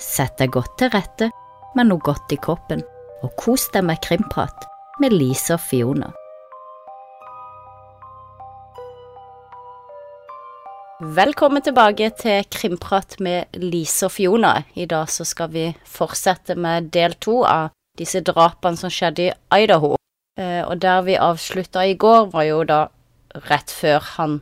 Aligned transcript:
Sett 0.00 0.38
deg 0.40 0.54
godt 0.54 0.78
til 0.80 0.88
rette 0.94 1.28
med 1.76 1.90
noe 1.90 2.00
godt 2.00 2.32
i 2.32 2.38
kroppen, 2.40 2.80
og 3.20 3.34
kos 3.36 3.66
deg 3.74 3.84
med 3.84 4.00
krimprat 4.00 4.64
med 5.00 5.12
Lise 5.12 5.58
og 5.58 5.60
Fiona. 5.60 6.08
Velkommen 11.00 11.64
tilbake 11.64 12.10
til 12.16 12.44
Krimprat 12.52 13.18
med 13.24 13.56
Lise 13.60 14.08
og 14.08 14.12
Fiona. 14.16 14.54
I 14.76 14.84
dag 14.88 15.08
så 15.08 15.24
skal 15.24 15.52
vi 15.52 15.66
fortsette 15.88 16.56
med 16.56 16.90
del 16.92 17.16
to 17.20 17.38
av 17.44 17.70
disse 17.96 18.20
drapene 18.24 18.80
som 18.80 18.92
skjedde 18.92 19.30
i 19.30 19.62
Idaho. 19.64 19.94
Eh, 20.40 20.60
og 20.64 20.80
der 20.80 21.00
vi 21.04 21.20
avslutta 21.20 21.84
i 21.88 21.96
går, 21.96 22.28
var 22.32 22.48
jo 22.48 22.64
da 22.68 22.82
rett 23.48 23.72
før 23.72 24.04
han 24.16 24.40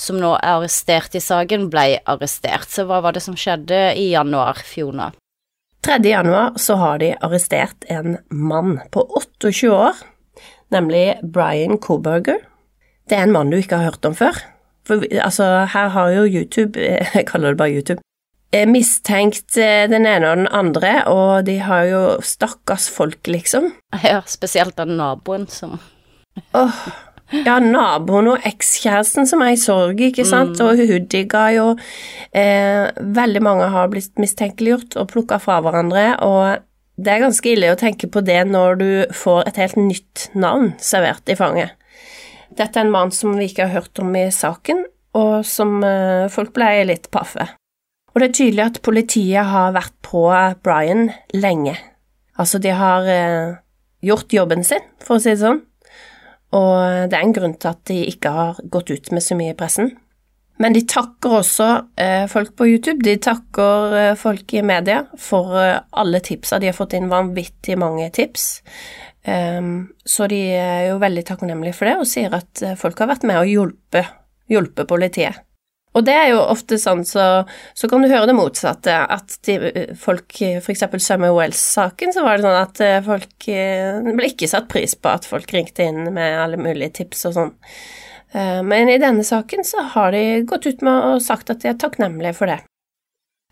som 0.00 0.18
nå 0.20 0.34
er 0.38 0.56
arrestert 0.56 1.16
i 1.18 1.22
saken, 1.22 1.68
ble 1.72 1.98
arrestert. 2.08 2.70
Så 2.70 2.86
hva 2.88 3.00
var 3.04 3.16
det 3.16 3.24
som 3.24 3.36
skjedde 3.38 3.92
i 3.98 4.10
januar, 4.12 4.60
Fiona? 4.64 5.10
3. 5.86 5.98
januar 6.04 6.58
så 6.58 6.74
har 6.80 6.98
de 6.98 7.12
arrestert 7.22 7.86
en 7.88 8.18
mann 8.30 8.80
på 8.90 9.04
28 9.40 9.70
år, 9.72 10.00
nemlig 10.74 11.18
Brian 11.22 11.78
Koberger. 11.78 12.42
Det 13.08 13.16
er 13.16 13.28
en 13.28 13.34
mann 13.34 13.50
du 13.50 13.58
ikke 13.58 13.78
har 13.78 13.92
hørt 13.92 14.04
om 14.04 14.16
før. 14.18 14.36
For 14.88 15.04
altså, 15.22 15.46
her 15.72 15.88
har 15.94 16.12
jo 16.16 16.26
YouTube, 16.26 16.80
jeg 17.14 17.26
kaller 17.28 17.54
det 17.54 17.60
bare 17.60 17.78
YouTube, 17.78 18.02
eh, 18.52 18.68
mistenkt 18.68 19.56
eh, 19.60 19.86
den 19.90 20.06
ene 20.08 20.30
og 20.30 20.42
den 20.42 20.50
andre, 20.52 20.94
og 21.06 21.46
de 21.46 21.58
har 21.62 21.86
jo 21.88 22.02
stakkars 22.24 22.88
folk, 22.92 23.20
liksom. 23.28 23.72
Ja, 24.02 24.22
spesielt 24.26 24.76
den 24.80 24.96
naboen 25.00 25.48
som 25.52 25.78
Åh, 26.54 26.76
ja, 27.32 27.58
naboen 27.60 28.30
og 28.32 28.46
ekskjæresten 28.48 29.26
som 29.28 29.42
er 29.44 29.52
i 29.54 29.60
sorg, 29.60 30.00
ikke 30.00 30.24
sant, 30.26 30.56
Mm. 30.58 30.64
og 30.66 30.78
hun 30.88 31.06
digga 31.12 31.42
jo 31.52 31.66
eh, 32.32 32.88
Veldig 32.98 33.42
mange 33.44 33.68
har 33.74 33.88
blitt 33.92 34.14
mistenkeliggjort 34.18 34.96
og 34.96 35.08
plukka 35.12 35.38
fra 35.42 35.60
hverandre, 35.60 36.06
og 36.24 36.64
det 36.98 37.12
er 37.12 37.20
ganske 37.26 37.52
ille 37.52 37.70
å 37.72 37.78
tenke 37.78 38.08
på 38.10 38.22
det 38.26 38.40
når 38.48 38.78
du 38.80 38.88
får 39.14 39.46
et 39.46 39.56
helt 39.60 39.76
nytt 39.76 40.28
navn 40.34 40.72
servert 40.82 41.28
i 41.30 41.36
fanget. 41.38 41.70
Dette 42.58 42.80
er 42.80 42.86
en 42.88 42.90
mann 42.90 43.12
som 43.14 43.36
vi 43.38 43.46
ikke 43.46 43.68
har 43.68 43.82
hørt 43.82 44.00
om 44.02 44.16
i 44.18 44.24
saken, 44.34 44.84
og 45.14 45.44
som 45.46 45.78
eh, 45.86 46.26
folk 46.32 46.52
ble 46.56 46.72
litt 46.88 47.10
paffe. 47.14 47.46
Og 48.14 48.20
det 48.22 48.30
er 48.30 48.34
tydelig 48.40 48.64
at 48.64 48.82
politiet 48.82 49.46
har 49.46 49.72
vært 49.76 49.94
på 50.02 50.24
Brian 50.64 51.10
lenge. 51.36 51.76
Altså, 52.38 52.58
de 52.58 52.72
har 52.74 53.06
eh, 53.06 53.56
gjort 54.02 54.32
jobben 54.34 54.64
sin, 54.66 54.82
for 55.04 55.18
å 55.18 55.22
si 55.22 55.30
det 55.36 55.42
sånn. 55.44 55.60
Og 56.56 57.08
det 57.10 57.16
er 57.16 57.24
en 57.24 57.34
grunn 57.36 57.56
til 57.60 57.72
at 57.72 57.80
de 57.90 57.98
ikke 58.08 58.32
har 58.32 58.60
gått 58.72 58.90
ut 58.90 59.10
med 59.12 59.24
så 59.24 59.36
mye 59.36 59.52
i 59.52 59.58
pressen. 59.58 59.92
Men 60.58 60.74
de 60.74 60.82
takker 60.90 61.36
også 61.38 61.66
eh, 62.00 62.24
folk 62.30 62.56
på 62.58 62.66
YouTube, 62.66 63.04
de 63.06 63.14
takker 63.22 63.94
eh, 63.94 64.14
folk 64.18 64.54
i 64.58 64.64
media 64.66 65.04
for 65.22 65.54
eh, 65.60 65.76
alle 66.02 66.20
tipsa. 66.24 66.58
De 66.58 66.70
har 66.70 66.74
fått 66.74 66.96
inn 66.98 67.10
vanvittig 67.12 67.76
mange 67.78 68.08
tips. 68.14 68.48
Ehm, 69.28 69.92
så 70.02 70.26
de 70.30 70.40
er 70.56 70.88
jo 70.88 70.98
veldig 71.02 71.24
takknemlige 71.28 71.78
for 71.78 71.90
det, 71.90 71.94
og 72.00 72.10
sier 72.10 72.34
at 72.34 72.64
folk 72.80 72.98
har 72.98 73.12
vært 73.12 73.28
med 73.28 73.38
og 73.38 73.52
hjulpet, 73.52 74.10
hjulpet 74.50 74.90
politiet. 74.90 75.44
Og 75.98 76.04
det 76.06 76.14
er 76.14 76.28
jo 76.30 76.42
ofte 76.46 76.78
sånn, 76.78 77.02
så, 77.06 77.42
så 77.74 77.88
kan 77.90 78.04
du 78.04 78.10
høre 78.10 78.28
det 78.30 78.36
motsatte, 78.38 78.94
at 78.94 79.34
de, 79.48 79.56
folk, 79.98 80.36
eksempel 80.38 81.02
Summer 81.02 81.32
Wells-saken, 81.34 82.14
så 82.14 82.22
var 82.22 82.38
det 82.38 82.46
sånn 82.46 82.58
at 82.60 82.82
eh, 82.84 82.98
folk 83.02 83.48
eh, 83.50 83.98
Det 84.04 84.14
ble 84.14 84.30
ikke 84.30 84.50
satt 84.50 84.68
pris 84.70 84.94
på 84.94 85.10
at 85.10 85.26
folk 85.26 85.50
ringte 85.54 85.88
inn 85.90 86.04
med 86.14 86.38
alle 86.38 86.60
mulige 86.60 87.00
tips 87.00 87.26
og 87.30 87.34
sånn. 87.34 87.52
Eh, 88.30 88.60
Men 88.62 88.92
i 88.92 89.00
denne 89.02 89.26
saken 89.26 89.66
så 89.66 89.88
har 89.96 90.14
de 90.14 90.44
gått 90.46 90.68
ut 90.70 90.86
med 90.86 91.10
og 91.10 91.24
sagt 91.24 91.50
at 91.50 91.64
de 91.64 91.72
er 91.72 91.80
takknemlige 91.82 92.36
for 92.38 92.52
det. 92.52 92.60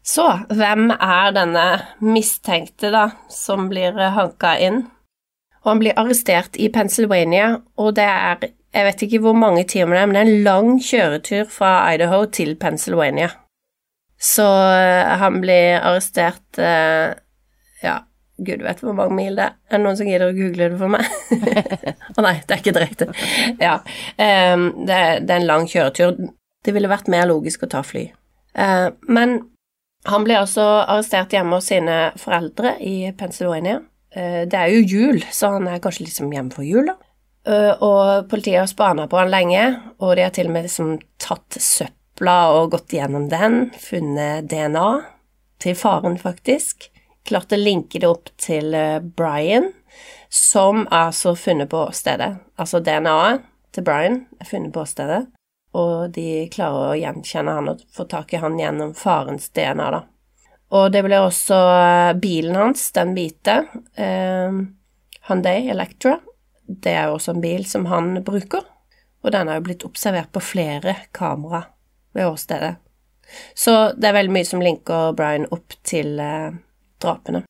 Så 0.07 0.29
hvem 0.55 0.93
er 0.95 1.33
denne 1.35 1.65
mistenkte, 1.99 2.93
da, 2.95 3.09
som 3.33 3.67
blir 3.73 3.97
hanka 4.15 4.55
inn? 4.63 4.85
Og 5.65 5.73
han 5.73 5.83
blir 5.83 5.99
arrestert 5.99 6.55
i 6.63 6.71
Pennsylvania, 6.71 7.57
og 7.75 7.97
det 7.99 8.07
er 8.07 8.53
Jeg 8.77 8.85
vet 8.85 9.03
ikke 9.07 9.23
hvor 9.25 9.37
mange 9.37 9.65
timer 9.65 9.97
det 9.97 10.01
er, 10.03 10.09
men 10.09 10.17
det 10.17 10.23
er 10.23 10.31
en 10.31 10.45
lang 10.45 10.71
kjøretur 10.85 11.47
fra 11.49 11.71
Idaho 11.95 12.27
til 12.29 12.57
Pennsylvania. 12.61 13.31
Så 14.21 14.45
eh, 14.45 15.15
han 15.21 15.41
blir 15.41 15.79
arrestert 15.81 16.61
eh, 16.61 17.17
Ja, 17.85 17.97
gud 18.37 18.65
vet 18.65 18.83
hvor 18.85 18.97
mange 18.97 19.17
mil 19.17 19.39
det 19.39 19.47
er. 19.47 19.57
Er 19.71 19.79
det 19.79 19.85
noen 19.85 19.97
som 19.97 20.09
gidder 20.09 20.29
å 20.29 20.37
google 20.37 20.69
det 20.73 20.81
for 20.81 20.93
meg? 20.93 21.09
Å 22.17 22.25
nei, 22.25 22.35
det 22.45 22.53
er 22.53 22.63
ikke 22.63 22.77
direkte. 22.77 23.09
Ja. 23.61 23.79
Um, 24.21 24.69
det, 24.89 25.01
det 25.25 25.35
er 25.35 25.41
en 25.41 25.49
lang 25.49 25.69
kjøretur. 25.69 26.17
Det 26.65 26.73
ville 26.77 26.93
vært 26.93 27.11
mer 27.13 27.29
logisk 27.29 27.65
å 27.65 27.71
ta 27.73 27.83
fly. 27.85 28.07
Uh, 28.57 28.89
men 29.09 29.39
han 30.09 30.25
ble 30.25 30.39
altså 30.41 30.65
arrestert 30.85 31.33
hjemme 31.33 31.59
hos 31.59 31.69
sine 31.73 31.97
foreldre 32.21 32.77
i 32.85 33.13
Pennsylvania. 33.17 33.81
Det 34.17 34.57
er 34.57 34.71
jo 34.73 34.85
jul, 34.87 35.19
så 35.35 35.51
han 35.59 35.67
er 35.69 35.81
kanskje 35.85 36.07
liksom 36.07 36.31
hjemme 36.33 36.55
for 36.55 36.65
jul, 36.65 36.87
da. 36.89 36.95
Eh, 37.47 37.83
Og 37.83 38.29
politiet 38.31 38.61
har 38.61 38.67
spana 38.71 39.07
på 39.07 39.19
han 39.21 39.31
lenge, 39.31 39.65
og 40.03 40.17
de 40.17 40.25
har 40.27 40.35
til 40.35 40.49
og 40.51 40.57
med 40.57 40.67
liksom 40.67 40.97
tatt 41.23 41.59
søpla 41.63 42.37
og 42.57 42.73
gått 42.75 42.97
gjennom 42.97 43.29
den, 43.31 43.71
funnet 43.79 44.49
DNA 44.51 44.89
til 45.63 45.79
faren, 45.79 46.19
faktisk. 46.19 46.91
Klart 47.27 47.55
å 47.55 47.59
linke 47.59 48.01
det 48.03 48.11
opp 48.11 48.31
til 48.39 48.75
eh, 48.75 48.99
Brian, 49.01 49.71
som 50.31 50.85
er 50.91 51.13
altså 51.13 51.37
funnet 51.39 51.71
på 51.71 51.87
stedet. 51.95 52.35
Altså 52.59 52.83
DNA-et 52.83 53.47
til 53.75 53.87
Brian 53.87 54.21
er 54.41 54.49
funnet 54.49 54.75
på 54.75 54.85
stedet, 54.89 55.23
og 55.77 56.11
de 56.17 56.47
klarer 56.53 56.91
å 56.91 56.99
gjenkjenne 56.99 57.57
han 57.59 57.71
og 57.75 57.83
få 57.93 58.07
tak 58.11 58.33
i 58.35 58.41
han 58.43 58.59
gjennom 58.59 58.95
farens 58.97 59.51
DNA, 59.55 59.91
da. 59.93 60.03
Og 60.75 60.89
det 60.91 61.05
blir 61.07 61.23
også 61.23 61.57
eh, 61.79 62.13
bilen 62.19 62.57
hans, 62.59 62.89
den 62.97 63.15
hvite, 63.15 63.61
eh, 63.95 64.57
Hyundai 65.29 65.69
Electra. 65.71 66.17
Det 66.67 66.93
er 66.93 67.09
jo 67.09 67.19
også 67.19 67.37
en 67.37 67.45
bil 67.45 67.67
som 67.69 67.87
han 67.91 68.17
bruker, 68.27 68.65
og 69.23 69.33
den 69.35 69.49
er 69.49 69.59
jo 69.59 69.67
blitt 69.69 69.87
observert 69.87 70.33
på 70.35 70.43
flere 70.43 70.97
kamera 71.17 71.63
ved 72.17 72.27
åstedet. 72.27 72.77
Så 73.55 73.93
det 73.97 74.09
er 74.09 74.17
veldig 74.21 74.35
mye 74.37 74.47
som 74.47 74.63
linker 74.63 75.13
Brian 75.19 75.49
opp 75.55 75.75
til 75.87 76.19
eh, 76.23 76.55
drapene. 77.03 77.43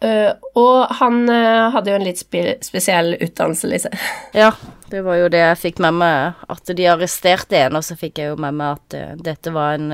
Uh, 0.00 0.32
og 0.56 0.94
han 0.96 1.26
uh, 1.28 1.68
hadde 1.74 1.92
jo 1.92 1.96
en 1.98 2.06
litt 2.06 2.22
spe 2.22 2.54
spesiell 2.64 3.18
utdannelse, 3.18 3.68
Lise. 3.68 3.90
Ja, 4.42 4.48
det 4.88 5.02
var 5.04 5.18
jo 5.20 5.28
det 5.32 5.42
jeg 5.42 5.58
fikk 5.60 5.82
med 5.84 5.98
meg, 6.00 6.40
at 6.48 6.72
de 6.76 6.86
arresterte 6.88 7.58
en, 7.66 7.76
og 7.76 7.84
så 7.84 7.98
fikk 8.00 8.22
jeg 8.22 8.32
jo 8.32 8.38
med 8.40 8.56
meg 8.56 8.78
at 8.78 8.96
uh, 8.96 9.10
dette 9.20 9.52
var 9.52 9.76
en 9.76 9.92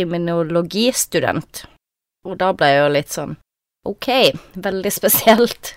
kriminologistudent. 0.00 1.66
Og 2.24 2.38
da 2.40 2.54
ble 2.56 2.70
jeg 2.72 2.80
jo 2.80 2.88
litt 2.96 3.12
sånn 3.12 3.36
ok, 3.88 4.08
veldig 4.64 4.92
spesielt. 4.94 5.74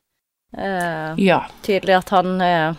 Eh, 0.58 1.14
Ja. 1.18 1.46
tydelig 1.62 1.98
at 1.98 2.10
han 2.16 2.42
uh, 2.42 2.76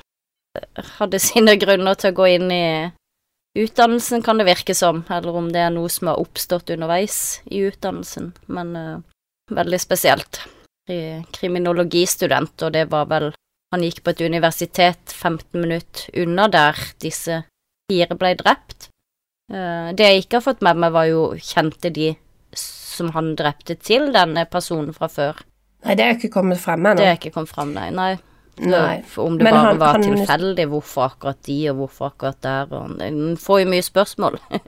hadde 0.98 1.20
sine 1.20 1.56
grunner 1.60 1.96
til 1.98 2.12
å 2.12 2.16
gå 2.16 2.28
inn 2.36 2.50
i 2.52 2.90
utdannelsen, 3.56 4.22
kan 4.24 4.40
det 4.40 4.48
virke 4.48 4.74
som, 4.76 5.04
eller 5.12 5.36
om 5.36 5.50
det 5.52 5.60
er 5.66 5.72
noe 5.74 5.88
som 5.92 6.08
har 6.08 6.20
oppstått 6.20 6.72
underveis 6.72 7.40
i 7.44 7.64
utdannelsen, 7.68 8.32
men 8.48 8.76
uh, 8.76 9.00
veldig 9.52 9.80
spesielt. 9.80 10.44
Kriminologistudent, 10.86 12.62
og 12.62 12.70
det 12.76 12.84
var 12.92 13.08
vel 13.10 13.32
Han 13.74 13.82
gikk 13.82 14.04
på 14.06 14.12
et 14.12 14.20
universitet 14.22 15.10
15 15.10 15.58
minutter 15.58 16.22
unna 16.22 16.44
der 16.46 16.78
disse 17.02 17.40
fire 17.90 18.14
ble 18.14 18.30
drept. 18.38 18.86
Det 19.50 20.06
jeg 20.06 20.22
ikke 20.22 20.38
har 20.38 20.44
fått 20.44 20.62
med 20.62 20.78
meg, 20.78 20.94
var 20.94 21.08
jo 21.10 21.24
kjente 21.34 21.90
de 21.90 22.12
som 22.54 23.10
han 23.16 23.34
drepte 23.34 23.74
til 23.82 24.12
denne 24.14 24.46
personen 24.46 24.94
fra 24.94 25.10
før. 25.10 25.42
Nei, 25.84 25.94
det 25.94 26.04
er 26.04 26.14
ikke 26.16 26.30
kommet 26.32 26.58
frem 26.58 26.82
Det 26.82 26.90
ennå. 26.96 27.02
er 27.04 27.16
ikke 27.18 27.32
kommet 27.34 27.48
frem, 27.48 27.72
nei. 27.74 27.90
nei. 27.90 28.16
Nei. 28.58 29.02
Om 29.20 29.36
det 29.38 29.44
Men 29.44 29.52
bare 29.52 29.66
han- 29.66 29.78
var 29.78 29.92
han- 29.92 30.02
tilfeldig, 30.02 30.66
hvorfor 30.68 31.10
akkurat 31.10 31.42
de, 31.42 31.68
og 31.70 31.76
hvorfor 31.76 32.06
akkurat 32.10 32.40
der, 32.40 32.66
og 32.72 33.00
En 33.02 33.36
får 33.36 33.60
jo 33.60 33.66
mye 33.70 33.82
spørsmål. 33.82 34.38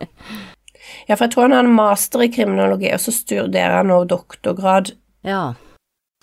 Ja, 1.09 1.17
for 1.17 1.25
jeg 1.27 1.33
tror 1.35 1.43
han 1.43 1.53
har 1.53 1.65
en 1.65 1.75
master 1.75 2.23
i 2.23 2.29
kriminologi, 2.33 2.91
og 2.95 3.01
så 3.01 3.13
studerer 3.13 3.75
han 3.77 3.87
nå 3.89 4.05
doktorgrad. 4.09 4.93
ja. 5.25 5.55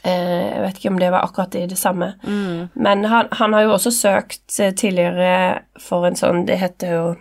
Eh, 0.06 0.52
jeg 0.54 0.62
vet 0.62 0.76
ikke 0.78 0.90
om 0.92 1.00
det 1.00 1.12
var 1.12 1.24
akkurat 1.26 1.56
i 1.56 1.66
det 1.66 1.78
samme. 1.78 2.14
Mm. 2.24 2.70
Men 2.76 3.04
han, 3.06 3.28
han 3.32 3.54
har 3.54 3.62
jo 3.64 3.72
også 3.74 3.92
søkt 3.92 4.60
eh, 4.60 4.72
tidligere 4.72 5.64
for 5.82 6.06
en 6.06 6.14
sånn 6.16 6.46
Det 6.46 6.60
heter 6.62 6.92
jo 6.94 7.16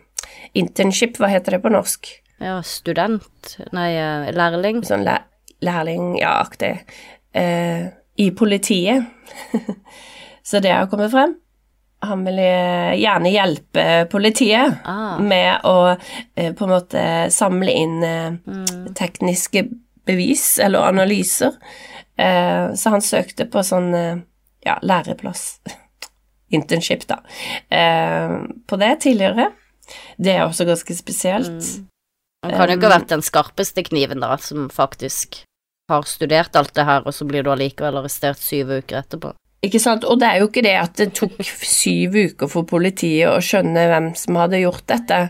internship, 0.54 1.16
hva 1.16 1.28
heter 1.32 1.56
det 1.56 1.62
på 1.62 1.72
norsk? 1.72 2.10
Ja, 2.40 2.58
student 2.60 3.56
Nei, 3.72 3.94
eh, 3.96 4.28
lærling. 4.36 4.82
Sånn 4.84 5.04
læ 5.06 5.16
lærling, 5.64 6.18
ja, 6.20 6.34
aktig. 6.44 6.82
Eh, 7.34 7.86
I 8.16 8.30
politiet. 8.30 9.04
så 10.42 10.60
det 10.62 10.70
har 10.72 10.86
kommet 10.86 11.10
frem. 11.10 11.34
Han 12.04 12.20
vil 12.26 12.38
eh, 12.38 12.92
gjerne 13.00 13.30
hjelpe 13.32 13.84
politiet 14.12 14.74
Ah. 14.84 15.16
med 15.18 15.64
å 15.64 15.96
eh, 16.36 16.52
på 16.54 16.66
en 16.66 16.70
måte 16.74 17.04
samle 17.32 17.72
inn 17.72 18.02
eh, 18.04 18.36
Mm. 18.46 18.92
tekniske 18.94 19.64
bevis 20.06 20.58
eller 20.60 20.84
analyser. 20.90 21.54
Eh, 22.18 22.74
så 22.76 22.90
han 22.92 23.00
søkte 23.02 23.46
på 23.50 23.62
sånn 23.64 23.94
eh, 23.96 24.18
ja, 24.66 24.76
læreplass. 24.82 25.60
Internship, 26.54 27.06
da. 27.08 27.22
Eh, 27.74 28.36
på 28.68 28.76
det 28.78 28.92
tidligere. 29.00 29.48
Det 30.20 30.36
er 30.36 30.44
også 30.46 30.64
ganske 30.68 30.94
spesielt. 30.96 31.72
Han 32.44 32.52
kan 32.52 32.68
jo 32.70 32.76
ikke 32.76 32.90
ha 32.90 32.98
vært 32.98 33.10
den 33.10 33.24
skarpeste 33.24 33.82
kniven, 33.88 34.20
da, 34.22 34.36
som 34.36 34.68
faktisk 34.72 35.40
har 35.88 36.06
studert 36.08 36.56
alt 36.56 36.74
det 36.76 36.86
her, 36.88 37.04
og 37.04 37.14
så 37.14 37.26
blir 37.28 37.44
du 37.44 37.50
allikevel 37.52 38.00
arrestert 38.00 38.40
syv 38.40 38.72
uker 38.78 39.02
etterpå. 39.02 39.34
Ikke 39.64 39.80
sant, 39.80 40.04
og 40.04 40.18
det 40.20 40.28
er 40.28 40.42
jo 40.42 40.48
ikke 40.50 40.64
det 40.64 40.74
at 40.76 40.98
det 41.00 41.12
tok 41.16 41.38
syv 41.64 42.16
uker 42.16 42.50
for 42.52 42.68
politiet 42.68 43.30
å 43.30 43.40
skjønne 43.44 43.86
hvem 43.90 44.10
som 44.18 44.40
hadde 44.40 44.60
gjort 44.60 44.84
dette. 44.92 45.20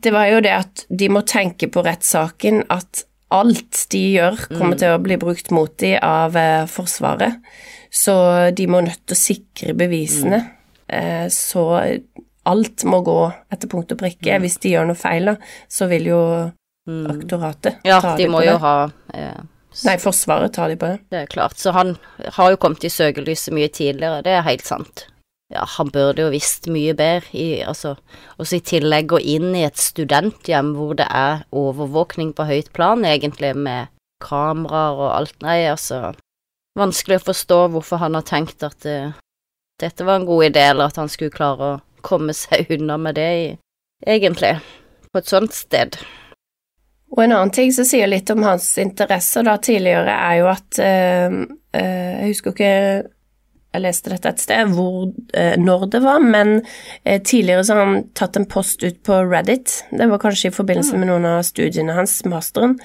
Det 0.00 0.12
var 0.14 0.30
jo 0.30 0.40
det 0.44 0.54
at 0.56 0.84
de 0.88 1.10
må 1.12 1.24
tenke 1.28 1.68
på 1.72 1.84
rettssaken, 1.84 2.64
at 2.72 3.04
alt 3.30 3.84
de 3.92 4.00
gjør, 4.16 4.38
kommer 4.56 4.80
til 4.80 4.94
å 4.94 5.02
bli 5.02 5.18
brukt 5.20 5.52
mot 5.54 5.74
dem 5.78 6.00
av 6.02 6.38
eh, 6.40 6.64
Forsvaret. 6.70 7.36
Så 7.92 8.14
de 8.56 8.66
må 8.70 8.80
nødt 8.86 9.04
til 9.04 9.16
å 9.16 9.20
sikre 9.20 9.74
bevisene. 9.76 10.40
Eh, 10.88 11.26
så 11.30 11.66
alt 12.50 12.84
må 12.88 13.02
gå 13.06 13.18
etter 13.52 13.70
punkt 13.70 13.92
og 13.92 14.00
prikke. 14.00 14.40
Hvis 14.42 14.58
de 14.62 14.74
gjør 14.74 14.88
noe 14.88 14.98
feil, 14.98 15.30
da, 15.32 15.36
så 15.70 15.86
vil 15.90 16.08
jo 16.10 16.20
aktoratet 16.88 17.84
Ja, 17.86 18.00
ta 18.00 18.16
de 18.16 18.24
dem 18.24 18.32
må 18.34 18.40
jo 18.42 18.56
ha 18.62 18.74
eh, 19.14 19.40
Nei, 19.86 19.96
Forsvaret 20.02 20.52
tar 20.56 20.72
de 20.72 20.76
på 20.80 20.88
det. 20.90 20.98
Det 21.12 21.22
er 21.22 21.30
klart. 21.30 21.58
Så 21.58 21.72
han 21.76 21.94
har 22.36 22.50
jo 22.52 22.58
kommet 22.60 22.84
i 22.84 22.90
søkelyset 22.92 23.54
mye 23.54 23.70
tidligere, 23.70 24.24
det 24.26 24.34
er 24.34 24.46
helt 24.46 24.66
sant. 24.66 25.06
Ja, 25.50 25.64
han 25.66 25.90
burde 25.90 26.22
jo 26.22 26.30
visst 26.30 26.68
mye 26.70 26.94
bedre, 26.94 27.26
i, 27.34 27.62
altså, 27.66 27.96
også 28.38 28.60
i 28.60 28.66
tillegg 28.70 29.08
gå 29.10 29.18
inn 29.32 29.48
i 29.58 29.64
et 29.66 29.80
studenthjem 29.82 30.76
hvor 30.76 30.94
det 30.98 31.08
er 31.10 31.42
overvåkning 31.50 32.30
på 32.38 32.46
høyt 32.46 32.70
plan, 32.76 33.02
egentlig, 33.06 33.56
med 33.58 33.90
kameraer 34.22 35.00
og 35.00 35.10
alt. 35.16 35.34
Nei, 35.42 35.64
altså, 35.72 36.12
vanskelig 36.78 37.18
å 37.18 37.26
forstå 37.32 37.60
hvorfor 37.74 38.02
han 38.04 38.18
har 38.18 38.26
tenkt 38.28 38.62
at 38.66 38.86
eh, 38.86 39.16
dette 39.82 40.06
var 40.06 40.20
en 40.20 40.28
god 40.28 40.52
idé, 40.52 40.68
eller 40.70 40.92
at 40.92 41.00
han 41.02 41.10
skulle 41.10 41.34
klare 41.34 41.72
å 41.72 41.80
komme 42.06 42.34
seg 42.36 42.70
unna 42.76 43.00
med 43.00 43.18
det, 43.18 43.30
i, 43.42 43.50
egentlig, 44.06 44.54
på 45.10 45.18
et 45.18 45.34
sånt 45.34 45.56
sted. 45.56 45.98
Og 47.10 47.24
en 47.24 47.32
annen 47.32 47.54
ting 47.54 47.72
som 47.74 47.86
sier 47.86 48.10
litt 48.10 48.30
om 48.30 48.44
hans 48.46 48.72
interesser 48.78 49.46
da 49.46 49.56
tidligere, 49.62 50.12
er 50.14 50.36
jo 50.40 50.50
at 50.52 50.82
eh, 50.84 51.40
Jeg 51.80 52.28
husker 52.30 52.54
ikke 52.54 52.74
jeg 53.70 53.84
leste 53.84 54.10
dette 54.10 54.32
et 54.32 54.40
sted, 54.42 54.72
hvor, 54.74 55.12
eh, 55.38 55.54
når 55.54 55.84
det 55.92 56.00
var, 56.02 56.18
men 56.18 56.56
tidligere 57.06 57.62
så 57.62 57.76
har 57.76 57.86
han 57.86 58.00
tatt 58.18 58.34
en 58.40 58.48
post 58.50 58.82
ut 58.82 58.98
på 59.06 59.20
Reddit. 59.30 59.76
Det 59.94 60.08
var 60.10 60.18
kanskje 60.18 60.50
i 60.50 60.56
forbindelse 60.56 60.98
med 60.98 61.06
noen 61.06 61.28
av 61.30 61.44
studiene 61.46 61.94
hans, 61.94 62.16
masteren, 62.26 62.80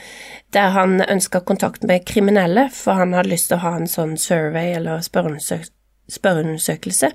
der 0.53 0.75
han 0.77 0.99
ønska 1.01 1.41
kontakt 1.41 1.89
med 1.89 2.05
kriminelle, 2.05 2.67
for 2.69 3.01
han 3.01 3.17
hadde 3.17 3.33
lyst 3.33 3.49
til 3.49 3.57
å 3.57 3.65
ha 3.65 3.73
en 3.79 3.89
sånn 3.89 4.13
survey 4.21 4.75
eller 4.77 5.01
spørreundersøk 5.01 5.74
spørreundersøkelse, 6.11 7.09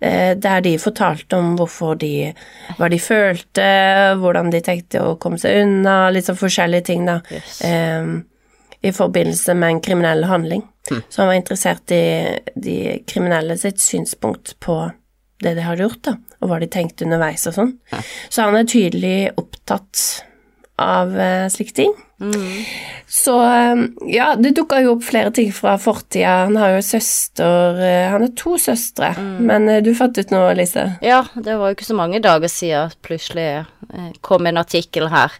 eh, 0.00 0.34
der 0.36 0.60
de 0.60 0.74
fortalte 0.78 1.36
om 1.36 1.54
hvorfor 1.56 1.96
de 1.98 2.34
hva 2.78 2.88
de 2.92 2.98
følte, 3.00 3.64
hvordan 4.20 4.50
de 4.52 4.60
tenkte 4.60 5.00
å 5.00 5.16
komme 5.20 5.38
seg 5.40 5.62
unna, 5.64 6.10
litt 6.12 6.26
sånn 6.28 6.36
forskjellige 6.40 6.84
ting, 6.90 7.06
da 7.08 7.20
Yes. 7.30 7.60
eh, 7.64 8.04
i 8.84 8.92
forbindelse 8.92 9.54
med 9.56 9.70
en 9.70 9.80
kriminell 9.80 10.24
handling. 10.28 10.62
Så 11.08 11.22
han 11.22 11.28
var 11.30 11.38
interessert 11.38 11.90
i 11.96 12.38
de 12.54 12.74
kriminelle 13.08 13.56
sitt 13.56 13.80
synspunkt 13.80 14.58
på 14.60 14.92
det 15.40 15.54
de 15.56 15.62
hadde 15.64 15.80
gjort, 15.86 16.02
da, 16.04 16.12
og 16.42 16.50
hva 16.50 16.58
de 16.60 16.66
tenkte 16.68 17.06
underveis 17.06 17.46
og 17.48 17.54
sånn. 17.56 17.72
Så 18.28 18.42
han 18.44 18.54
er 18.56 18.68
tydelig 18.68 19.30
opptatt 19.40 20.22
av 20.78 21.16
eh, 21.16 21.48
slike 21.48 21.72
ting. 21.72 21.94
Så 23.06 23.34
eh, 23.42 23.82
ja, 24.14 24.34
det 24.38 24.54
dukka 24.56 24.80
jo 24.84 24.94
opp 24.96 25.04
flere 25.06 25.32
ting 25.34 25.50
fra 25.54 25.74
fortida. 25.80 26.44
Han 26.46 26.56
har 26.60 26.76
jo 26.76 26.84
søster 26.86 27.80
eh, 27.82 28.06
Han 28.12 28.24
har 28.24 28.32
to 28.38 28.56
søstre, 28.60 29.12
men 29.42 29.68
eh, 29.68 29.82
du 29.84 29.92
fant 29.98 30.16
ut 30.18 30.34
noe, 30.34 30.54
Lise? 30.56 30.86
Ja, 31.04 31.24
det 31.34 31.58
var 31.60 31.70
jo 31.70 31.78
ikke 31.78 31.90
så 31.90 31.98
mange 31.98 32.22
dager 32.24 32.50
siden 32.50 32.94
plutselig 33.04 33.48
eh, 33.64 34.10
kom 34.24 34.46
en 34.46 34.62
artikkel 34.62 35.10
her. 35.12 35.34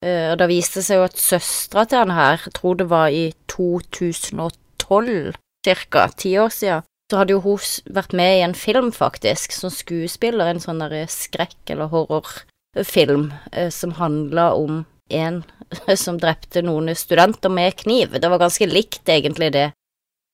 Og 0.00 0.38
da 0.40 0.46
viste 0.48 0.78
det 0.80 0.86
seg 0.86 0.96
jo 0.96 1.02
at 1.04 1.18
søstera 1.20 1.82
til 1.84 1.98
han 2.00 2.12
her, 2.16 2.38
jeg 2.46 2.54
tror 2.56 2.78
det 2.80 2.86
var 2.88 3.12
i 3.12 3.34
2012, 3.52 5.34
cirka, 5.60 6.06
ti 6.16 6.30
år 6.40 6.54
siden, 6.56 6.86
så 7.12 7.18
hadde 7.20 7.34
jo 7.34 7.42
hun 7.44 7.66
vært 7.92 8.14
med 8.16 8.38
i 8.38 8.44
en 8.46 8.56
film, 8.56 8.88
faktisk, 8.96 9.52
som 9.52 9.68
skuespiller, 9.68 10.48
en 10.48 10.62
sånn 10.64 10.80
derre 10.80 11.02
skrekk- 11.12 11.74
eller 11.74 11.92
horrorfilm, 11.92 13.28
som 13.76 13.92
handla 14.00 14.46
om 14.56 14.86
en 15.10 15.42
som 16.04 16.18
drepte 16.20 16.62
noen 16.66 16.94
studenter 16.96 17.52
med 17.52 17.76
kniv. 17.82 18.16
Det 18.20 18.30
var 18.30 18.42
ganske 18.42 18.66
likt, 18.70 19.04
egentlig, 19.08 19.52
det 19.56 19.68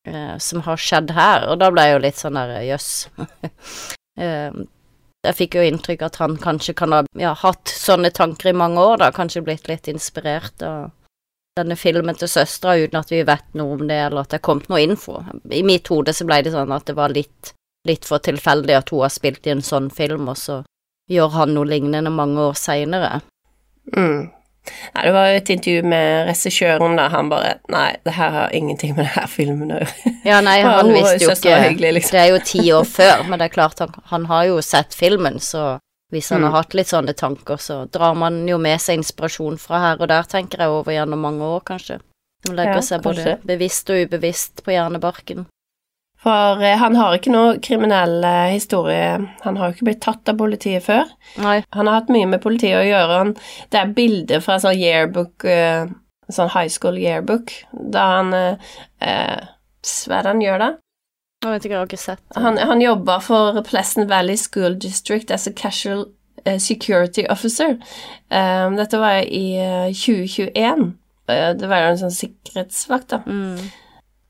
uh, 0.08 0.38
som 0.38 0.62
har 0.66 0.80
skjedd 0.80 1.12
her, 1.16 1.48
og 1.50 1.60
da 1.60 1.70
ble 1.72 1.86
jeg 1.86 1.96
jo 1.96 2.02
litt 2.06 2.22
sånn 2.22 2.40
der, 2.40 2.58
jøss. 2.66 2.90
Eh, 4.16 4.48
jeg 5.26 5.36
fikk 5.36 5.58
jo 5.58 5.62
inntrykk 5.66 6.06
at 6.06 6.14
han 6.22 6.38
kanskje 6.40 6.72
kan 6.78 6.94
ha 6.94 7.02
ja, 7.20 7.34
hatt 7.36 7.68
sånne 7.68 8.08
tanker 8.16 8.48
i 8.48 8.54
mange 8.56 8.80
år, 8.80 9.02
da, 9.02 9.10
kanskje 9.12 9.42
blitt 9.44 9.68
litt 9.68 9.90
inspirert 9.92 10.62
av 10.64 10.86
denne 11.56 11.76
filmen 11.76 12.16
til 12.16 12.30
søstera 12.30 12.78
uten 12.80 12.96
at 13.00 13.12
vi 13.12 13.22
vet 13.28 13.58
noe 13.60 13.74
om 13.76 13.84
det, 13.88 13.98
eller 14.06 14.22
at 14.22 14.32
det 14.32 14.38
er 14.40 14.46
kommet 14.48 14.70
noe 14.72 14.80
info. 14.80 15.18
I 15.52 15.60
mitt 15.68 15.92
hode 15.92 16.14
så 16.16 16.24
ble 16.28 16.42
det 16.46 16.54
sånn 16.54 16.72
at 16.72 16.88
det 16.88 16.96
var 16.96 17.12
litt, 17.12 17.52
litt 17.88 18.08
for 18.08 18.24
tilfeldig 18.24 18.76
at 18.76 18.92
hun 18.92 19.04
har 19.04 19.12
spilt 19.12 19.44
i 19.48 19.52
en 19.52 19.64
sånn 19.64 19.90
film, 19.92 20.28
og 20.32 20.40
så 20.40 20.62
gjør 21.12 21.36
han 21.36 21.54
noe 21.56 21.68
lignende 21.68 22.12
mange 22.12 22.48
år 22.48 22.56
seinere. 22.56 23.20
Mm. 23.92 24.32
Nei, 24.94 25.02
det 25.06 25.12
var 25.14 25.26
jo 25.30 25.36
et 25.40 25.50
intervju 25.54 25.82
med 25.92 26.26
regissøren 26.28 26.96
da. 26.98 27.08
han 27.12 27.28
bare 27.30 27.54
Nei, 27.72 27.96
det 28.04 28.12
her 28.16 28.30
har 28.30 28.54
ingenting 28.56 28.96
med 28.96 29.06
denne 29.06 29.26
filmen 29.28 29.70
å 29.72 29.80
gjøre. 29.80 30.12
Ja, 30.24 30.40
nei, 30.40 30.60
han 30.66 30.92
visste 30.94 31.24
jo 31.24 31.30
ikke 31.34 31.58
hyggelig, 31.68 31.92
liksom. 32.00 32.16
Det 32.16 32.22
er 32.24 32.30
jo 32.34 32.40
ti 32.52 32.64
år 32.72 32.84
før, 32.84 33.24
men 33.28 33.38
det 33.38 33.50
er 33.50 33.54
klart, 33.54 33.78
han, 33.84 33.94
han 34.12 34.26
har 34.32 34.44
jo 34.50 34.60
sett 34.62 34.94
filmen, 34.94 35.38
så 35.40 35.78
hvis 36.14 36.28
han 36.30 36.40
Mm. 36.40 36.50
har 36.52 36.62
hatt 36.62 36.74
litt 36.78 36.86
sånne 36.90 37.14
tanker, 37.18 37.56
så 37.58 37.80
drar 37.90 38.14
man 38.14 38.46
jo 38.48 38.58
med 38.62 38.78
seg 38.80 39.00
inspirasjon 39.00 39.56
fra 39.58 39.80
her 39.82 39.96
og 40.02 40.06
der, 40.08 40.22
tenker 40.30 40.60
jeg, 40.62 40.68
over 40.70 40.92
gjennom 40.94 41.18
mange 41.18 41.42
år, 41.42 41.60
kanskje. 41.66 41.96
Man 42.46 42.54
legger 42.60 42.78
Ja, 42.78 42.82
seg 42.86 43.02
både 43.02 43.24
kanskje. 43.24 43.46
bevisst 43.46 43.90
og 43.90 44.04
ubevisst 44.06 44.62
på 44.62 44.70
hjernebarken. 44.70 45.46
For 46.26 46.62
eh, 46.64 46.78
han 46.80 46.96
har 46.98 47.14
ikke 47.16 47.34
noe 47.34 47.58
kriminell 47.62 48.18
eh, 48.26 48.56
historie. 48.56 49.12
Han 49.44 49.60
har 49.60 49.70
jo 49.70 49.76
ikke 49.76 49.88
blitt 49.90 50.02
tatt 50.06 50.32
av 50.32 50.40
politiet 50.40 50.82
før. 50.86 51.12
Nei, 51.42 51.60
Han 51.76 51.86
har 51.86 52.00
hatt 52.00 52.10
mye 52.12 52.26
med 52.32 52.42
politiet 52.42 52.80
å 52.80 52.86
gjøre. 52.86 53.20
Han, 53.22 53.36
det 53.70 53.82
er 53.82 53.94
bilder 53.94 54.42
fra 54.42 54.58
sånn 54.62 54.74
yearbook, 54.80 55.46
eh, 55.46 55.86
sånn 56.32 56.50
high 56.56 56.72
school 56.72 56.98
yearbook, 56.98 57.54
da 57.70 58.08
han 58.16 58.34
eh, 58.34 58.74
Hva 59.86 60.18
er 60.18 60.26
det 60.26 60.34
han 60.34 60.42
gjør 60.42 60.60
da? 60.64 60.74
jeg 61.46 61.52
vet 61.52 61.66
ikke, 61.66 61.74
jeg 61.74 61.78
har 61.78 61.86
ikke 61.86 62.00
sett 62.00 62.22
det. 62.24 62.40
Han, 62.42 62.56
han 62.58 62.80
jobba 62.82 63.20
for 63.22 63.58
Pleasant 63.62 64.08
Valley 64.10 64.38
School 64.40 64.74
District 64.82 65.30
as 65.30 65.46
a 65.46 65.52
casual 65.54 66.08
security 66.58 67.26
officer. 67.30 67.76
Um, 68.30 68.76
dette 68.76 68.98
var 68.98 69.22
i 69.22 69.56
eh, 69.58 69.92
2021. 69.94 70.96
Eh, 71.28 71.50
det 71.58 71.68
var 71.70 71.82
jo 71.82 71.92
en 71.92 72.00
sånn 72.04 72.14
sikkerhetsvakt, 72.14 73.10
da. 73.14 73.22
Mm. 73.26 73.70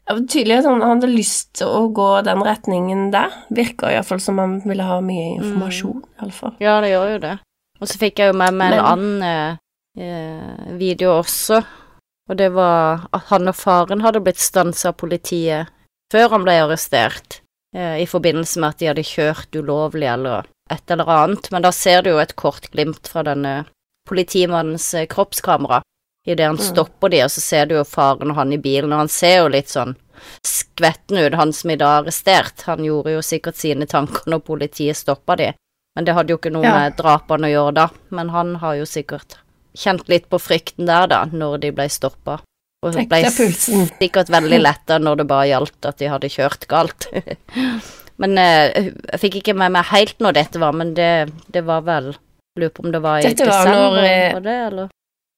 Tydelig 0.07 0.61
at 0.61 0.67
han 0.69 0.83
han 0.85 1.01
hadde 1.01 1.11
lyst 1.11 1.49
til 1.59 1.67
å 1.67 1.87
gå 1.95 2.09
den 2.23 2.43
retningen 2.47 3.09
der. 3.11 3.33
Virka 3.51 3.91
iallfall 3.91 4.21
som 4.23 4.39
han 4.39 4.61
ville 4.63 4.85
ha 4.87 5.01
mye 5.03 5.33
informasjon, 5.41 6.05
alle 6.23 6.33
fall. 6.37 6.55
Ja, 6.63 6.77
det 6.81 6.93
gjør 6.93 7.11
jo 7.17 7.19
det. 7.25 7.33
Og 7.81 7.89
så 7.91 7.99
fikk 7.99 8.23
jeg 8.23 8.31
jo 8.33 8.37
med 8.39 8.55
meg 8.55 8.73
en 8.73 8.77
Men- 8.77 8.87
annen 8.93 9.23
eh, 9.23 9.57
eh, 9.99 10.77
video 10.79 11.17
også, 11.19 11.59
og 12.31 12.37
det 12.39 12.53
var 12.53 13.09
at 13.13 13.23
han 13.33 13.49
og 13.49 13.55
faren 13.59 14.01
hadde 14.01 14.23
blitt 14.23 14.39
stansa 14.39 14.89
av 14.89 14.97
politiet 14.97 15.69
før 16.13 16.31
han 16.31 16.45
ble 16.47 16.55
arrestert, 16.63 17.41
eh, 17.75 17.99
i 18.03 18.07
forbindelse 18.07 18.61
med 18.63 18.69
at 18.69 18.79
de 18.79 18.87
hadde 18.87 19.03
kjørt 19.05 19.51
ulovlig 19.59 20.07
eller 20.13 20.47
et 20.71 20.91
eller 20.91 21.05
annet, 21.11 21.51
men 21.51 21.63
da 21.63 21.71
ser 21.71 22.03
du 22.03 22.11
jo 22.11 22.19
et 22.19 22.37
kort 22.37 22.71
glimt 22.71 23.09
fra 23.09 23.23
denne 23.27 23.67
politimannens 24.09 24.95
eh, 24.95 25.07
kroppskamera 25.07 25.83
idet 26.27 26.47
han 26.47 26.57
Mm. 26.59 26.65
stopper 26.67 27.09
de, 27.15 27.23
og 27.25 27.31
så 27.31 27.41
ser 27.41 27.67
du 27.67 27.75
jo 27.77 27.85
faren 27.85 28.31
og 28.31 28.37
han 28.37 28.53
i 28.53 28.59
bilen, 28.59 28.93
og 28.93 28.99
han 29.05 29.09
ser 29.09 29.39
jo 29.45 29.49
litt 29.49 29.69
sånn 29.71 29.95
skvetten 30.47 31.19
ut, 31.19 31.35
han 31.35 31.53
som 31.53 31.71
i 31.71 31.77
dag 31.77 31.93
er 31.99 32.03
arrestert. 32.05 32.63
Han 32.67 32.85
gjorde 32.85 33.13
jo 33.15 33.23
sikkert 33.23 33.57
sine 33.61 33.87
tanker 33.87 34.27
når 34.27 34.43
politiet 34.47 34.97
stoppa 34.99 35.37
de, 35.37 35.53
men 35.97 36.05
det 36.05 36.15
hadde 36.17 36.33
jo 36.35 36.39
ikke 36.39 36.53
noe 36.53 36.65
Ja. 36.65 36.75
med 36.81 36.97
drapene 36.97 37.47
å 37.49 37.53
gjøre 37.55 37.75
da. 37.75 37.89
Men 38.11 38.29
han 38.31 38.55
har 38.57 38.75
jo 38.77 38.85
sikkert 38.85 39.37
kjent 39.77 40.09
litt 40.09 40.29
på 40.31 40.39
frykten 40.41 40.87
der, 40.87 41.07
da, 41.07 41.25
når 41.27 41.61
de 41.61 41.71
ble 41.73 41.89
stoppa. 41.89 42.41
Og 42.83 42.93
ble 43.09 43.23
sikkert 43.31 44.29
veldig 44.31 44.61
letta 44.63 44.99
når 44.99 45.17
det 45.17 45.27
bare 45.27 45.49
gjaldt 45.49 45.87
at 45.89 45.97
de 45.99 46.07
hadde 46.09 46.29
kjørt 46.31 46.67
galt. 46.69 47.07
men 48.21 48.39
eh, 48.39 48.93
jeg 49.13 49.21
fikk 49.21 49.35
ikke 49.43 49.57
med 49.57 49.73
meg 49.73 49.85
helt 49.91 50.19
når 50.21 50.33
dette 50.39 50.61
var, 50.63 50.73
men 50.73 50.95
det, 50.95 51.31
det 51.53 51.65
var 51.65 51.83
vel 51.83 52.15
Lurer 52.57 52.71
på 52.73 52.85
om 52.87 52.93
det 52.93 53.03
var 53.05 53.19
i 53.21 53.27
var 53.27 53.35
desember, 53.37 53.91
når, 53.91 54.05
eh, 54.09 54.33
var 54.33 54.41
det, 54.41 54.55
eller? 54.67 54.89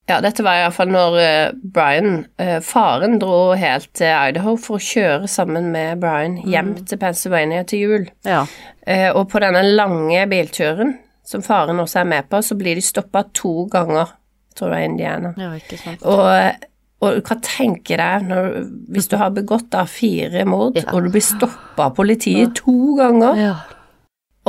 Ja, 0.09 0.21
dette 0.25 0.41
var 0.47 0.57
iallfall 0.63 0.89
når 0.89 1.17
eh, 1.21 1.51
Brian, 1.75 2.23
eh, 2.41 2.59
faren, 2.65 3.19
dro 3.21 3.53
helt 3.61 3.91
til 3.99 4.09
Idaho 4.09 4.55
for 4.57 4.79
å 4.79 4.85
kjøre 4.85 5.29
sammen 5.29 5.67
med 5.75 6.01
Brian 6.01 6.39
hjem 6.49 6.71
til 6.89 7.01
Pennsylvania 7.03 7.67
til 7.69 7.83
jul. 7.85 8.07
Ja. 8.25 8.47
Eh, 8.89 9.11
og 9.13 9.29
på 9.33 9.43
denne 9.45 9.61
lange 9.77 10.23
bilturen, 10.31 10.95
som 11.29 11.45
faren 11.45 11.83
også 11.85 12.01
er 12.01 12.09
med 12.09 12.31
på, 12.33 12.41
så 12.41 12.57
blir 12.57 12.79
de 12.81 12.87
stoppa 12.87 13.27
to 13.37 13.67
ganger, 13.69 14.15
tror 14.57 14.73
jeg, 14.79 14.87
i 14.87 14.91
Indiana. 14.95 15.35
ja, 15.37 15.51
ikke 15.61 15.77
sant. 15.83 16.01
Og, 16.09 16.65
og 17.05 17.21
hva 17.29 17.37
tenker 17.45 18.01
deg 18.01 18.25
når, 18.31 18.49
hvis 18.97 19.11
du 19.13 19.19
har 19.21 19.35
begått 19.37 19.69
da 19.77 19.85
fire 19.85 20.47
mord, 20.49 20.81
Ja. 20.81 20.89
og 20.95 21.05
du 21.05 21.13
blir 21.13 21.27
stoppa 21.29 21.91
av 21.91 21.95
politiet 22.01 22.57
to 22.65 22.95
ganger, 22.97 23.37
Ja. 23.45 23.55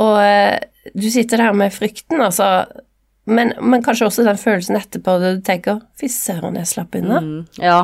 og 0.00 0.96
du 0.96 1.10
sitter 1.12 1.36
der 1.44 1.52
med 1.52 1.76
frykten, 1.76 2.16
altså 2.24 2.64
men, 3.30 3.52
men 3.62 3.82
kanskje 3.86 4.08
også 4.10 4.26
den 4.26 4.38
følelsen 4.40 4.78
etterpå 4.78 5.16
da 5.22 5.32
du 5.36 5.42
tenker 5.46 5.80
Fy 6.00 6.10
søren, 6.12 6.58
jeg 6.60 6.68
slapp 6.70 6.94
unna. 6.98 7.20
Mm, 7.24 7.46
ja, 7.62 7.80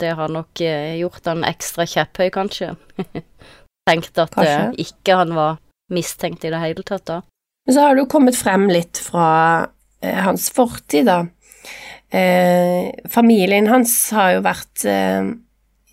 det 0.00 0.12
har 0.18 0.32
nok 0.32 0.62
eh, 0.64 0.96
gjort 1.02 1.28
han 1.30 1.44
ekstra 1.46 1.86
kjepphøy, 1.90 2.28
kanskje. 2.34 2.72
Tenkte 3.88 4.26
at 4.26 4.34
Kanskje. 4.34 4.58
eh, 4.72 4.84
ikke 4.86 5.20
han 5.20 5.34
var 5.36 5.58
mistenkt 5.92 6.44
i 6.46 6.50
det 6.50 6.60
hele 6.62 6.82
tatt, 6.86 7.06
da. 7.06 7.20
Men 7.66 7.74
så 7.76 7.86
har 7.86 7.98
du 7.98 8.04
kommet 8.10 8.38
frem 8.38 8.68
litt 8.70 8.98
fra 9.02 9.28
eh, 10.02 10.20
hans 10.26 10.48
fortid, 10.54 11.06
da. 11.10 11.24
Eh, 12.14 12.92
familien 13.10 13.66
hans 13.70 13.92
har 14.14 14.36
jo 14.36 14.44
vært 14.46 14.84
eh, 14.86 15.32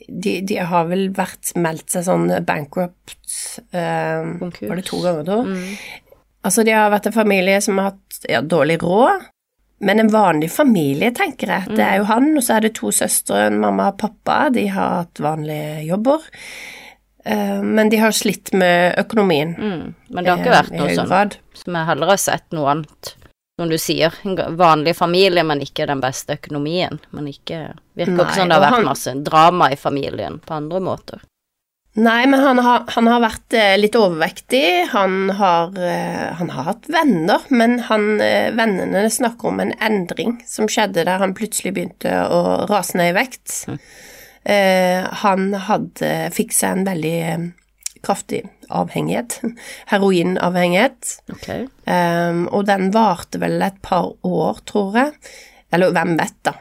de, 0.07 0.33
de 0.45 0.57
har 0.62 0.85
vel 0.89 1.07
vært 1.15 1.53
meldt 1.57 1.93
seg 1.93 2.05
sånn 2.05 2.27
bankrupt 2.45 3.38
eh. 3.73 4.33
Var 4.43 4.77
det 4.77 4.85
to 4.89 5.00
ganger, 5.03 5.23
da? 5.27 5.39
Mm. 5.47 5.63
Altså, 6.43 6.63
de 6.67 6.73
har 6.75 6.91
vært 6.91 7.07
en 7.07 7.15
familie 7.15 7.62
som 7.63 7.79
har 7.79 7.93
hatt 7.93 8.25
ja, 8.29 8.41
dårlig 8.41 8.81
råd, 8.83 9.29
men 9.83 10.00
en 10.00 10.12
vanlig 10.12 10.51
familie, 10.51 11.12
tenker 11.15 11.50
jeg. 11.51 11.75
Det 11.75 11.83
er 11.83 11.97
jo 12.01 12.07
han, 12.07 12.29
og 12.38 12.43
så 12.43 12.57
er 12.57 12.67
det 12.67 12.75
to 12.77 12.91
søstre, 12.95 13.47
en 13.47 13.59
mamma 13.63 13.89
og 13.91 13.97
pappa. 14.00 14.45
De 14.53 14.67
har 14.71 15.01
hatt 15.01 15.19
vanlige 15.23 15.81
jobber, 15.88 16.23
eh, 17.25 17.59
men 17.63 17.91
de 17.91 18.00
har 18.00 18.15
slitt 18.15 18.53
med 18.55 18.95
økonomien. 19.00 19.55
Mm. 19.57 19.83
Men 20.07 20.23
det 20.23 20.31
har 20.31 20.39
ikke 20.39 20.53
eh, 20.53 20.59
vært 20.62 20.77
noe 20.79 20.95
sånn 21.00 21.35
som 21.63 21.79
jeg 21.79 21.89
heller 21.91 22.13
har 22.13 22.23
sett 22.23 22.47
noe 22.55 22.71
annet. 22.75 23.15
Som 23.59 23.69
du 23.69 23.77
sier, 23.77 24.15
en 24.25 24.39
vanlig 24.57 24.95
familie, 24.97 25.43
men 25.45 25.62
ikke 25.62 25.85
den 25.85 26.00
beste 26.01 26.39
økonomien. 26.39 26.97
Men 27.13 27.27
ikke 27.29 27.67
Virker 27.93 28.15
Nei, 28.15 28.23
ikke 28.25 28.39
som 28.39 28.50
det 28.50 28.55
har 28.55 28.63
vært 28.63 28.79
han- 28.79 28.88
masse 28.88 29.12
drama 29.27 29.67
i 29.71 29.75
familien 29.77 30.39
på 30.41 30.55
andre 30.55 30.79
måter. 30.81 31.21
Nei, 31.93 32.23
men 32.25 32.41
han 32.41 32.57
har, 32.65 32.88
han 32.95 33.05
har 33.05 33.19
vært 33.21 33.53
eh, 33.53 33.75
litt 33.77 33.93
overvektig. 33.97 34.65
Han 34.95 35.29
har, 35.38 35.75
eh, 35.77 36.31
han 36.39 36.50
har 36.50 36.65
hatt 36.71 36.88
venner, 36.89 37.45
men 37.53 37.77
han, 37.85 38.15
eh, 38.17 38.50
vennene 38.57 39.03
snakker 39.13 39.51
om 39.51 39.62
en 39.62 39.75
endring 39.77 40.39
som 40.50 40.65
skjedde 40.65 41.05
der 41.05 41.21
han 41.21 41.35
plutselig 41.38 41.75
begynte 41.75 42.15
å 42.25 42.65
rase 42.71 42.97
ned 42.97 43.13
i 43.13 43.17
vekt. 43.19 43.59
Eh, 44.43 45.05
han 45.21 45.53
hadde, 45.69 46.09
fikk 46.33 46.57
seg 46.57 46.79
en 46.79 46.89
veldig 46.89 47.19
kraftig 48.03 48.41
avhengighet, 48.73 49.38
heroinavhengighet, 49.93 51.17
Okay. 51.38 51.67
Ehm, 51.85 52.47
og 52.50 52.65
den 52.67 52.89
varte 52.95 53.39
vel 53.41 53.62
et 53.62 53.77
par 53.85 54.15
år, 54.25 54.65
tror 54.69 54.97
jeg. 54.97 55.13
Eller 55.74 55.94
hvem 55.96 56.13
vet, 56.20 56.38
da. 56.46 56.53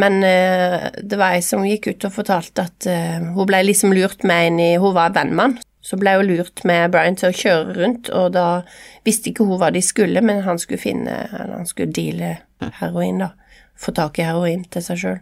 Men 0.00 0.18
uh, 0.24 0.88
det 1.02 1.18
var 1.20 1.36
ei 1.36 1.44
som 1.44 1.66
gikk 1.68 1.90
ut 1.92 2.08
og 2.08 2.16
fortalte 2.16 2.64
at 2.64 2.88
uh, 2.88 3.30
hun 3.36 3.48
ble 3.48 3.60
liksom 3.66 3.92
lurt 3.96 4.24
med 4.26 4.50
inn 4.50 4.60
i 4.62 4.70
Hun 4.80 4.96
var 4.96 5.14
vennmann. 5.16 5.58
Så 5.84 5.98
ble 6.00 6.16
hun 6.16 6.30
lurt 6.30 6.64
med 6.64 6.94
Brian 6.94 7.18
til 7.20 7.28
å 7.28 7.36
kjøre 7.36 7.74
rundt, 7.76 8.08
og 8.08 8.30
da 8.32 8.62
visste 9.04 9.28
ikke 9.30 9.44
hun 9.44 9.60
hva 9.60 9.68
de 9.74 9.82
skulle, 9.84 10.22
men 10.24 10.40
han 10.46 10.56
skulle 10.56 10.80
finne 10.80 11.18
Eller 11.28 11.58
han 11.58 11.68
skulle 11.68 11.92
deale 11.92 12.38
heroin, 12.80 13.20
da. 13.20 13.34
Få 13.76 13.92
tak 13.92 14.16
i 14.18 14.24
heroin 14.24 14.64
til 14.72 14.84
seg 14.86 15.00
sjøl. 15.02 15.20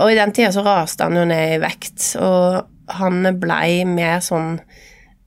og 0.00 0.10
i 0.10 0.16
den 0.16 0.32
tida 0.34 0.50
så 0.54 0.64
raste 0.64 1.06
han 1.06 1.18
jo 1.18 1.24
ned 1.28 1.54
i 1.54 1.60
vekt, 1.62 2.16
og 2.18 2.64
han 2.98 3.26
blei 3.38 3.84
mer 3.86 4.18
sånn 4.24 4.56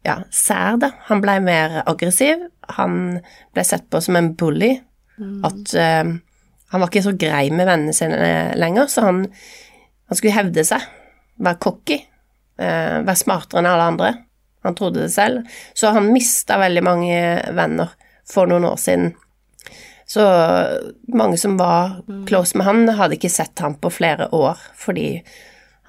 ja, 0.04 0.18
sær, 0.34 0.80
da. 0.82 0.92
Han 1.08 1.22
blei 1.22 1.38
mer 1.44 1.82
aggressiv. 1.86 2.48
Han 2.78 3.20
ble 3.54 3.66
sett 3.68 3.88
på 3.92 4.02
som 4.02 4.18
en 4.18 4.34
bully. 4.38 4.74
At 5.46 5.74
eh, 5.78 6.16
han 6.72 6.82
var 6.82 6.90
ikke 6.92 7.04
så 7.04 7.16
grei 7.20 7.46
med 7.52 7.68
vennene 7.68 7.96
sine 7.96 8.32
lenger, 8.60 8.88
så 8.92 9.06
han, 9.08 9.26
han 10.08 10.20
skulle 10.20 10.36
hevde 10.36 10.64
seg. 10.68 10.86
Være 11.42 11.60
cocky. 11.64 12.00
eh, 12.62 13.02
være 13.02 13.20
smartere 13.20 13.62
enn 13.62 13.70
alle 13.72 13.90
andre. 13.92 14.12
Han 14.64 14.78
trodde 14.78 15.02
det 15.04 15.12
selv. 15.14 15.48
Så 15.74 15.92
han 15.92 16.12
mista 16.14 16.60
veldig 16.62 16.84
mange 16.86 17.20
venner 17.58 17.92
for 18.30 18.48
noen 18.48 18.68
år 18.70 18.78
siden. 18.80 19.14
Så 20.12 20.24
mange 21.16 21.40
som 21.40 21.56
var 21.60 22.02
close 22.28 22.58
med 22.60 22.68
han, 22.68 22.84
hadde 23.00 23.16
ikke 23.18 23.32
sett 23.32 23.64
ham 23.64 23.78
på 23.80 23.90
flere 23.92 24.28
år, 24.36 24.60
fordi 24.76 25.22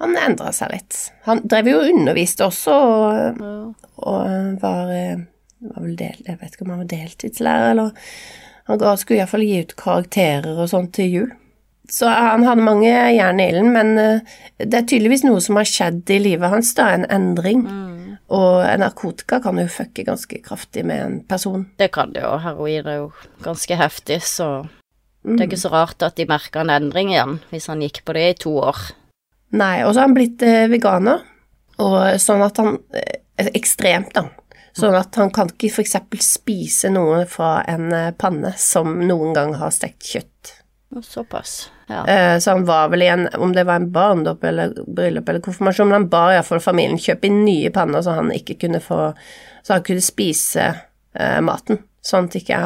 han 0.01 0.15
endra 0.19 0.51
seg 0.55 0.71
litt. 0.73 0.99
Han 1.27 1.43
drev 1.47 1.69
jo 1.69 1.81
og 1.81 1.91
underviste 1.91 2.47
også, 2.47 2.75
og 2.75 3.83
og 4.03 4.57
var, 4.61 4.89
eh, 4.91 5.19
var 5.63 5.83
vel 5.83 5.95
del, 5.95 6.17
Jeg 6.25 6.39
vet 6.41 6.55
ikke 6.55 6.65
om 6.65 6.73
han 6.73 6.81
var 6.81 6.89
deltidslærer, 6.91 7.71
eller 7.71 7.91
Han 8.69 8.79
ga, 8.79 8.93
skulle 8.97 9.19
iallfall 9.21 9.43
gi 9.43 9.61
ut 9.63 9.73
karakterer 9.79 10.59
og 10.63 10.69
sånt 10.71 10.93
til 10.95 11.09
jul. 11.11 11.31
Så 11.91 12.07
han 12.07 12.45
hadde 12.47 12.63
mange 12.63 12.87
jern 12.89 13.41
i 13.43 13.49
ilden, 13.51 13.73
men 13.75 13.97
eh, 13.99 14.37
det 14.63 14.77
er 14.79 14.85
tydeligvis 14.87 15.25
noe 15.27 15.41
som 15.43 15.59
har 15.59 15.67
skjedd 15.67 16.07
i 16.15 16.19
livet 16.23 16.49
hans, 16.49 16.71
da, 16.77 16.93
en 16.95 17.03
endring. 17.11 17.65
Mm. 17.67 18.13
Og 18.33 18.63
narkotika 18.79 19.41
kan 19.43 19.59
jo 19.59 19.67
fucke 19.69 20.05
ganske 20.07 20.39
kraftig 20.45 20.85
med 20.87 21.01
en 21.03 21.17
person. 21.27 21.67
Det 21.77 21.91
kan 21.93 22.13
det 22.15 22.23
jo. 22.23 22.37
Heroin 22.41 22.87
er 22.87 23.01
jo 23.03 23.11
ganske 23.43 23.75
heftig, 23.77 24.21
så 24.23 24.63
Mm. 25.23 25.37
det 25.37 25.43
er 25.43 25.47
ikke 25.47 25.61
så 25.61 25.69
rart 25.71 26.03
at 26.03 26.17
de 26.19 26.25
merker 26.27 26.59
en 26.59 26.69
endring 26.69 27.13
igjen, 27.13 27.37
hvis 27.49 27.67
han 27.71 27.79
gikk 27.79 28.01
på 28.03 28.11
det 28.13 28.23
i 28.29 28.33
to 28.43 28.57
år. 28.59 28.75
Nei, 29.55 29.83
og 29.85 29.93
så 29.93 30.01
har 30.01 30.07
han 30.09 30.15
blitt 30.17 30.41
eh, 30.43 30.65
veganer, 30.67 31.21
og 31.79 31.95
sånn 32.19 32.43
at 32.43 32.57
han 32.59 32.77
eh, 32.93 33.19
Ekstremt, 33.55 34.11
da. 34.13 34.27
Sånn 34.73 34.95
at 34.97 35.15
han 35.21 35.29
kan 35.33 35.51
ikke 35.53 35.69
f.eks. 35.69 35.95
spise 36.25 36.89
noe 36.89 37.23
fra 37.29 37.59
en 37.69 37.91
eh, 37.93 38.11
panne 38.17 38.53
som 38.57 38.95
noen 39.05 39.33
gang 39.37 39.53
har 39.59 39.69
stekt 39.75 40.07
kjøtt. 40.09 40.53
Såpass. 41.01 41.69
Ja. 41.89 42.03
Eh, 42.07 42.39
Så 42.39 42.51
han 42.51 42.65
var 42.65 42.89
vel 42.89 43.01
i 43.05 43.07
en, 43.09 43.27
om 43.37 43.53
det 43.53 43.63
var 43.69 43.75
en 43.81 43.91
barndom 43.93 44.37
eller 44.41 44.73
bryllup 44.87 45.29
eller 45.29 45.41
konfirmasjon, 45.45 45.87
men 45.89 46.01
han 46.01 46.09
ba 46.09 46.23
iallfall 46.35 46.61
familien 46.61 46.97
kjøpe 47.01 47.29
inn 47.29 47.43
nye 47.45 47.69
panner 47.73 48.01
så 48.05 48.13
han 48.19 48.31
ikke 48.33 48.57
kunne 48.65 48.81
få 48.81 49.13
Så 49.63 49.73
han 49.77 49.83
kunne 49.85 50.01
spise 50.03 50.65
eh, 51.13 51.39
maten. 51.41 51.79
Sånn 52.03 52.25
at 52.29 52.35
ikke 52.41 52.59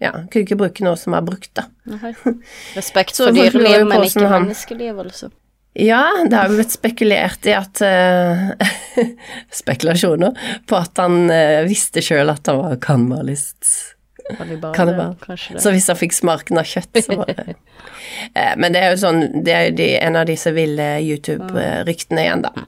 Ja, 0.00 0.10
kunne 0.32 0.44
ikke 0.46 0.56
bruke 0.56 0.84
noe 0.84 0.96
som 0.96 1.12
var 1.12 1.22
brukt, 1.26 1.50
da. 1.58 1.66
Respekt 2.78 3.18
for 3.20 3.34
dyreliv, 3.36 3.86
men 3.88 4.06
ikke 4.06 4.26
menneskeliv, 4.30 4.98
altså. 5.02 5.28
Ja, 5.72 6.02
det 6.26 6.34
har 6.34 6.50
jo 6.50 6.58
blitt 6.58 6.74
spekulert 6.74 7.46
i 7.46 7.52
at 7.54 7.78
uh, 7.84 8.50
Spekulasjoner 9.60 10.34
på 10.66 10.78
at 10.78 10.98
han 10.98 11.30
uh, 11.30 11.62
visste 11.68 12.02
sjøl 12.02 12.32
at 12.32 12.50
han 12.50 12.58
var 12.58 12.80
kannibalist. 12.82 13.68
Kannibal. 14.30 15.14
Så 15.58 15.72
hvis 15.74 15.88
han 15.90 15.98
fikk 15.98 16.14
smaken 16.14 16.60
av 16.60 16.66
kjøtt, 16.70 17.00
så 17.02 17.16
var 17.18 17.30
det 17.30 17.54
uh, 17.54 18.52
Men 18.60 18.74
det 18.74 18.82
er 18.82 18.92
jo 18.92 19.00
sånn 19.02 19.24
Det 19.46 19.54
er 19.54 19.64
jo 19.68 19.76
de, 19.78 19.88
en 19.98 20.18
av 20.20 20.26
disse 20.28 20.52
ville 20.54 20.90
YouTube-ryktene 21.06 22.26
igjen, 22.26 22.44
da. 22.46 22.66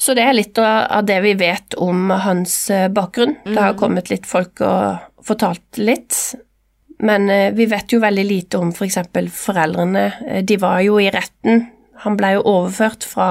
Så 0.00 0.16
det 0.16 0.24
er 0.26 0.34
litt 0.34 0.58
av 0.58 1.04
det 1.06 1.20
vi 1.22 1.36
vet 1.38 1.76
om 1.80 2.08
hans 2.24 2.56
bakgrunn. 2.90 3.36
Det 3.46 3.60
har 3.60 3.76
kommet 3.78 4.10
litt 4.10 4.26
folk 4.26 4.58
og 4.66 5.22
fortalt 5.24 5.78
litt. 5.78 6.18
Men 6.98 7.30
vi 7.54 7.68
vet 7.70 7.94
jo 7.94 8.00
veldig 8.02 8.24
lite 8.26 8.58
om 8.58 8.72
f.eks. 8.74 8.98
For 9.14 9.30
foreldrene. 9.38 10.42
De 10.42 10.58
var 10.60 10.82
jo 10.82 10.98
i 11.00 11.06
retten. 11.14 11.62
Han 12.04 12.16
ble 12.20 12.34
jo 12.36 12.42
overført 12.50 13.04
fra 13.08 13.28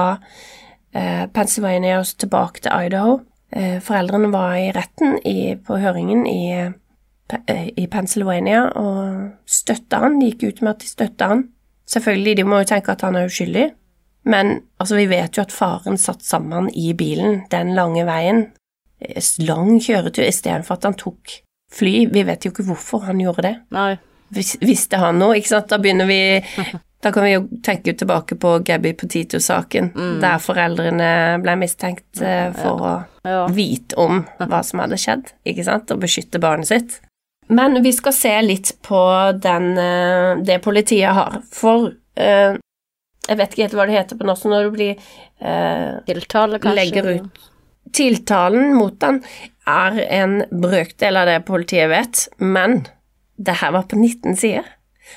eh, 0.94 1.26
Pennsylvania 1.34 2.00
tilbake 2.18 2.64
til 2.64 2.86
Idaho. 2.88 3.18
Eh, 3.54 3.78
Foreldrene 3.84 4.30
var 4.32 4.56
i 4.58 4.70
retten 4.74 5.18
i, 5.26 5.54
på 5.56 5.78
høringen 5.82 6.26
i 6.26 6.40
eh, 6.60 7.70
i 7.80 7.86
Pennsylvania 7.90 8.66
og 8.76 9.30
støtta 9.48 10.02
han. 10.04 10.18
De 10.20 10.32
gikk 10.32 10.42
ut 10.50 10.60
med 10.62 10.74
at 10.74 10.82
de 10.84 10.90
støtta 10.90 11.30
han. 11.32 11.46
Selvfølgelig, 11.88 12.36
de 12.36 12.44
må 12.48 12.58
jo 12.62 12.68
tenke 12.68 12.92
at 12.94 13.02
han 13.04 13.16
er 13.16 13.26
uskyldig, 13.28 13.64
men 14.28 14.54
altså, 14.80 14.96
vi 14.96 15.06
vet 15.10 15.36
jo 15.36 15.42
at 15.44 15.52
faren 15.52 15.98
satt 16.00 16.22
sammen 16.24 16.70
i 16.72 16.92
bilen 16.96 17.42
den 17.52 17.74
lange 17.76 18.04
veien. 18.08 18.46
Eh, 19.00 19.20
Lang 19.44 19.78
kjøretur 19.84 20.24
istedenfor 20.28 20.78
at 20.78 20.84
han 20.88 20.98
tok 21.00 21.38
fly. 21.74 22.06
Vi 22.12 22.22
vet 22.28 22.44
jo 22.46 22.52
ikke 22.54 22.66
hvorfor 22.68 23.04
han 23.08 23.20
gjorde 23.20 23.42
det. 23.48 23.54
Nei. 23.74 23.94
Vis- 24.34 24.56
Visste 24.64 24.96
han 25.02 25.18
noe, 25.20 25.36
ikke 25.38 25.50
sant? 25.52 25.68
Da 25.72 25.76
begynner 25.82 26.08
vi 26.08 26.20
Da 27.04 27.12
kan 27.12 27.26
vi 27.26 27.34
jo 27.34 27.42
tenke 27.64 27.92
tilbake 27.92 28.38
på 28.40 28.58
Gabby 28.64 28.94
Petito-saken, 28.96 29.90
der 30.22 30.38
foreldrene 30.40 31.08
ble 31.44 31.56
mistenkt 31.60 32.22
eh, 32.24 32.48
for 32.56 32.86
å 32.88 32.94
vite 33.52 33.98
om 34.00 34.22
hva 34.40 34.62
som 34.64 34.80
hadde 34.80 34.96
skjedd, 35.00 35.34
ikke 35.44 35.66
sant, 35.66 35.92
og 35.92 36.00
beskytte 36.00 36.40
barnet 36.40 36.70
sitt. 36.70 37.02
Men 37.52 37.76
vi 37.84 37.92
skal 37.92 38.12
se 38.16 38.32
litt 38.42 38.72
på 38.82 39.00
den, 39.36 39.74
eh, 39.78 40.36
det 40.44 40.62
politiet 40.64 41.12
har, 41.12 41.42
for 41.52 41.90
eh, 42.16 42.56
jeg 43.28 43.40
vet 43.40 43.52
ikke 43.52 43.66
helt 43.66 43.76
hva 43.78 43.86
det 43.88 43.98
heter 43.98 44.20
på 44.20 44.28
norsk 44.28 44.48
når 44.48 44.64
du 44.64 44.72
blir 44.74 44.94
eh, 44.94 45.90
Tiltale, 46.08 46.60
kanskje. 46.60 46.78
legger 46.80 47.10
ut 47.18 47.50
Tiltalen 47.94 48.72
mot 48.74 48.96
den 49.00 49.20
er 49.68 50.00
en 50.08 50.38
brøkdel 50.50 51.20
av 51.20 51.28
det 51.28 51.36
politiet 51.46 51.90
vet, 51.92 52.24
men 52.40 52.82
det 53.36 53.58
her 53.60 53.74
var 53.76 53.84
på 53.90 53.98
19 54.00 54.36
sider, 54.40 54.66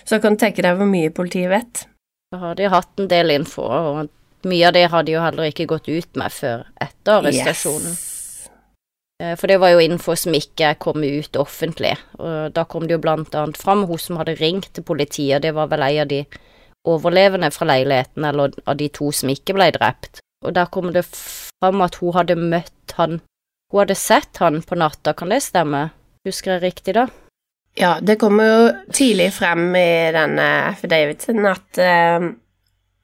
så 0.03 0.19
kan 0.21 0.35
du 0.35 0.41
tenke 0.41 0.63
deg 0.65 0.77
hvor 0.79 0.89
mye 0.89 1.13
politiet 1.15 1.51
vet. 1.51 1.85
Da 2.31 2.41
har 2.41 2.57
de 2.59 2.67
hatt 2.71 2.99
en 2.99 3.07
del 3.11 3.31
info, 3.31 3.63
og 3.63 4.47
mye 4.47 4.67
av 4.67 4.75
det 4.75 4.87
har 4.91 5.05
de 5.07 5.15
jo 5.15 5.23
heller 5.23 5.49
ikke 5.49 5.69
gått 5.69 5.87
ut 5.87 6.19
med 6.19 6.33
før 6.33 6.65
etter 6.83 7.21
arrestasjonen. 7.21 7.93
Yes. 7.95 8.49
Eh, 9.23 9.35
For 9.39 9.47
det 9.47 9.57
var 9.63 9.73
jo 9.73 9.79
info 9.81 10.15
som 10.15 10.35
ikke 10.37 10.75
kom 10.83 11.03
ut 11.03 11.39
offentlig, 11.39 11.95
og 12.19 12.51
da 12.53 12.65
kom 12.69 12.87
det 12.87 12.97
jo 12.97 13.03
blant 13.05 13.35
annet 13.35 13.57
fram 13.57 13.85
hun 13.89 14.01
som 14.01 14.19
hadde 14.19 14.37
ringt 14.41 14.73
til 14.73 14.85
politiet, 14.85 15.41
det 15.41 15.55
var 15.57 15.71
vel 15.71 15.85
ei 15.87 15.97
av 16.03 16.11
de 16.11 16.25
overlevende 16.87 17.49
fra 17.51 17.67
leiligheten, 17.67 18.25
eller 18.25 18.53
av 18.65 18.77
de 18.79 18.89
to 18.93 19.09
som 19.11 19.31
ikke 19.31 19.55
ble 19.57 19.71
drept. 19.75 20.21
Og 20.45 20.53
der 20.53 20.69
kom 20.69 20.91
det 20.93 21.03
fram 21.07 21.81
at 21.81 21.97
hun 21.99 22.13
hadde 22.13 22.35
møtt 22.37 22.93
han 22.99 23.21
Hun 23.71 23.81
hadde 23.81 23.95
sett 23.99 24.37
han 24.39 24.61
på 24.63 24.77
natta, 24.79 25.11
kan 25.11 25.27
det 25.27 25.41
stemme? 25.43 25.89
Husker 26.23 26.53
jeg 26.53 26.61
riktig 26.63 26.93
da? 26.95 27.07
Ja, 27.79 27.99
det 28.01 28.15
kommer 28.17 28.47
jo 28.47 28.61
tidlig 28.89 29.29
frem 29.35 29.75
i 29.77 30.09
denne 30.09 30.45
affidaviten 30.71 31.45
at, 31.45 31.77
eh, 31.77 32.23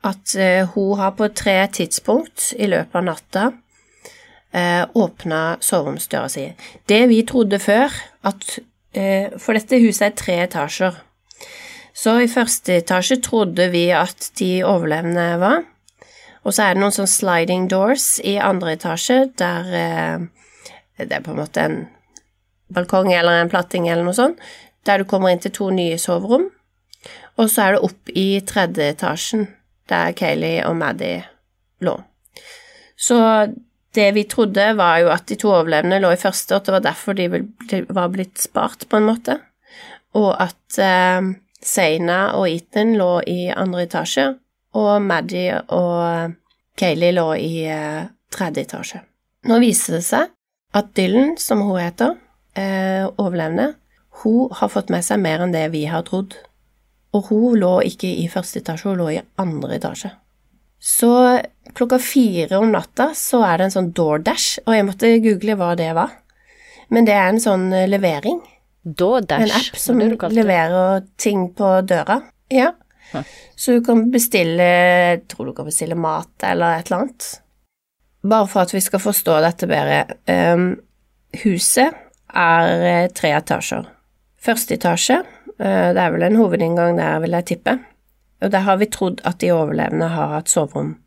at 0.01 0.33
eh, 0.33 0.71
hun 0.73 0.97
har 0.97 1.11
på 1.13 1.27
tre 1.29 1.59
tidspunkt 1.69 2.55
i 2.57 2.65
løpet 2.71 2.97
av 2.97 3.05
natta 3.05 3.43
eh, 4.49 4.81
åpna 4.97 5.59
soveromsdøra 5.61 6.31
si. 6.33 6.47
Det 6.89 7.03
vi 7.11 7.21
trodde 7.21 7.61
før, 7.61 7.93
at 8.25 8.59
For 8.93 9.57
dette 9.57 9.79
huset 9.81 10.03
er 10.05 10.11
tre 10.13 10.33
etasjer. 10.43 10.99
Så 11.97 12.11
i 12.21 12.27
første 12.29 12.75
etasje 12.77 13.15
trodde 13.25 13.65
vi 13.73 13.87
at 13.89 14.27
de 14.37 14.61
overlevende 14.61 15.39
var. 15.41 15.63
Og 16.45 16.53
så 16.53 16.67
er 16.67 16.75
det 16.75 16.83
noen 16.83 16.93
sånn 16.93 17.09
sliding 17.09 17.65
doors 17.71 18.19
i 18.21 18.35
andre 18.37 18.75
etasje 18.75 19.17
der 19.41 19.73
det 21.01 21.09
er 21.09 21.25
på 21.25 21.33
en 21.33 21.41
måte 21.41 21.65
en 21.65 21.79
balkong 22.73 23.11
eller 23.13 23.41
en 23.41 23.51
platting 23.51 23.87
eller 23.87 24.05
noe 24.05 24.17
sånt, 24.17 24.39
der 24.87 24.99
du 24.99 25.07
kommer 25.09 25.31
inn 25.31 25.41
til 25.43 25.53
to 25.55 25.69
nye 25.73 25.97
soverom. 26.01 26.49
Og 27.39 27.49
så 27.49 27.65
er 27.65 27.75
det 27.75 27.83
opp 27.87 28.11
i 28.13 28.27
tredje 28.47 28.89
etasjen, 28.93 29.47
der 29.89 30.13
Kayleigh 30.15 30.67
og 30.69 30.77
Maddie 30.79 31.23
lå. 31.83 31.97
Så 32.95 33.17
det 33.93 34.11
vi 34.15 34.23
trodde, 34.29 34.73
var 34.77 34.99
jo 35.03 35.09
at 35.13 35.27
de 35.29 35.37
to 35.39 35.51
overlevende 35.53 35.99
lå 36.01 36.13
i 36.15 36.19
første, 36.19 36.53
og 36.53 36.61
at 36.61 36.67
det 36.69 36.75
var 36.75 36.85
derfor 36.87 37.17
de 37.17 37.27
var 37.89 38.13
blitt 38.13 38.41
spart, 38.41 38.87
på 38.89 38.97
en 38.97 39.09
måte. 39.09 39.37
Og 40.17 40.31
at 40.41 40.79
eh, 40.81 41.33
Seina 41.63 42.19
og 42.37 42.47
Ethan 42.49 42.95
lå 42.97 43.11
i 43.29 43.51
andre 43.53 43.85
etasje, 43.87 44.27
og 44.73 44.93
Maddie 45.05 45.59
og 45.75 46.33
Kayleigh 46.79 47.17
lå 47.19 47.27
i 47.37 47.53
eh, 47.69 48.03
tredje 48.33 48.65
etasje. 48.65 49.03
Nå 49.49 49.59
viser 49.61 49.99
det 49.99 50.05
seg 50.07 50.31
at 50.73 50.93
Dylan, 50.97 51.35
som 51.37 51.61
hun 51.67 51.81
heter, 51.81 52.15
eh, 52.59 53.05
overlevende, 53.17 53.73
hun 54.23 54.51
har 54.53 54.69
fått 54.69 54.91
med 54.93 55.05
seg 55.05 55.21
mer 55.23 55.43
enn 55.43 55.53
det 55.55 55.65
vi 55.73 55.85
har 55.89 56.05
trodd. 56.07 56.35
Og 57.13 57.29
hun 57.29 57.57
lå 57.61 57.73
ikke 57.89 58.09
i 58.09 58.27
første 58.31 58.61
etasje, 58.61 58.91
hun 58.91 59.01
lå 59.01 59.09
i 59.13 59.21
andre 59.41 59.77
etasje. 59.77 60.13
Så 60.83 61.09
klokka 61.73 61.99
fire 62.03 62.59
om 62.59 62.73
natta 62.73 63.13
så 63.15 63.39
er 63.47 63.59
det 63.59 63.69
en 63.69 63.75
sånn 63.77 63.91
DoorDash, 63.95 64.65
og 64.65 64.75
jeg 64.75 64.87
måtte 64.87 65.13
google 65.23 65.57
hva 65.59 65.73
det 65.79 65.93
var. 65.95 66.17
Men 66.93 67.07
det 67.07 67.15
er 67.15 67.29
en 67.31 67.41
sånn 67.41 67.69
eh, 67.73 67.89
levering. 67.89 68.41
DoorDash? 68.83 69.45
En 69.45 69.55
app 69.59 69.79
som 69.79 70.01
leverer 70.33 71.05
ting 71.17 71.47
på 71.55 71.77
døra. 71.87 72.19
Ja. 72.51 72.73
Så 73.55 73.77
du 73.77 73.83
kan 73.85 74.07
bestille 74.09 74.65
Jeg 74.65 75.19
tror 75.29 75.45
du 75.45 75.53
kan 75.53 75.67
bestille 75.67 75.95
mat 75.95 76.45
eller 76.49 76.79
et 76.79 76.89
eller 76.89 77.03
annet. 77.03 77.27
Bare 78.25 78.47
for 78.49 78.65
at 78.65 78.73
vi 78.73 78.81
skal 78.81 79.03
forstå 79.03 79.37
dette 79.43 79.69
bedre. 79.69 79.99
Um, 80.27 80.65
huset 81.43 82.02
er 82.35 82.83
eh, 82.87 83.09
tre 83.15 83.33
etasjer. 83.37 83.87
Første 84.43 84.75
etasje, 84.75 85.21
uh, 85.23 85.89
det 85.95 86.01
er 86.01 86.11
vel 86.11 86.25
en 86.27 86.35
hovedinngang 86.35 86.97
der, 86.99 87.21
vil 87.23 87.35
jeg 87.37 87.47
tippe, 87.53 87.77
og 88.43 88.51
der 88.51 88.65
har 88.65 88.79
vi 88.81 88.89
trodd 88.91 89.21
at 89.23 89.39
de 89.39 89.53
overlevende 89.55 90.09
har 90.11 90.33
hatt 90.35 90.51
soverom. 90.51 90.97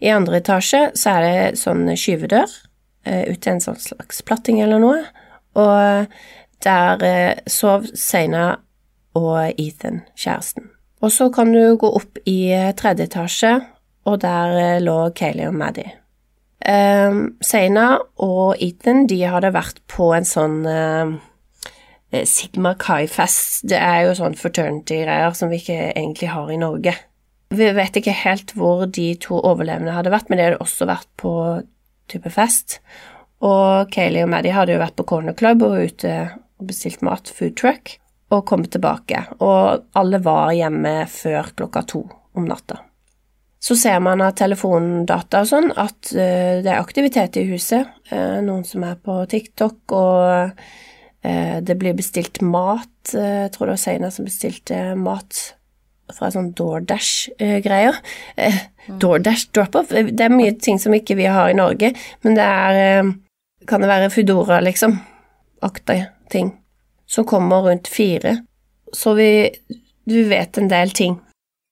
I 0.00 0.12
andre 0.14 0.38
etasje 0.38 0.84
så 0.96 1.16
er 1.16 1.26
det 1.26 1.60
sånn 1.60 1.90
skyvedør 1.98 2.46
uh, 2.46 3.24
ut 3.26 3.40
til 3.40 3.56
en 3.56 3.64
sånn 3.64 3.80
slags 3.82 4.22
platting 4.22 4.62
eller 4.62 4.82
noe, 4.82 5.02
og 5.58 6.14
der 6.62 7.40
sov 7.50 7.88
Seina 7.98 8.60
og 9.18 9.58
Ethan, 9.58 10.04
kjæresten. 10.14 10.68
Og 11.02 11.10
så 11.10 11.26
kan 11.34 11.50
du 11.50 11.74
gå 11.80 11.90
opp 11.96 12.20
i 12.28 12.52
tredje 12.78 13.08
etasje, 13.08 13.56
og 14.06 14.20
der 14.22 14.78
lå 14.84 14.98
Kayleigh 15.16 15.50
og 15.50 15.58
Maddie. 15.58 15.99
Um, 16.60 17.38
Seina 17.40 18.02
og 18.20 18.60
Ethan 18.60 19.06
de 19.08 19.22
hadde 19.24 19.52
vært 19.54 19.80
på 19.88 20.10
en 20.12 20.26
sånn 20.28 20.58
uh, 20.68 21.14
Sigma 22.28 22.74
Kai-fest. 22.80 23.62
Det 23.70 23.78
er 23.78 24.04
jo 24.08 24.16
sånn 24.18 24.36
fraternity-greier 24.36 25.36
som 25.36 25.52
vi 25.52 25.60
ikke 25.62 25.78
egentlig 25.94 26.32
har 26.34 26.50
i 26.52 26.58
Norge. 26.60 26.96
Vi 27.50 27.70
vet 27.74 27.96
ikke 27.98 28.14
helt 28.14 28.52
hvor 28.58 28.84
de 28.86 29.14
to 29.22 29.40
overlevende 29.40 29.94
hadde 29.96 30.12
vært, 30.12 30.28
men 30.28 30.38
de 30.38 30.46
hadde 30.48 30.60
også 30.62 30.86
vært 30.90 31.08
på 31.18 31.32
type 32.10 32.30
fest. 32.34 32.78
Og 33.46 33.88
Kayleigh 33.94 34.26
og 34.26 34.34
Maddie 34.34 34.54
hadde 34.54 34.76
jo 34.76 34.82
vært 34.82 34.98
på 34.98 35.06
Corner 35.08 35.34
Club 35.38 35.64
og 35.66 35.78
ute 35.80 36.14
og 36.60 36.68
bestilt 36.68 37.00
mat, 37.06 37.30
food 37.32 37.56
truck, 37.56 37.96
og 38.30 38.44
kommet 38.46 38.74
tilbake. 38.74 39.24
Og 39.40 39.88
alle 39.96 40.20
var 40.22 40.52
hjemme 40.54 40.94
før 41.10 41.54
klokka 41.56 41.86
to 41.88 42.04
om 42.36 42.46
natta. 42.46 42.82
Så 43.60 43.76
ser 43.76 44.00
man 44.00 44.22
av 44.24 44.32
telefondata 44.40 45.42
og 45.44 45.48
sånn 45.50 45.68
at 45.76 46.12
uh, 46.16 46.60
det 46.64 46.70
er 46.70 46.78
aktivitet 46.80 47.36
i 47.36 47.44
huset. 47.50 47.88
Uh, 48.08 48.40
noen 48.44 48.64
som 48.64 48.86
er 48.88 48.96
på 48.96 49.18
TikTok, 49.28 49.92
og 49.92 50.54
uh, 50.56 51.56
det 51.60 51.76
blir 51.76 51.96
bestilt 51.98 52.40
mat. 52.40 52.88
jeg 53.12 53.52
tror 53.52 53.68
det 53.68 53.74
var 53.74 53.82
Seina 53.82 54.10
som 54.10 54.24
bestilte 54.24 54.94
mat 54.96 55.42
fra 56.16 56.30
sånn 56.32 56.54
DoorDash-greier. 56.56 58.00
Mm. 58.40 58.96
DoorDash 59.02 59.50
drop-off. 59.52 59.92
Det 59.92 60.24
er 60.24 60.32
mye 60.32 60.56
ting 60.56 60.80
som 60.80 60.96
ikke 60.96 61.18
vi 61.20 61.28
har 61.28 61.52
i 61.52 61.58
Norge, 61.58 61.92
men 62.24 62.38
det 62.38 62.46
er 62.46 63.12
Kan 63.68 63.82
det 63.84 63.90
være 63.90 64.08
Foodora, 64.10 64.62
liksom? 64.64 64.94
Akta 65.60 65.98
ting. 66.32 66.54
Som 67.06 67.26
kommer 67.28 67.60
rundt 67.68 67.90
fire. 67.92 68.38
Så 68.96 69.12
vi, 69.14 69.50
vi 70.08 70.22
vet 70.24 70.56
en 70.58 70.70
del 70.72 70.90
ting 70.96 71.18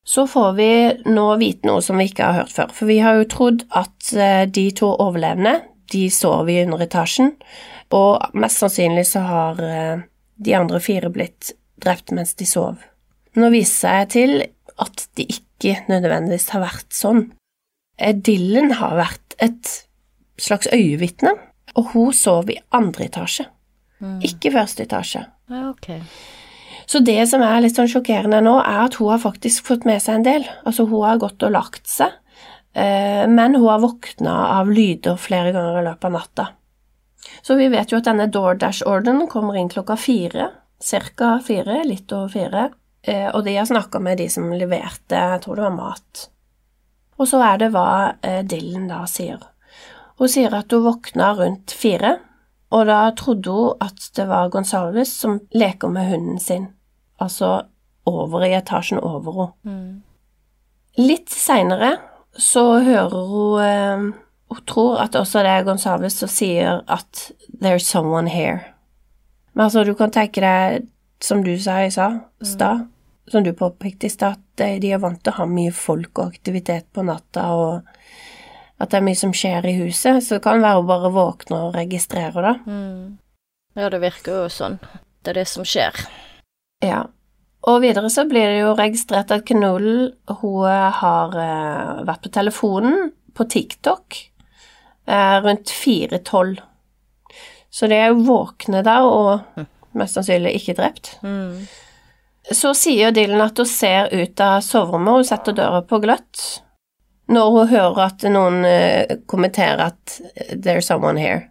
så 0.09 0.27
får 0.27 0.53
vi 0.57 0.71
nå 1.05 1.25
vite 1.37 1.69
noe 1.69 1.83
som 1.85 1.99
vi 2.01 2.07
ikke 2.09 2.25
har 2.25 2.39
hørt 2.41 2.53
før. 2.55 2.71
For 2.73 2.89
vi 2.89 2.97
har 3.05 3.19
jo 3.19 3.27
trodd 3.29 3.65
at 3.77 4.13
eh, 4.17 4.47
de 4.49 4.71
to 4.73 4.89
overlevende, 5.05 5.59
de 5.93 6.07
sov 6.13 6.49
i 6.49 6.63
underetasjen, 6.63 7.35
og 7.93 8.37
mest 8.37 8.63
sannsynlig 8.63 9.05
så 9.11 9.27
har 9.27 9.61
eh, 9.61 10.07
de 10.41 10.55
andre 10.57 10.81
fire 10.81 11.11
blitt 11.13 11.53
drept 11.85 12.15
mens 12.17 12.33
de 12.41 12.49
sov. 12.49 12.81
Nå 13.37 13.51
viser 13.53 14.01
jeg 14.01 14.09
til 14.17 14.33
at 14.81 15.05
det 15.21 15.29
ikke 15.29 15.77
nødvendigvis 15.93 16.49
har 16.55 16.65
vært 16.65 16.97
sånn. 16.97 17.27
Dylan 18.01 18.79
har 18.81 18.97
vært 18.97 19.37
et 19.45 19.75
slags 20.41 20.73
øyevitne, 20.73 21.35
og 21.77 21.93
hun 21.93 22.17
sov 22.17 22.49
i 22.49 22.57
andre 22.73 23.11
etasje, 23.11 23.45
mm. 24.01 24.21
ikke 24.25 24.57
første 24.57 24.89
etasje. 24.89 25.27
Ja, 25.53 25.69
okay. 25.69 26.01
Så 26.89 27.03
det 27.05 27.21
som 27.29 27.43
er 27.45 27.61
litt 27.61 27.77
sånn 27.77 27.91
sjokkerende 27.91 28.41
nå, 28.41 28.55
er 28.63 28.87
at 28.87 28.97
hun 28.97 29.11
har 29.13 29.21
faktisk 29.21 29.67
fått 29.69 29.85
med 29.89 30.01
seg 30.01 30.19
en 30.19 30.25
del. 30.25 30.47
Altså, 30.65 30.87
hun 30.89 31.05
har 31.05 31.21
gått 31.21 31.45
og 31.45 31.53
lagt 31.53 31.85
seg, 31.91 32.15
eh, 32.73 33.27
men 33.29 33.59
hun 33.59 33.67
har 33.69 33.83
våkna 33.83 34.37
av 34.55 34.71
lyder 34.73 35.19
flere 35.21 35.53
ganger 35.53 35.83
i 35.83 35.85
løpet 35.85 36.09
av 36.09 36.15
natta. 36.17 36.47
Så 37.45 37.59
vi 37.59 37.67
vet 37.69 37.93
jo 37.93 38.01
at 38.01 38.09
denne 38.09 38.31
DoorDash-ordenen 38.33 39.29
kommer 39.29 39.59
inn 39.61 39.69
klokka 39.69 39.99
fire, 40.01 40.49
ca. 40.81 41.29
fire, 41.45 41.83
litt 41.85 42.13
over 42.17 42.33
fire, 42.33 42.65
eh, 43.03 43.29
og 43.35 43.45
de 43.45 43.59
har 43.59 43.69
snakka 43.69 44.01
med 44.01 44.23
de 44.23 44.31
som 44.33 44.49
leverte, 44.49 45.13
jeg 45.13 45.45
tror 45.45 45.61
det 45.61 45.67
var 45.67 45.77
mat. 45.77 46.25
Og 47.19 47.29
så 47.29 47.43
er 47.51 47.61
det 47.61 47.71
hva 47.75 48.15
eh, 48.23 48.41
Dylan 48.49 48.89
da 48.89 49.03
sier. 49.05 49.45
Hun 50.17 50.33
sier 50.33 50.57
at 50.57 50.73
hun 50.73 50.87
våkna 50.89 51.35
rundt 51.37 51.77
fire, 51.77 52.17
og 52.73 52.89
da 52.89 53.13
trodde 53.13 53.53
hun 53.53 53.85
at 53.85 54.09
det 54.17 54.29
var 54.33 54.49
Gonsalves 54.49 55.13
som 55.21 55.37
leker 55.53 55.93
med 55.93 56.09
hunden 56.09 56.41
sin 56.41 56.71
altså 57.19 57.67
over 58.09 58.45
i 58.47 58.55
etasjen 58.57 59.01
over 59.03 59.33
henne. 59.39 59.53
Mm. 59.69 60.03
Litt 60.99 61.31
seinere 61.31 61.97
så 62.39 62.81
hører 62.83 63.29
hun 63.31 63.61
eh, 63.63 64.25
Hun 64.49 64.63
tror 64.65 65.03
at 65.03 65.17
også 65.19 65.43
det 65.45 65.51
er 65.53 65.65
Gonsalves 65.67 66.15
som 66.23 66.29
sier 66.33 66.81
at 66.89 67.31
'there's 67.61 67.85
someone 67.85 68.31
here'. 68.31 68.63
Men 69.53 69.65
altså, 69.65 69.85
du 69.85 69.95
kan 69.95 70.11
tenke 70.11 70.41
deg, 70.41 70.87
som 71.21 71.43
du 71.45 71.59
sa 71.59 71.83
i 71.85 71.91
stad, 71.91 72.21
mm. 72.41 72.89
som 73.29 73.45
du 73.45 73.53
påpekte 73.53 74.07
i 74.07 74.09
stad, 74.09 74.39
at 74.59 74.81
de 74.81 74.93
er 74.93 74.99
vant 75.03 75.21
til 75.25 75.33
å 75.33 75.37
ha 75.37 75.47
mye 75.47 75.73
folk 75.73 76.19
og 76.19 76.33
aktivitet 76.33 76.87
på 76.95 77.03
natta, 77.03 77.43
og 77.53 77.83
at 78.79 78.91
det 78.91 78.97
er 78.97 79.05
mye 79.05 79.19
som 79.19 79.35
skjer 79.35 79.67
i 79.67 79.75
huset, 79.83 80.23
så 80.25 80.39
det 80.39 80.45
kan 80.47 80.63
være 80.63 80.79
å 80.79 80.87
bare 80.87 81.11
våkne 81.11 81.59
og 81.67 81.75
registrere 81.75 82.45
det. 82.47 82.55
Mm. 82.71 83.19
Ja, 83.77 83.91
det 83.91 84.01
virker 84.01 84.45
jo 84.45 84.49
sånn. 84.49 84.79
Det 85.23 85.35
er 85.35 85.41
det 85.43 85.49
som 85.51 85.67
skjer. 85.67 86.07
Ja. 86.85 87.05
Og 87.69 87.83
videre 87.83 88.11
så 88.13 88.25
blir 88.29 88.47
det 88.47 88.61
jo 88.61 88.75
registrert 88.79 89.33
at 89.35 89.47
Knull, 89.49 90.13
hun 90.41 90.69
har 91.01 91.35
uh, 91.35 92.05
vært 92.07 92.23
på 92.25 92.33
telefonen 92.33 93.11
på 93.37 93.47
TikTok 93.51 94.21
uh, 95.11 95.37
rundt 95.45 95.73
4.12. 95.75 96.61
Så 97.69 97.91
de 97.91 97.99
er 97.99 98.13
jo 98.13 98.23
våkne 98.29 98.85
da, 98.87 99.03
og 99.05 99.67
mest 99.99 100.17
sannsynlig 100.17 100.55
ikke 100.61 100.79
drept. 100.79 101.13
Mm. 101.27 101.67
Så 102.49 102.73
sier 102.79 103.13
Dylan 103.13 103.45
at 103.45 103.59
hun 103.61 103.69
ser 103.69 104.09
ut 104.15 104.41
av 104.41 104.63
soverommet, 104.65 105.19
hun 105.19 105.29
setter 105.29 105.57
døra 105.59 105.83
på 105.85 106.01
gløtt 106.05 106.47
når 107.29 107.51
hun 107.53 107.69
hører 107.69 107.99
at 108.07 108.23
noen 108.33 108.63
kommenterer 109.29 109.91
at 109.91 110.15
'there's 110.49 110.89
someone 110.89 111.21
here'. 111.21 111.51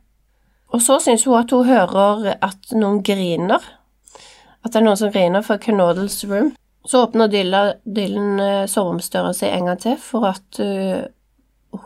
Og 0.74 0.82
så 0.82 0.98
syns 1.00 1.28
hun 1.30 1.38
at 1.38 1.52
hun 1.54 1.68
hører 1.68 2.34
at 2.42 2.74
noen 2.74 3.04
griner 3.06 3.62
at 4.64 4.74
det 4.74 4.80
er 4.80 4.86
noen 4.88 5.00
som 5.00 5.12
griner 5.14 5.46
fra 5.46 5.58
Canodals 5.62 6.24
room. 6.28 6.54
Så 6.88 7.04
åpner 7.04 7.28
Dylan 7.28 8.40
uh, 8.40 8.66
soveromsdøra 8.70 9.34
si 9.36 9.50
en 9.52 9.68
gang 9.70 9.80
til 9.84 9.98
for 10.00 10.30
at 10.30 10.60
uh, 10.64 11.04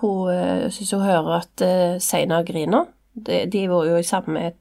hun 0.01 0.29
uh, 0.29 0.67
syns 0.71 0.93
hun 0.93 1.05
hører 1.05 1.39
at 1.39 1.65
uh, 1.65 1.95
Seina 2.01 2.43
griner. 2.45 2.89
De, 3.13 3.45
de 3.51 3.65
var 3.69 3.89
jo 3.89 3.97
i 3.97 4.05
samme, 4.07 4.51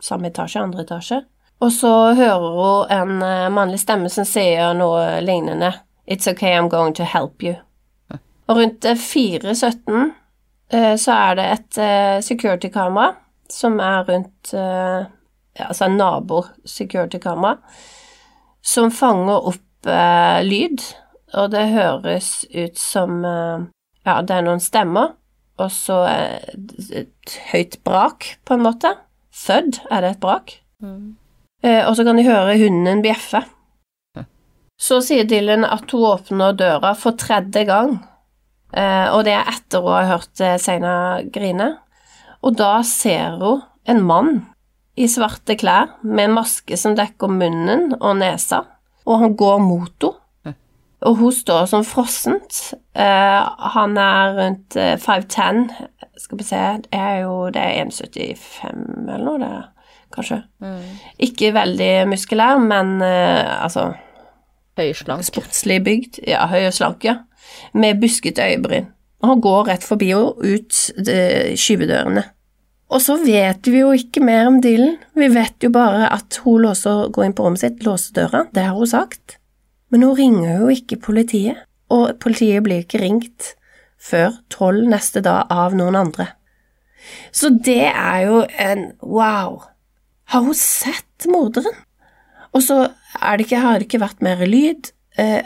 samme, 0.00 0.30
etasje, 0.30 0.62
andre 0.62 0.84
etasje. 0.84 1.22
Og 1.64 1.72
så 1.72 1.92
hører 2.14 2.50
hun 2.58 2.92
en 2.92 3.54
mannlig 3.56 3.80
stemme 3.80 4.12
som 4.12 4.28
sier 4.28 4.76
noe 4.76 5.22
lignende. 5.24 5.72
It's 6.06 6.28
okay, 6.28 6.52
I'm 6.52 6.68
going 6.68 6.94
to 6.94 7.04
help 7.04 7.42
you. 7.42 7.56
Og 8.46 8.56
rundt 8.56 8.84
4.17 8.84 10.10
eh, 10.72 10.96
så 10.98 11.12
er 11.12 11.34
det 11.34 11.46
et 11.50 11.78
eh, 11.82 12.18
security-kamera 12.22 13.14
som 13.50 13.80
er 13.82 14.04
rundt 14.06 14.52
eh, 15.56 15.66
Altså 15.68 15.88
en 15.88 15.98
nabo-security-kamera 16.00 17.56
som 18.66 18.90
fanger 18.90 19.50
opp 19.52 19.90
eh, 19.90 20.40
lyd, 20.46 20.82
og 21.38 21.52
det 21.54 21.68
høres 21.74 22.30
ut 22.54 22.78
som 22.80 23.22
eh, 23.24 23.66
Ja, 24.06 24.20
det 24.22 24.36
er 24.36 24.46
noen 24.46 24.62
stemmer, 24.62 25.16
og 25.58 25.70
så 25.74 26.04
et, 26.06 26.74
et 26.94 27.36
høyt 27.50 27.80
brak, 27.82 28.36
på 28.46 28.54
en 28.54 28.62
måte. 28.62 28.92
Thud, 29.34 29.80
er 29.90 30.04
det 30.04 30.12
et 30.14 30.20
brak? 30.22 30.52
Mm. 30.82 31.16
Eh, 31.64 31.82
og 31.88 31.96
så 31.96 32.04
kan 32.06 32.18
de 32.18 32.26
høre 32.26 32.58
hunden 32.60 33.02
bjeffe. 33.02 33.42
Så 34.76 35.00
sier 35.00 35.24
Dylan 35.24 35.64
at 35.64 35.90
hun 35.90 36.04
åpner 36.04 36.56
døra 36.56 36.92
for 36.98 37.16
tredje 37.16 37.64
gang, 37.68 37.96
eh, 38.76 39.08
og 39.08 39.24
det 39.24 39.32
er 39.38 39.48
etter 39.54 39.82
hun 39.82 39.96
har 39.96 40.10
hørt 40.10 40.42
eh, 40.44 40.58
Seina 40.60 41.22
grine. 41.32 41.72
Og 42.44 42.58
da 42.60 42.82
ser 42.84 43.38
hun 43.40 43.64
en 43.88 44.02
mann 44.04 44.34
i 44.96 45.08
svarte 45.10 45.56
klær 45.60 45.96
med 46.02 46.30
en 46.30 46.36
maske 46.38 46.76
som 46.80 46.96
dekker 46.96 47.30
munnen 47.32 47.90
og 47.98 48.16
nesa, 48.20 48.62
og 49.06 49.20
han 49.22 49.36
går 49.38 49.60
mot 49.64 49.92
henne. 50.08 50.22
Og 51.06 51.18
hun 51.20 51.32
står 51.32 51.66
som 51.68 51.82
frossent. 51.84 52.72
Uh, 52.96 53.44
han 53.76 53.98
er 54.00 54.30
rundt 54.38 54.78
eh, 54.80 54.94
5'10, 54.96 55.66
skal 56.18 56.40
vi 56.40 56.46
se, 56.48 56.62
det 56.86 56.98
er 56.98 57.18
jo 57.20 57.34
det 57.52 57.62
er 57.62 57.84
1,75 57.84 59.04
eller 59.04 59.26
noe, 59.26 59.36
det, 59.42 59.50
kanskje. 60.16 60.40
Mm. 60.64 60.80
Ikke 61.28 61.52
veldig 61.54 61.90
muskulær, 62.10 62.56
men 62.64 62.96
uh, 63.04 63.62
altså 63.62 63.90
Høyslank. 64.80 65.28
sportslig 65.28 65.78
bygd, 65.84 66.20
ja, 66.26 66.48
høy 66.50 66.66
og 66.66 66.74
slank, 66.76 67.04
ja, 67.04 67.18
med 67.76 68.00
buskete 68.00 68.48
øyebryn. 68.48 68.88
Og 69.22 69.30
han 69.30 69.40
går 69.44 69.68
rett 69.70 69.84
forbi 69.86 70.10
henne 70.12 70.56
ut 70.56 70.80
eh, 71.08 71.54
skyvedørene. 71.56 72.24
Og 72.86 73.02
så 73.02 73.16
vet 73.18 73.66
vi 73.66 73.80
jo 73.80 73.90
ikke 73.96 74.22
mer 74.22 74.46
om 74.46 74.60
Dylan, 74.62 74.94
vi 75.18 75.26
vet 75.34 75.64
jo 75.64 75.72
bare 75.74 76.06
at 76.14 76.38
hun 76.44 76.62
låser, 76.62 77.08
går 77.10 77.26
inn 77.26 77.34
på 77.34 77.46
rommet 77.46 77.64
sitt, 77.64 77.82
låser 77.86 78.14
døra, 78.14 78.44
det 78.54 78.62
har 78.68 78.76
hun 78.78 78.90
sagt. 78.90 79.38
Men 79.90 80.06
hun 80.06 80.16
ringer 80.18 80.60
jo 80.60 80.70
ikke 80.70 81.00
politiet, 81.02 81.64
og 81.90 82.18
politiet 82.22 82.62
blir 82.66 82.84
ikke 82.84 83.02
ringt 83.02 83.54
før 83.98 84.38
tolv 84.52 84.86
neste 84.90 85.22
dag 85.24 85.50
av 85.50 85.74
noen 85.78 85.98
andre. 85.98 86.28
Så 87.34 87.50
det 87.50 87.90
er 87.90 88.20
jo 88.26 88.42
en 88.62 88.90
wow. 89.02 89.60
Har 90.30 90.46
hun 90.46 90.54
sett 90.58 91.26
morderen? 91.30 91.74
Og 92.54 92.62
så 92.64 92.86
det 92.86 93.46
ikke, 93.46 93.62
har 93.62 93.78
det 93.78 93.88
ikke 93.88 94.02
vært 94.02 94.22
mer 94.24 94.42
lyd. 94.48 94.90
Eh? 95.18 95.42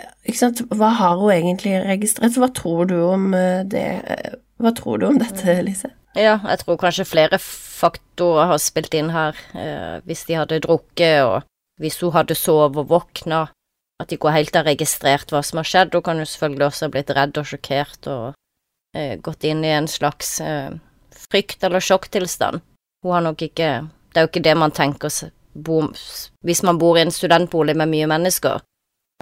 Hva 0.70 0.92
har 0.98 1.20
hun 1.20 1.32
egentlig 1.34 1.76
registrert? 1.84 2.38
Hva 2.38 2.50
tror 2.54 2.88
du 2.90 2.96
om 3.04 3.32
eh, 3.36 3.64
det? 3.68 3.86
Eh, 4.04 4.38
Hva 4.60 4.72
tror 4.76 5.00
du 5.00 5.06
om 5.08 5.18
dette, 5.20 5.54
Lise? 5.64 5.88
Ja, 6.18 6.38
jeg 6.42 6.58
tror 6.64 6.76
kanskje 6.80 7.06
flere 7.06 7.38
faktorer 7.38 8.48
har 8.50 8.58
spilt 8.58 8.94
inn 8.98 9.10
her. 9.14 9.36
Eh, 9.54 10.00
hvis 10.08 10.24
de 10.26 10.34
hadde 10.40 10.58
drukket, 10.64 11.22
og 11.22 11.42
hvis 11.80 12.00
hun 12.02 12.12
hadde 12.16 12.34
sovet 12.34 12.76
og 12.82 12.88
våkna, 12.90 13.44
at 14.00 14.08
de 14.08 14.16
ikke 14.16 14.32
helt 14.32 14.54
har 14.56 14.64
registrert 14.66 15.30
hva 15.30 15.42
som 15.44 15.60
har 15.60 15.68
skjedd. 15.68 15.92
Hun 15.94 16.02
kan 16.02 16.18
jo 16.18 16.24
selvfølgelig 16.26 16.66
også 16.66 16.86
ha 16.86 16.92
blitt 16.94 17.10
redd 17.16 17.36
og 17.38 17.46
sjokkert 17.46 18.08
og 18.10 18.32
eh, 18.96 19.16
gått 19.20 19.44
inn 19.44 19.62
i 19.64 19.74
en 19.76 19.86
slags 19.88 20.40
eh, 20.40 20.70
frykt- 21.30 21.62
eller 21.68 21.84
sjokktilstand. 21.84 22.62
Hun 23.04 23.12
har 23.12 23.22
nok 23.24 23.42
ikke 23.46 23.70
Det 24.10 24.18
er 24.18 24.24
jo 24.26 24.28
ikke 24.32 24.42
det 24.42 24.56
man 24.58 24.72
tenker 24.74 25.12
bo, 25.54 25.82
hvis 26.42 26.62
man 26.66 26.78
bor 26.78 26.96
i 26.98 27.02
en 27.04 27.12
studentbolig 27.14 27.76
med 27.78 27.88
mye 27.92 28.08
mennesker. 28.10 28.58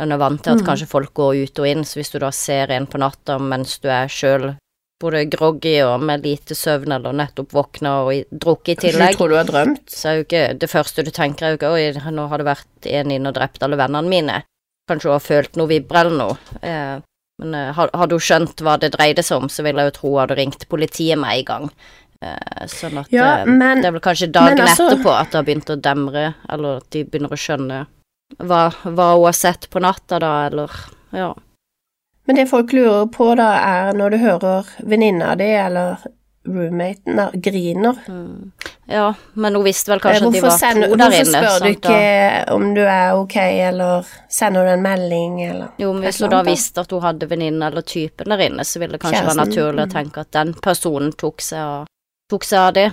Man 0.01 0.13
er 0.13 0.17
vant 0.23 0.41
til 0.43 0.53
at 0.55 0.61
Mm. 0.63 0.65
kanskje 0.67 0.87
folk 0.89 1.13
går 1.15 1.43
ut 1.45 1.59
og 1.59 1.67
inn, 1.69 1.85
så 1.85 1.99
hvis 2.01 2.11
du 2.11 2.19
da 2.19 2.31
ser 2.31 2.71
en 2.71 2.87
på 2.87 2.97
natta 2.99 3.39
mens 3.39 3.79
du 3.79 3.89
er 3.89 4.07
sjøl 4.09 4.57
både 5.01 5.25
groggy 5.31 5.77
og 5.87 6.03
med 6.03 6.25
lite 6.27 6.57
søvn 6.59 6.93
eller 6.97 7.15
nettopp 7.15 7.53
våkna 7.55 7.93
og 8.05 8.31
drukket 8.31 8.73
i 8.85 8.89
tillegg, 8.89 9.15
du 9.15 9.19
tror 9.21 9.29
du 9.33 9.37
har 9.39 9.47
drømt? 9.49 9.85
så 9.95 10.09
er 10.11 10.17
jo 10.19 10.25
ikke 10.27 10.45
det 10.59 10.71
første 10.71 11.05
du 11.07 11.11
tenker 11.15 11.47
er 11.47 11.55
jo 11.55 11.61
ikke 11.61 11.71
oi, 11.75 11.85
nå 12.15 12.25
har 12.31 12.43
det 12.43 12.49
vært 12.49 12.89
en 12.91 13.15
inn 13.15 13.29
og 13.31 13.37
drept 13.39 13.63
alle 13.63 13.79
vennene 13.79 14.11
mine. 14.11 14.41
Kanskje 14.89 15.11
hun 15.11 15.19
har 15.19 15.25
følt 15.25 15.57
noe 15.61 15.69
vibrer 15.71 16.09
eller 16.09 16.19
noe. 16.19 16.59
Eh, 16.65 16.97
men 17.39 17.55
eh, 17.55 17.71
hadde 17.77 18.17
hun 18.17 18.25
skjønt 18.25 18.63
hva 18.65 18.79
det 18.81 18.93
dreide 18.97 19.23
seg 19.23 19.43
om, 19.45 19.49
så 19.53 19.63
ville 19.63 19.85
jeg 19.85 19.93
jo 19.93 19.97
tro 20.01 20.13
hun 20.15 20.21
hadde 20.25 20.39
ringt 20.41 20.67
politiet 20.73 21.21
med 21.21 21.39
en 21.39 21.49
gang. 21.53 21.71
Eh, 22.25 22.65
sånn 22.73 22.99
at 22.99 23.13
Ja, 23.15 23.43
eh, 23.43 23.47
men- 23.47 23.83
det 23.83 23.87
er 23.87 23.93
vel 23.93 24.01
kanskje 24.03 24.33
dagen 24.33 24.59
altså- 24.59 24.91
etterpå 24.91 25.13
at 25.15 25.31
det 25.31 25.39
har 25.39 25.45
begynt 25.45 25.71
å 25.71 25.81
demre, 25.81 26.35
eller 26.49 26.77
at 26.79 26.91
de 26.91 27.05
begynner 27.05 27.31
å 27.31 27.39
skjønne 27.39 27.87
hva, 28.43 28.73
hva 28.83 29.13
hun 29.15 29.25
har 29.29 29.33
sett 29.33 29.69
på 29.71 29.81
natta 29.81 30.19
da, 30.19 30.47
eller 30.47 30.71
ja. 31.13 31.35
Men 32.29 32.37
det 32.37 32.47
folk 32.51 32.73
lurer 32.77 33.07
på, 33.09 33.31
da, 33.41 33.49
er 33.57 33.97
når 33.97 34.11
du 34.15 34.17
hører 34.21 34.69
venninna 34.85 35.33
di 35.41 35.47
eller 35.49 36.03
roommaten 36.49 37.17
der 37.17 37.31
griner 37.45 37.97
Mm. 38.09 38.53
Ja, 38.89 39.15
men 39.33 39.55
hun 39.55 39.65
visste 39.65 39.91
vel 39.91 40.01
kanskje 40.01 40.21
kanskje 40.25 40.29
at 40.29 40.33
de 40.33 40.41
var 40.41 40.55
to 40.57 40.97
der 40.97 41.11
hvorfor 41.13 41.33
spør 41.33 41.59
du 41.65 41.69
ikke 41.75 41.97
da? 41.97 42.55
om 42.55 42.71
du 42.75 42.81
er 42.81 43.17
ok, 43.19 43.37
eller 43.37 44.07
sender 44.33 44.65
du 44.65 44.71
en 44.73 44.83
melding, 44.83 45.43
eller 45.45 45.67
Jo, 45.79 45.91
men 45.93 46.07
hvis 46.07 46.21
hun 46.25 46.31
da 46.33 46.41
visste 46.47 46.81
at 46.81 46.91
hun 46.97 47.03
hadde 47.05 47.29
venninne 47.29 47.69
eller 47.69 47.85
typen 47.85 48.33
der 48.33 48.45
inne, 48.47 48.65
så 48.65 48.81
ville 48.81 48.97
det 48.97 49.03
kanskje 49.03 49.25
være 49.27 49.35
Kjæresten, 49.35 49.53
naturlig 49.53 49.85
å 49.85 49.93
tenke 49.93 50.25
at 50.25 50.33
den 50.33 50.55
personen 50.65 51.13
tok 51.21 51.45
seg 51.45 51.61
av, 51.61 51.87
tok 52.33 52.45
seg 52.49 52.59
av 52.63 52.73
det, 52.79 52.87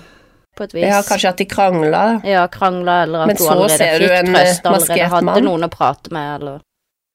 på 0.57 0.63
et 0.67 0.73
vis. 0.75 0.87
Ja, 0.89 0.99
kanskje 1.07 1.29
at 1.31 1.37
de 1.37 1.45
krangla. 1.45 2.03
Ja, 2.27 2.47
krangla, 2.51 3.01
eller 3.03 3.23
at 3.23 3.27
Men 3.27 3.39
hun 3.39 3.47
allerede 3.55 3.87
fikk 4.03 4.33
trøst, 4.35 4.65
eh, 4.65 4.71
allerede 4.71 5.09
hadde 5.15 5.25
mann. 5.31 5.43
noen 5.47 5.63
å 5.63 5.71
prate 5.71 6.11
med, 6.11 6.41
eller 6.41 6.59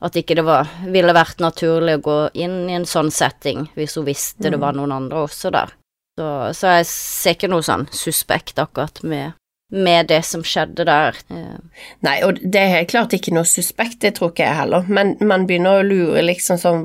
at 0.03 0.15
ikke 0.17 0.35
det 0.39 0.45
var, 0.47 0.69
ville 0.89 1.13
vært 1.13 1.39
naturlig 1.45 1.99
å 1.99 2.03
gå 2.07 2.19
inn 2.41 2.71
i 2.71 2.77
en 2.79 2.87
sånn 2.89 3.11
setting 3.13 3.67
hvis 3.77 3.97
hun 3.99 4.07
visste 4.07 4.43
det 4.51 4.57
Mm. 4.57 4.61
var 4.61 4.73
noen 4.73 4.93
andre 4.93 5.27
også 5.27 5.51
der. 5.53 5.75
Så, 6.19 6.55
så 6.57 6.67
jeg 6.79 6.87
ser 6.87 7.35
ikke 7.37 7.49
noe 7.53 7.63
sånn 7.63 7.87
suspekt 7.93 8.59
akkurat 8.59 9.03
med, 9.05 9.33
med 9.73 10.09
det 10.09 10.25
som 10.27 10.43
skjedde 10.43 10.85
der. 10.85 11.15
Eh, 11.31 11.85
Nei, 12.03 12.17
og 12.27 12.41
det 12.43 12.59
er 12.61 12.73
helt 12.79 12.91
klart 12.91 13.13
ikke 13.15 13.33
noe 13.33 13.45
suspekt, 13.45 14.01
det 14.01 14.15
tror 14.17 14.33
ikke 14.33 14.43
jeg 14.49 14.57
heller, 14.59 14.85
men 14.89 15.15
man 15.21 15.47
begynner 15.47 15.79
å 15.81 15.87
lure 15.87 16.25
liksom 16.27 16.59
sånn 16.59 16.83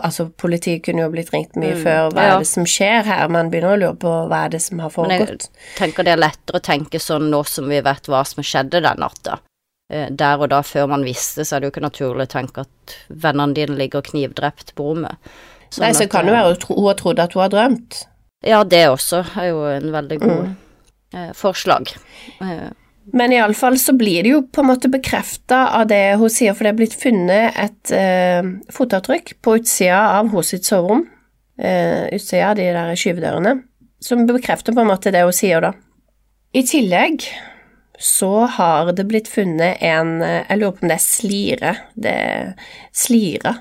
Altså, 0.00 0.28
politiet 0.38 0.84
kunne 0.84 1.02
jo 1.02 1.10
blitt 1.10 1.32
ringt 1.34 1.56
mye 1.58 1.74
Mm, 1.74 1.82
før, 1.82 2.10
hva 2.14 2.22
ja. 2.22 2.34
er 2.36 2.38
det 2.44 2.46
som 2.46 2.64
skjer 2.64 3.02
her? 3.04 3.28
Man 3.28 3.50
begynner 3.50 3.74
å 3.74 3.80
lure 3.80 3.96
på 3.96 4.12
hva 4.30 4.44
er 4.46 4.48
det 4.54 4.62
som 4.62 4.78
har 4.78 4.90
foregått. 4.90 5.08
Men 5.08 5.26
jeg- 5.26 5.76
tenker 5.76 6.04
det 6.04 6.12
er 6.12 6.22
lettere 6.28 6.60
å 6.60 6.62
tenke 6.62 7.00
sånn 7.00 7.28
nå 7.30 7.44
som 7.46 7.68
vi 7.68 7.80
vet 7.80 8.06
hva 8.06 8.24
som 8.24 8.42
skjedde 8.44 8.80
den 8.80 8.96
natta. 9.02 9.40
Eh, 9.90 10.06
Der 10.10 10.38
og 10.38 10.48
da, 10.52 10.60
før 10.62 10.86
man 10.88 11.02
visste, 11.04 11.42
så 11.44 11.56
er 11.56 11.60
det 11.60 11.70
jo 11.70 11.74
ikke 11.74 11.86
naturlig 11.88 12.28
å 12.28 12.32
tenke 12.38 12.62
at 12.62 12.96
vennene 13.10 13.54
dine 13.56 13.76
ligger 13.78 14.04
knivdrept 14.06 14.74
på 14.78 14.86
rommet. 14.92 15.18
Sånn 15.70 15.84
Nei, 15.86 15.92
så 15.94 16.06
kan 16.10 16.26
det 16.26 16.34
være 16.34 16.56
hun 16.68 16.86
har 16.86 16.94
trodd 16.98 17.18
at 17.22 17.34
hun 17.34 17.42
har 17.42 17.50
drømt. 17.52 18.04
Ja, 18.46 18.62
det 18.64 18.86
også 18.88 19.24
er 19.36 19.50
jo 19.50 19.64
en 19.68 19.90
veldig 19.92 20.20
god 20.20 20.44
Mm. 20.46 20.56
eh, 21.14 21.32
forslag. 21.34 21.90
Eh, 22.40 22.70
Men 23.12 23.32
iallfall 23.32 23.74
så 23.78 23.92
blir 23.98 24.22
det 24.22 24.30
jo 24.30 24.42
på 24.42 24.60
en 24.62 24.68
måte 24.68 24.88
bekrefta 24.90 25.72
av 25.74 25.88
det 25.88 26.16
hun 26.18 26.28
sier, 26.30 26.54
for 26.54 26.64
det 26.64 26.70
er 26.74 26.78
blitt 26.78 26.94
funnet 26.94 27.56
et 27.58 27.90
eh, 27.96 28.42
fotavtrykk 28.70 29.34
på 29.42 29.56
utsida 29.58 29.98
av 30.20 30.30
sitt 30.42 30.62
soverom, 30.68 31.08
eh, 31.58 32.06
utsida 32.14 32.50
av 32.50 32.56
de 32.56 32.68
der 32.72 32.94
skyvedørene, 32.94 33.62
som 34.00 34.26
bekrefter 34.26 34.72
på 34.72 34.80
en 34.84 34.86
måte 34.92 35.10
det 35.10 35.24
hun 35.24 35.32
sier, 35.32 35.60
da. 35.60 35.72
I 36.54 36.62
tillegg 36.62 37.26
så 38.00 38.46
har 38.56 38.92
det 38.96 39.04
blitt 39.08 39.28
funnet 39.28 39.82
en 39.84 40.22
eh, 40.24 40.46
Jeg 40.48 40.60
lurer 40.60 40.76
på 40.76 40.86
om 40.86 40.92
det 40.92 40.96
er 40.96 41.04
slire. 41.04 41.74
Det 41.94 42.14
er 42.14 42.54
slira 42.96 43.58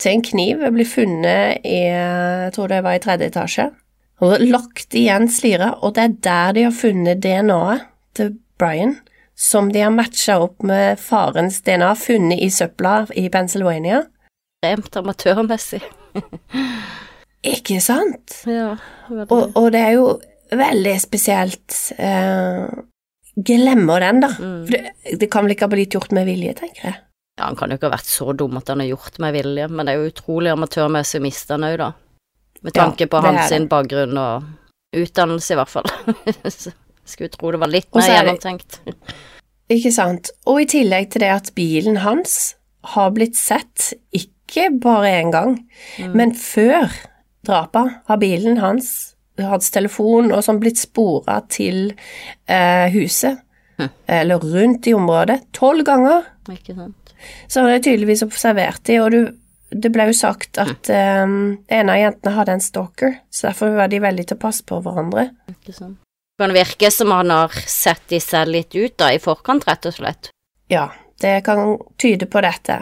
til 0.00 0.16
en 0.16 0.24
kniv 0.24 0.64
er 0.64 0.74
ble 0.74 0.86
funnet 0.88 1.66
i 1.66 1.82
Jeg 1.84 2.52
tror 2.56 2.72
det 2.72 2.82
var 2.86 2.96
i 2.96 3.02
tredje 3.02 3.30
etasje. 3.30 3.68
Og 4.20 4.42
lagt 4.44 4.96
igjen 4.96 5.30
slira, 5.32 5.74
og 5.80 5.94
det 5.96 6.02
er 6.02 6.16
der 6.26 6.56
de 6.56 6.66
har 6.66 6.74
funnet 6.76 7.22
DNA-et 7.24 7.86
til 8.16 8.34
Brian, 8.60 8.98
som 9.32 9.70
de 9.72 9.80
har 9.80 9.92
matcha 9.94 10.36
opp 10.44 10.60
med 10.66 11.00
farens 11.00 11.62
DNA, 11.64 11.94
funnet 11.96 12.42
i 12.44 12.50
søpla 12.52 13.06
i 13.16 13.30
Pennsylvania. 13.32 14.02
Rent 14.64 14.98
amatørmessig. 15.00 15.80
Ikke 17.54 17.78
sant? 17.80 18.42
Ja, 18.44 18.74
veldig. 19.08 19.30
Og, 19.32 19.56
og 19.56 19.70
det 19.72 19.80
er 19.86 19.96
jo 19.96 20.10
veldig 20.52 20.96
spesielt. 21.00 21.78
Eh, 21.96 22.66
glemmer 23.46 24.00
den, 24.04 24.20
da. 24.24 24.28
Mm. 24.38 24.58
For 24.66 24.74
det, 24.76 25.16
det 25.20 25.30
kan 25.32 25.44
vel 25.46 25.54
ikke 25.56 25.66
ha 25.68 25.72
blitt 25.74 25.94
gjort 25.96 26.12
med 26.16 26.26
vilje, 26.28 26.54
tenker 26.60 26.86
jeg. 26.90 26.96
Ja, 27.40 27.46
han 27.46 27.56
kan 27.56 27.70
jo 27.72 27.78
ikke 27.78 27.88
ha 27.88 27.94
vært 27.96 28.10
så 28.10 28.32
dum 28.36 28.56
at 28.60 28.68
han 28.68 28.82
har 28.82 28.90
gjort 28.90 29.18
med 29.22 29.32
vilje, 29.38 29.68
men 29.72 29.86
det 29.88 29.94
er 29.94 30.02
jo 30.02 30.10
utrolig 30.12 30.50
amatørmessig 30.52 31.20
å 31.20 31.24
miste 31.24 31.56
han 31.56 31.64
òg, 31.68 31.76
da. 31.80 31.90
Med 32.60 32.76
Ja, 32.76 32.82
tanke 32.84 33.06
på 33.08 33.20
hans 33.24 33.54
bakgrunn 33.70 34.18
og 34.20 34.44
utdannelse, 34.96 35.54
i 35.54 35.60
hvert 35.60 35.72
fall. 35.72 35.88
Skulle 37.10 37.30
tro 37.32 37.50
det 37.54 37.60
var 37.62 37.70
litt 37.72 37.88
mer 37.96 38.04
er 38.06 38.18
gjennomtenkt. 38.20 38.80
Ikke 39.70 39.92
sant. 39.94 40.30
Og 40.50 40.60
i 40.62 40.66
tillegg 40.68 41.08
til 41.14 41.22
det 41.24 41.30
at 41.32 41.52
bilen 41.56 42.00
hans 42.04 42.56
har 42.94 43.10
blitt 43.14 43.38
sett 43.38 43.92
ikke 44.12 44.68
bare 44.82 45.14
én 45.22 45.30
gang, 45.32 45.56
Mm. 46.00 46.12
men 46.18 46.32
før 46.34 46.90
drapet 47.46 47.92
har 48.08 48.18
bilen 48.20 48.58
hans, 48.60 49.09
hans 49.46 49.70
telefon 49.74 50.32
og 50.32 50.42
sånn 50.44 50.60
blitt 50.62 50.80
spora 50.80 51.40
til 51.48 51.92
eh, 52.46 52.88
huset, 52.94 53.40
Hm. 53.80 53.88
eller 54.12 54.42
rundt 54.44 54.86
i 54.86 54.92
området, 54.92 55.38
tolv 55.56 55.86
ganger. 55.88 56.26
Ikke 56.52 56.74
sant. 56.76 57.14
Så 57.48 57.62
han 57.62 57.70
har 57.70 57.78
tydeligvis 57.80 58.20
observert 58.26 58.82
de, 58.84 58.98
og 59.00 59.14
du 59.14 59.20
det 59.70 59.92
ble 59.94 60.08
jo 60.08 60.14
sagt 60.18 60.58
at 60.58 60.88
eh, 60.90 61.22
en 61.22 61.90
av 61.92 61.98
jentene 61.98 62.34
hadde 62.34 62.56
en 62.56 62.62
stalker, 62.64 63.12
så 63.30 63.48
derfor 63.48 63.76
var 63.76 63.90
de 63.92 64.00
veldig 64.02 64.24
til 64.26 64.38
å 64.38 64.42
passe 64.42 64.64
på 64.66 64.80
hverandre. 64.82 65.28
Ikke 65.52 65.74
sant. 65.76 66.00
Kan 66.40 66.50
det 66.50 66.58
virke 66.58 66.90
som 66.90 67.12
han 67.14 67.30
har 67.30 67.54
sett 67.68 68.02
de 68.10 68.18
selv 68.24 68.54
litt 68.56 68.74
ut 68.74 68.96
da, 68.98 69.12
i 69.14 69.20
forkant, 69.22 69.66
rett 69.68 69.86
og 69.86 69.94
slett? 69.94 70.32
Ja, 70.72 70.88
det 71.22 71.36
kan 71.46 71.76
tyde 72.00 72.26
på 72.26 72.42
dette. 72.42 72.80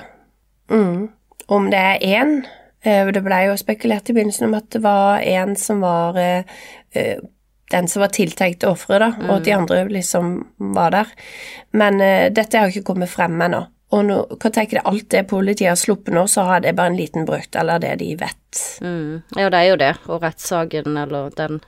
Mm. 0.72 1.08
Om 1.48 1.68
det 1.72 1.84
er 1.92 2.06
én 2.22 2.34
Det 2.84 3.22
blei 3.24 3.46
jo 3.48 3.56
spekulert 3.58 4.08
i 4.10 4.14
begynnelsen 4.14 4.46
om 4.46 4.54
at 4.54 4.68
det 4.70 4.80
var 4.84 5.18
en 5.20 5.56
som 5.56 5.80
var 5.82 6.16
eh, 6.16 6.44
eh, 6.94 7.18
den 7.70 7.88
som 7.88 8.00
var 8.00 8.08
tiltenkt 8.14 8.64
offeret, 8.64 9.00
da, 9.02 9.26
og 9.28 9.32
at 9.36 9.44
de 9.44 9.52
andre 9.52 9.82
liksom 9.92 10.46
var 10.76 10.90
der. 10.94 11.10
Men 11.76 11.98
dette 12.32 12.56
har 12.56 12.70
ikke 12.72 12.86
kommet 12.94 13.10
frem 13.12 13.34
ennå. 13.44 13.66
Og 13.92 14.04
nå, 14.04 14.16
hva 14.40 14.50
tenker 14.52 14.78
du, 14.78 14.88
alt 14.88 15.08
det 15.12 15.26
politiet 15.28 15.68
har 15.68 15.76
sluppet 15.76 16.14
nå, 16.16 16.26
så 16.28 16.46
har 16.48 16.60
det 16.64 16.74
bare 16.76 16.92
en 16.92 16.96
liten 16.96 17.24
brøkdel 17.28 17.68
av 17.72 17.80
det 17.84 17.94
de 18.00 18.08
vet. 18.20 18.62
Mm. 18.80 19.22
Ja, 19.36 19.50
det 19.52 19.60
er 19.60 19.68
jo 19.68 19.76
det, 19.80 19.90
og 20.08 20.22
rettssaken, 20.24 20.96
eller 20.96 21.28
den 21.36 21.60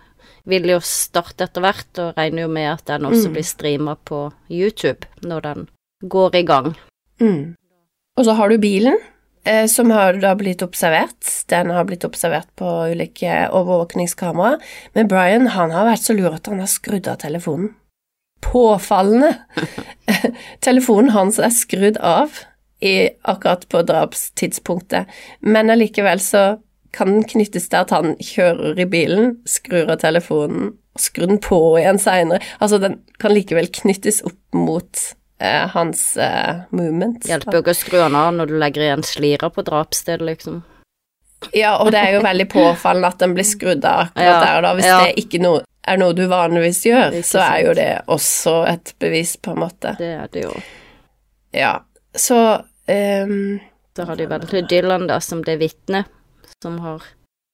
vil 0.49 0.69
jo 0.73 0.81
starte 0.85 1.45
etter 1.51 1.65
hvert, 1.65 1.93
og 2.01 2.17
regner 2.17 2.47
jo 2.47 2.49
med 2.53 2.69
at 2.75 2.85
den 2.95 3.05
også 3.09 3.29
Mm. 3.29 3.33
blir 3.37 3.45
streama 3.45 3.97
på 4.05 4.33
YouTube 4.49 5.05
når 5.23 5.41
den 5.43 5.69
går 6.09 6.35
i 6.37 6.43
gang. 6.49 6.75
Mm. 7.21 7.57
Og 8.17 8.25
så 8.25 8.33
har 8.37 8.49
du 8.49 8.59
bilen, 8.59 8.97
eh, 8.97 9.10
som 9.69 9.91
har 9.91 10.19
da 10.21 10.35
blitt 10.37 10.63
observert. 10.63 11.25
Den 11.49 11.71
har 11.73 11.87
blitt 11.89 12.05
observert 12.05 12.49
på 12.61 12.69
ulike 12.93 13.47
overvåkningskamera. 13.49 14.59
Men 14.93 15.09
Brian 15.09 15.49
han 15.55 15.73
har 15.73 15.89
vært 15.89 16.05
så 16.05 16.17
lur 16.17 16.35
at 16.37 16.51
han 16.51 16.61
har 16.61 16.71
skrudd 16.71 17.09
av 17.09 17.23
telefonen. 17.25 17.73
Påfallende! 18.45 19.35
telefonen 20.67 21.13
hans 21.17 21.41
er 21.41 21.53
skrudd 21.55 21.99
av 22.05 22.43
i, 22.81 23.11
akkurat 23.23 23.69
på 23.69 23.83
drapstidspunktet, 23.85 25.09
men 25.41 25.71
allikevel 25.71 26.21
så 26.25 26.45
kan 26.97 27.13
den 27.13 27.27
knyttes 27.29 27.69
til 27.71 27.83
at 27.83 27.93
han 27.95 28.17
kjører 28.25 28.81
i 28.81 28.89
bilen, 28.91 29.35
skrur 29.47 29.93
av 29.93 30.01
telefonen, 30.03 30.73
skrur 30.99 31.31
den 31.31 31.43
på 31.45 31.61
igjen 31.79 32.01
seinere. 32.03 32.43
Altså, 32.59 32.81
den 32.83 32.99
kan 33.23 33.35
likevel 33.37 33.71
knyttes 33.73 34.25
opp 34.27 34.39
mot 34.57 35.05
eh, 35.41 35.69
hans 35.73 36.17
eh, 36.17 36.61
movement. 36.71 37.25
Hjelper 37.29 37.59
jo 37.59 37.65
ikke 37.65 37.75
å 37.75 37.81
skru 37.81 37.99
den 37.99 38.19
av 38.19 38.35
når 38.37 38.53
du 38.53 38.59
legger 38.61 38.87
igjen 38.87 39.07
slira 39.07 39.51
på 39.53 39.65
drapsstedet, 39.67 40.27
liksom. 40.29 40.61
Ja, 41.57 41.79
og 41.81 41.89
det 41.95 42.01
er 42.05 42.19
jo 42.19 42.25
veldig 42.25 42.47
påfallende 42.53 43.09
at 43.09 43.23
den 43.23 43.33
blir 43.37 43.47
skrudd 43.49 43.85
av 43.89 44.11
akkurat 44.11 44.27
Ja, 44.29 44.41
der 44.45 44.59
og 44.59 44.67
da. 44.67 44.73
Hvis 44.77 44.91
ja. 44.91 44.99
det 45.07 45.23
ikke 45.23 45.41
no, 45.41 45.55
er 45.89 46.01
noe 46.01 46.17
du 46.17 46.27
vanligvis 46.29 46.83
gjør, 46.85 47.17
er 47.17 47.25
så 47.27 47.41
er 47.47 47.63
jo 47.65 47.73
det 47.79 47.89
også 48.13 48.57
et 48.69 48.93
bevis, 49.01 49.37
på 49.41 49.55
en 49.55 49.63
måte. 49.65 49.95
Det 49.99 50.11
er 50.19 50.29
det 50.35 50.45
jo. 50.45 50.53
Ja, 51.57 51.73
så 52.15 52.61
um, 52.61 53.57
Så 53.97 54.07
har 54.07 54.21
de 54.21 54.29
vel 54.31 54.69
Dylan, 54.69 55.09
da, 55.09 55.19
som 55.25 55.41
det 55.47 55.57
vitnet, 55.63 56.13
som 56.63 56.79
har 56.85 57.09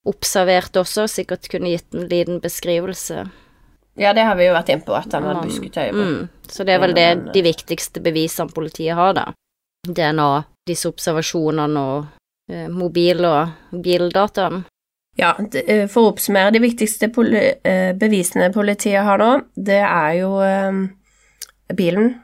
observert 0.07 0.77
også, 0.77 1.07
sikkert 1.11 1.49
kunne 1.51 1.73
gitt 1.73 1.95
en 1.95 2.11
liten 2.11 2.43
beskrivelse. 2.43 3.29
Ja, 3.97 4.13
det 4.13 4.25
har 4.29 4.37
vi 4.37 4.47
jo 4.47 4.53
vært 4.55 4.69
inne 4.75 4.85
på, 4.85 4.95
at 4.97 5.13
han 5.13 5.25
hadde 5.25 5.41
Man- 5.41 5.49
busket 5.49 5.77
øyeblikk. 5.81 6.13
Mm. 6.21 6.29
Så 6.53 6.65
det 6.65 6.75
er 6.75 6.79
vel 6.83 6.95
det 6.95 7.33
de 7.33 7.43
viktigste 7.43 8.01
bevisene 8.05 8.53
politiet 8.53 8.95
har, 8.95 9.13
da. 9.17 9.25
DNA, 9.87 10.45
disse 10.67 10.89
observasjonene 10.91 11.79
og 11.81 12.07
eh, 12.51 12.67
mobil- 12.69 13.25
og 13.25 13.49
bildataen. 13.83 14.65
Ja, 15.17 15.31
eh, 15.65 15.87
for 15.89 16.03
å 16.03 16.13
oppsummere, 16.13 16.53
de 16.53 16.61
viktigste 16.61 17.09
poli 17.15 17.41
eh, 17.65 17.93
bevisene 17.97 18.51
politiet 18.53 19.03
har 19.07 19.19
nå, 19.23 19.31
det 19.57 19.81
er 19.81 20.13
jo 20.21 20.35
eh, 20.45 20.83
bilen. 21.75 22.15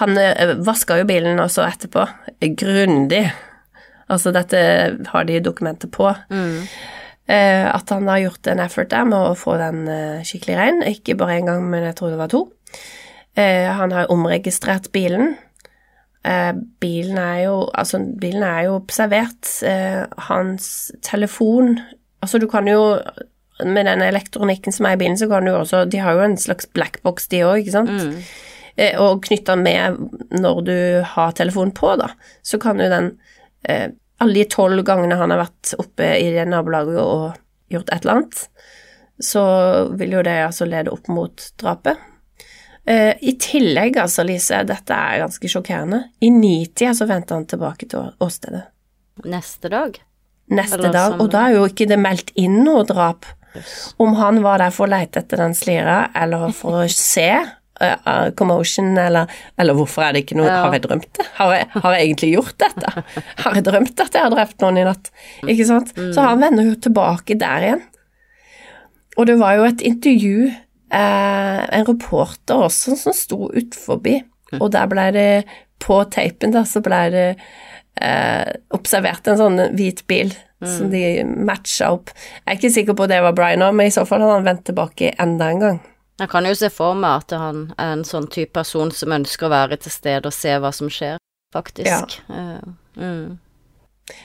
Han 0.00 0.18
eh, 0.18 0.54
vaska 0.64 0.98
jo 1.00 1.04
bilen 1.08 1.40
også 1.40 1.64
etterpå, 1.66 2.04
eh, 2.40 2.52
grundig. 2.52 3.24
Altså, 4.12 4.32
dette 4.34 4.58
har 5.08 5.24
de 5.24 5.40
dokumenter 5.40 5.88
på. 5.88 6.10
Mm. 6.28 6.66
Eh, 7.30 7.66
at 7.70 7.90
han 7.94 8.08
har 8.10 8.18
gjort 8.18 8.46
en 8.50 8.60
effort 8.64 8.90
der 8.90 9.06
med 9.06 9.30
å 9.30 9.38
få 9.38 9.54
den 9.60 9.86
eh, 9.88 10.24
skikkelig 10.26 10.58
rein. 10.58 10.82
Ikke 10.90 11.16
bare 11.18 11.38
én 11.38 11.48
gang, 11.48 11.64
men 11.70 11.86
jeg 11.86 11.96
tror 11.98 12.10
det 12.10 12.18
var 12.18 12.32
to. 12.32 12.44
Eh, 13.38 13.70
han 13.70 13.94
har 13.94 14.10
omregistrert 14.12 14.90
bilen. 14.92 15.36
Eh, 16.24 16.52
bilen 16.82 17.18
er 17.18 17.38
jo 17.48 17.54
Altså, 17.74 17.98
bilen 18.20 18.42
er 18.46 18.66
jo 18.68 18.76
observert. 18.78 19.48
Eh, 19.66 20.04
hans 20.28 20.92
telefon 21.02 21.80
Altså, 22.22 22.38
du 22.38 22.46
kan 22.46 22.68
jo 22.68 23.00
Med 23.64 23.86
den 23.86 24.02
elektronikken 24.02 24.72
som 24.72 24.86
er 24.86 24.94
i 24.94 25.00
bilen, 25.00 25.18
så 25.18 25.28
kan 25.28 25.44
du 25.44 25.50
også 25.50 25.84
De 25.90 25.98
har 25.98 26.12
jo 26.12 26.20
en 26.20 26.36
slags 26.36 26.66
blackbox, 26.66 27.26
de 27.26 27.42
òg, 27.42 27.62
ikke 27.62 27.74
sant? 27.74 27.90
Mm. 27.90 28.22
eh, 28.76 29.00
og 29.00 29.22
knytta 29.22 29.56
med 29.56 29.98
når 30.30 30.60
du 30.64 31.02
har 31.04 31.32
telefonen 31.32 31.74
på, 31.74 31.96
da, 31.96 32.08
så 32.42 32.58
kan 32.58 32.80
jo 32.80 32.88
den 32.88 33.10
eh, 33.68 33.90
Alle 34.22 34.38
de 34.38 34.46
tolv 34.50 34.84
gangene 34.86 35.18
han 35.18 35.34
har 35.34 35.42
vært 35.42 35.74
oppe 35.82 36.14
i 36.20 36.30
det 36.34 36.46
nabolaget 36.50 37.00
og 37.02 37.26
gjort 37.72 37.90
et 37.90 38.04
eller 38.04 38.20
annet, 38.20 38.46
så 39.22 39.42
vil 39.98 40.16
jo 40.16 40.22
det 40.26 40.38
altså 40.46 40.66
lede 40.68 40.92
opp 40.94 41.10
mot 41.12 41.44
drapet. 41.60 42.00
Eh, 42.86 43.14
I 43.22 43.34
tillegg, 43.38 43.96
altså, 44.02 44.24
Lise, 44.26 44.62
dette 44.66 44.94
er 44.94 45.20
ganske 45.22 45.50
sjokkerende. 45.50 46.02
I 46.20 46.32
nitida 46.34 46.94
så 46.98 47.06
vendte 47.10 47.36
han 47.36 47.46
tilbake 47.50 47.88
til 47.90 48.10
åstedet. 48.22 48.64
Neste 49.28 49.70
dag. 49.70 50.00
Neste 50.52 50.80
Eller 50.80 50.94
dag, 50.94 51.20
og 51.22 51.30
da 51.32 51.46
er 51.46 51.56
jo 51.56 51.68
ikke 51.68 51.86
det 51.88 51.98
meldt 52.00 52.32
inn 52.38 52.62
noe 52.66 52.82
drap. 52.88 53.28
Om 54.00 54.16
han 54.18 54.40
var 54.42 54.62
der 54.62 54.72
for 54.74 54.88
å 54.88 54.92
leite 54.92 55.22
etter 55.22 55.40
den 55.44 55.54
slira, 55.56 56.06
eller 56.16 56.50
for 56.56 56.82
å 56.82 56.88
se 56.90 57.30
eh, 57.82 57.96
eh, 58.06 58.30
commotion, 58.38 58.92
eller, 58.98 59.30
eller 59.60 59.76
hvorfor 59.78 60.06
er 60.06 60.12
det 60.16 60.24
ikke 60.24 60.38
noe 60.40 60.48
Ja. 60.48 60.58
Har 60.64 60.76
jeg 60.76 60.84
drømt 60.86 61.08
det? 61.18 61.26
Har 61.38 61.54
jeg, 61.56 61.68
har 61.74 61.96
jeg 61.96 62.06
egentlig 62.08 62.30
gjort 62.36 62.56
dette? 62.62 63.04
Har 63.44 63.54
jeg 63.58 63.64
drømt 63.68 64.04
at 64.06 64.18
jeg 64.18 64.22
har 64.26 64.34
drept 64.34 64.60
noen 64.64 64.78
i 64.82 64.84
natt? 64.88 65.10
Ikke 65.46 65.66
sant? 65.68 65.92
Mm. 65.98 66.12
Så 66.14 66.24
han 66.26 66.40
vender 66.44 66.70
jo 66.70 66.76
tilbake 66.88 67.36
der 67.40 67.66
igjen. 67.68 67.82
Og 69.18 69.26
det 69.28 69.36
var 69.40 69.58
jo 69.58 69.64
et 69.68 69.82
intervju, 69.84 70.46
eh, 70.92 71.60
en 71.78 71.84
reporter 71.88 72.62
også, 72.68 72.96
som 72.96 73.12
sto 73.16 73.48
utforbi, 73.50 74.22
Mm. 74.52 74.58
og 74.60 74.70
der 74.74 74.86
ble 74.86 75.04
det, 75.16 75.44
på 75.80 75.96
tapen, 76.12 76.52
da, 76.52 76.60
så 76.68 76.82
ble 76.84 76.98
det 77.10 77.28
eh, 78.04 78.50
observert 78.76 79.26
en 79.32 79.38
sånn 79.40 79.56
hvit 79.78 80.02
bil 80.06 80.34
som 80.62 80.90
de 80.92 81.24
matcha 81.24 81.88
opp. 81.96 82.12
Jeg 82.44 82.52
er 82.52 82.58
ikke 82.60 82.70
sikker 82.74 82.94
på 82.94 83.08
det 83.10 83.22
var 83.24 83.32
Brian 83.34 83.64
òg, 83.64 83.72
men 83.74 83.88
i 83.88 83.94
så 83.94 84.04
fall 84.06 84.20
hadde 84.22 84.36
han 84.36 84.44
vendt 84.46 84.62
tilbake 84.68 85.08
enda 85.18 85.48
en 85.50 85.58
gang. 85.64 85.80
Jeg 86.22 86.30
kan 86.30 86.46
jo 86.46 86.54
se 86.54 86.68
for 86.70 86.94
meg 86.94 87.24
at 87.24 87.34
han 87.34 87.62
er 87.74 87.96
en 87.96 88.04
sånn 88.06 88.28
type 88.30 88.54
person 88.54 88.92
som 88.94 89.14
ønsker 89.16 89.48
å 89.48 89.52
være 89.52 89.80
til 89.82 89.90
stede 89.90 90.30
og 90.30 90.36
se 90.36 90.52
hva 90.62 90.70
som 90.74 90.90
skjer, 90.92 91.16
faktisk. 91.54 92.20
Eh, 92.30 92.60
mm. 92.94 93.40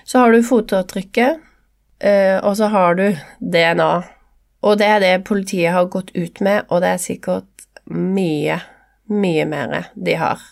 Så 0.05 0.21
har 0.21 0.35
du 0.35 0.45
fotavtrykket, 0.45 1.39
eh, 1.99 2.37
og 2.37 2.53
så 2.59 2.69
har 2.73 2.99
du 2.99 3.07
DNA. 3.39 3.89
Og 4.67 4.77
det 4.77 4.91
er 4.91 5.01
det 5.01 5.25
politiet 5.25 5.73
har 5.73 5.89
gått 5.89 6.13
ut 6.13 6.41
med, 6.45 6.67
og 6.69 6.83
det 6.85 6.93
er 6.93 7.01
sikkert 7.01 7.65
mye, 7.89 8.59
mye 9.09 9.47
mer 9.49 9.89
de 9.95 10.17
har. 10.21 10.45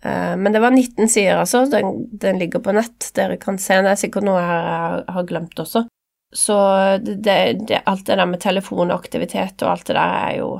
Eh, 0.00 0.36
Men 0.40 0.56
det 0.56 0.64
var 0.64 0.70
19 0.70 1.08
sider, 1.08 1.36
altså. 1.36 1.66
Den, 1.68 2.08
den 2.08 2.40
ligger 2.40 2.64
på 2.64 2.72
nett. 2.72 3.10
Dere 3.14 3.36
kan 3.36 3.58
se 3.58 3.76
den. 3.76 3.84
Det 3.84 3.92
er 3.92 4.02
sikkert 4.06 4.24
noe 4.24 4.40
jeg 4.40 4.48
har, 4.48 5.04
har 5.08 5.28
glemt 5.28 5.60
også. 5.60 5.84
Så 6.32 6.56
det, 7.04 7.38
det, 7.68 7.82
alt 7.84 8.06
det 8.06 8.16
der 8.16 8.26
med 8.26 8.40
telefonaktivitet 8.40 9.62
og 9.64 9.70
alt 9.72 9.86
det 9.88 9.96
der 9.96 10.16
er 10.28 10.34
jo 10.40 10.50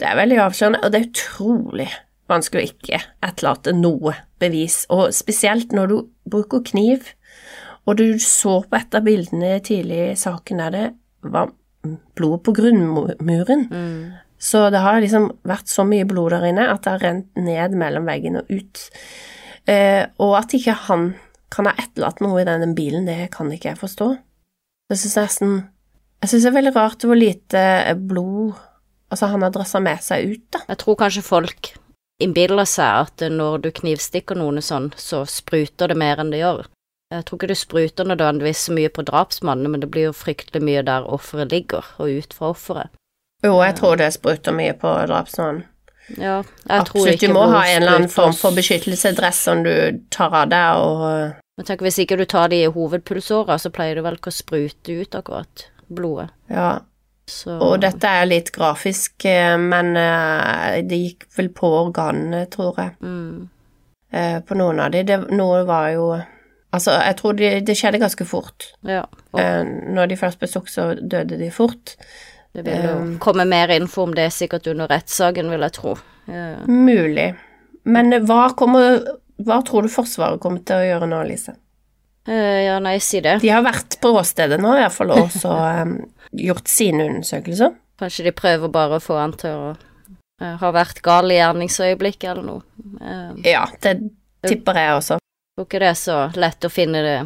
Det 0.00 0.08
er 0.08 0.16
veldig 0.16 0.38
avslørende, 0.40 0.80
og 0.80 0.92
det 0.92 1.00
er 1.00 1.10
utrolig 1.10 1.90
vanskelig 2.30 2.62
å 2.62 2.70
ikke 2.70 3.00
etterlate 3.26 3.74
noe 3.76 4.14
bevis. 4.40 4.84
Og 4.92 5.10
spesielt 5.14 5.74
når 5.76 5.90
du 5.90 5.96
bruker 6.30 6.64
kniv, 6.66 7.12
og 7.88 7.98
du 7.98 8.20
så 8.22 8.60
på 8.64 8.78
et 8.78 8.96
av 8.96 9.04
bildene 9.04 9.56
tidlig 9.66 10.00
i 10.12 10.18
saken 10.18 10.62
der 10.62 10.74
det 10.74 10.86
var 11.32 11.50
blod 12.16 12.44
på 12.46 12.54
grunnmuren. 12.56 13.66
Mm. 13.70 14.02
Så 14.40 14.68
det 14.72 14.80
har 14.80 15.00
liksom 15.02 15.28
vært 15.48 15.68
så 15.68 15.84
mye 15.84 16.06
blod 16.08 16.32
der 16.32 16.46
inne 16.48 16.68
at 16.72 16.84
det 16.84 16.94
har 16.94 17.04
rent 17.04 17.28
ned 17.36 17.76
mellom 17.76 18.08
veggen 18.08 18.40
og 18.40 18.52
ut. 18.52 18.86
Eh, 19.68 20.06
og 20.22 20.38
at 20.38 20.54
ikke 20.56 20.76
han 20.86 21.10
kan 21.52 21.68
ha 21.68 21.74
etterlatt 21.80 22.22
noe 22.24 22.40
i 22.40 22.46
denne 22.48 22.70
bilen, 22.76 23.08
det 23.08 23.32
kan 23.34 23.50
ikke 23.52 23.72
jeg 23.72 23.80
forstå. 23.80 24.08
Jeg 24.90 25.02
syns 25.02 25.18
nesten 25.20 25.52
Jeg 26.20 26.28
syns 26.30 26.44
det 26.44 26.48
er 26.50 26.56
veldig 26.56 26.72
rart 26.76 27.04
hvor 27.06 27.16
lite 27.16 27.60
blod 27.96 28.58
altså 29.10 29.30
han 29.30 29.42
har 29.42 29.54
drassa 29.54 29.80
med 29.82 30.02
seg 30.04 30.34
ut, 30.34 30.44
da. 30.54 30.64
Jeg 30.70 30.82
tror 30.82 30.98
kanskje 31.02 31.22
folk 31.26 31.72
innbiller 32.20 32.68
seg 32.68 33.06
at 33.06 33.24
når 33.32 33.64
du 33.64 33.70
knivstikker 33.74 34.38
noen 34.38 34.60
sånn, 34.64 34.90
så 34.96 35.24
spruter 35.28 35.90
det 35.90 35.96
mer 35.98 36.20
enn 36.20 36.32
det 36.32 36.42
gjør. 36.42 36.68
Jeg 37.10 37.26
tror 37.26 37.40
ikke 37.40 37.50
det 37.50 37.58
spruter 37.58 38.06
nødvendigvis 38.06 38.66
så 38.68 38.74
mye 38.76 38.90
på 38.94 39.02
drapsmannen, 39.02 39.72
men 39.72 39.82
det 39.82 39.88
blir 39.90 40.10
jo 40.10 40.14
fryktelig 40.14 40.62
mye 40.62 40.84
der 40.86 41.08
offeret 41.10 41.50
ligger, 41.50 41.86
og 41.98 42.12
ut 42.20 42.36
fra 42.36 42.52
offeret. 42.54 42.92
Jo, 43.42 43.56
jeg 43.64 43.74
tror 43.80 43.96
det 43.98 44.12
spruter 44.14 44.54
mye 44.54 44.76
på 44.78 44.92
drapsmannen. 45.10 45.64
Ja, 46.18 46.40
jeg 46.66 46.86
tror 46.88 47.06
Absolutt, 47.06 47.20
du 47.22 47.32
må 47.34 47.44
ha 47.52 47.60
en 47.68 47.82
eller 47.82 47.96
annen 48.00 48.10
form 48.10 48.32
for 48.34 48.54
beskyttelsesdress 48.54 49.42
som 49.46 49.62
du 49.62 49.72
tar 50.10 50.34
av 50.34 50.48
deg, 50.50 50.82
og 50.82 51.36
Men 51.58 51.66
tenk 51.68 51.82
Hvis 51.84 51.98
ikke 52.02 52.16
du 52.16 52.24
tar 52.24 52.48
de 52.48 52.62
i 52.64 52.70
hovedpulsåra, 52.72 53.58
så 53.58 53.70
pleier 53.70 53.98
du 53.98 54.02
vel 54.02 54.16
ikke 54.16 54.32
å 54.32 54.34
sprute 54.34 54.94
ut 55.02 55.14
akkurat 55.14 55.66
blodet. 55.88 56.30
ja. 56.48 56.80
Så 57.30 57.56
Og 57.62 57.78
dette 57.82 58.10
er 58.10 58.28
litt 58.28 58.50
grafisk, 58.54 59.24
eh, 59.28 59.54
men 59.60 59.94
eh, 59.98 60.80
det 60.86 60.98
gikk 60.98 61.26
vel 61.36 61.50
på 61.54 61.70
organene, 61.84 62.44
tror 62.50 62.80
jeg. 62.80 62.96
mm, 63.00 63.48
eh, 64.12 64.36
På 64.46 64.58
noen 64.58 64.82
av 64.82 64.92
de. 64.94 65.04
Det, 65.06 65.22
noe 65.30 65.64
var 65.68 65.90
jo 65.94 66.10
Altså, 66.70 66.92
jeg 67.02 67.16
tror 67.18 67.32
det 67.34 67.48
de 67.66 67.74
skjedde 67.74 67.98
ganske 67.98 68.24
fort. 68.30 68.68
Ja. 68.86 69.00
Når 69.34 70.06
de 70.06 70.18
først 70.20 70.38
ble 70.38 70.46
stukket, 70.46 70.70
så 70.70 70.84
døde 70.94 71.34
de 71.40 71.48
fort. 71.50 71.96
det 72.54 72.62
vil 72.62 72.84
jo 72.84 72.92
um, 73.00 73.08
komme 73.18 73.42
mer 73.42 73.72
info 73.74 74.04
om 74.06 74.12
det 74.14 74.28
sikkert 74.30 74.68
under 74.70 74.86
rettssaken, 74.86 75.50
vil 75.50 75.66
jeg 75.66 75.74
tro. 75.74 75.96
Ja. 76.30 76.60
Mulig. 76.70 77.32
Men 77.82 78.14
hva 78.22 78.52
kommer 78.54 79.02
Hva 79.42 79.58
tror 79.66 79.82
du 79.82 79.90
Forsvaret 79.90 80.38
kommer 80.38 80.62
til 80.62 80.78
å 80.78 80.86
gjøre 80.86 81.10
nå, 81.10 81.24
Lise? 81.26 81.56
Uh, 82.28 82.60
ja, 82.62 82.78
nei, 82.78 83.00
si 83.02 83.18
det. 83.24 83.40
De 83.42 83.50
har 83.50 83.66
vært 83.66 83.98
på 83.98 84.14
åstedet 84.14 84.60
nå, 84.62 84.76
iallfall, 84.78 85.10
og 85.16 85.34
så 85.34 85.56
gjort 86.32 86.68
sine 86.68 87.06
undersøkelser. 87.08 87.74
Kanskje 88.00 88.24
de 88.28 88.32
prøver 88.32 88.72
bare 88.72 88.98
å 88.98 89.02
få 89.04 89.18
han 89.20 89.32
til 89.36 89.50
å 89.50 89.70
uh, 89.74 90.54
ha 90.62 90.70
vært 90.72 91.02
gal 91.04 91.30
i 91.30 91.36
gjerningsøyeblikket 91.40 92.30
eller 92.32 92.46
noe. 92.46 92.62
Uh, 93.00 93.34
Ja, 93.44 93.66
det 93.82 93.98
tipper 94.46 94.78
jeg 94.78 94.94
også. 94.96 95.18
tror 95.56 95.66
ikke 95.66 95.82
det 95.82 95.90
er 95.90 95.98
så 96.00 96.18
lett 96.40 96.64
å 96.64 96.70
finne 96.72 97.02
det, 97.04 97.18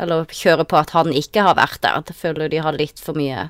eller 0.00 0.24
kjøre 0.24 0.66
på 0.68 0.76
at 0.76 0.90
han 0.96 1.12
ikke 1.12 1.44
har 1.46 1.56
vært 1.56 1.80
der. 1.82 2.02
Jeg 2.10 2.16
føler 2.20 2.48
de 2.52 2.60
har 2.64 2.76
litt 2.76 3.00
for 3.00 3.16
mye 3.16 3.48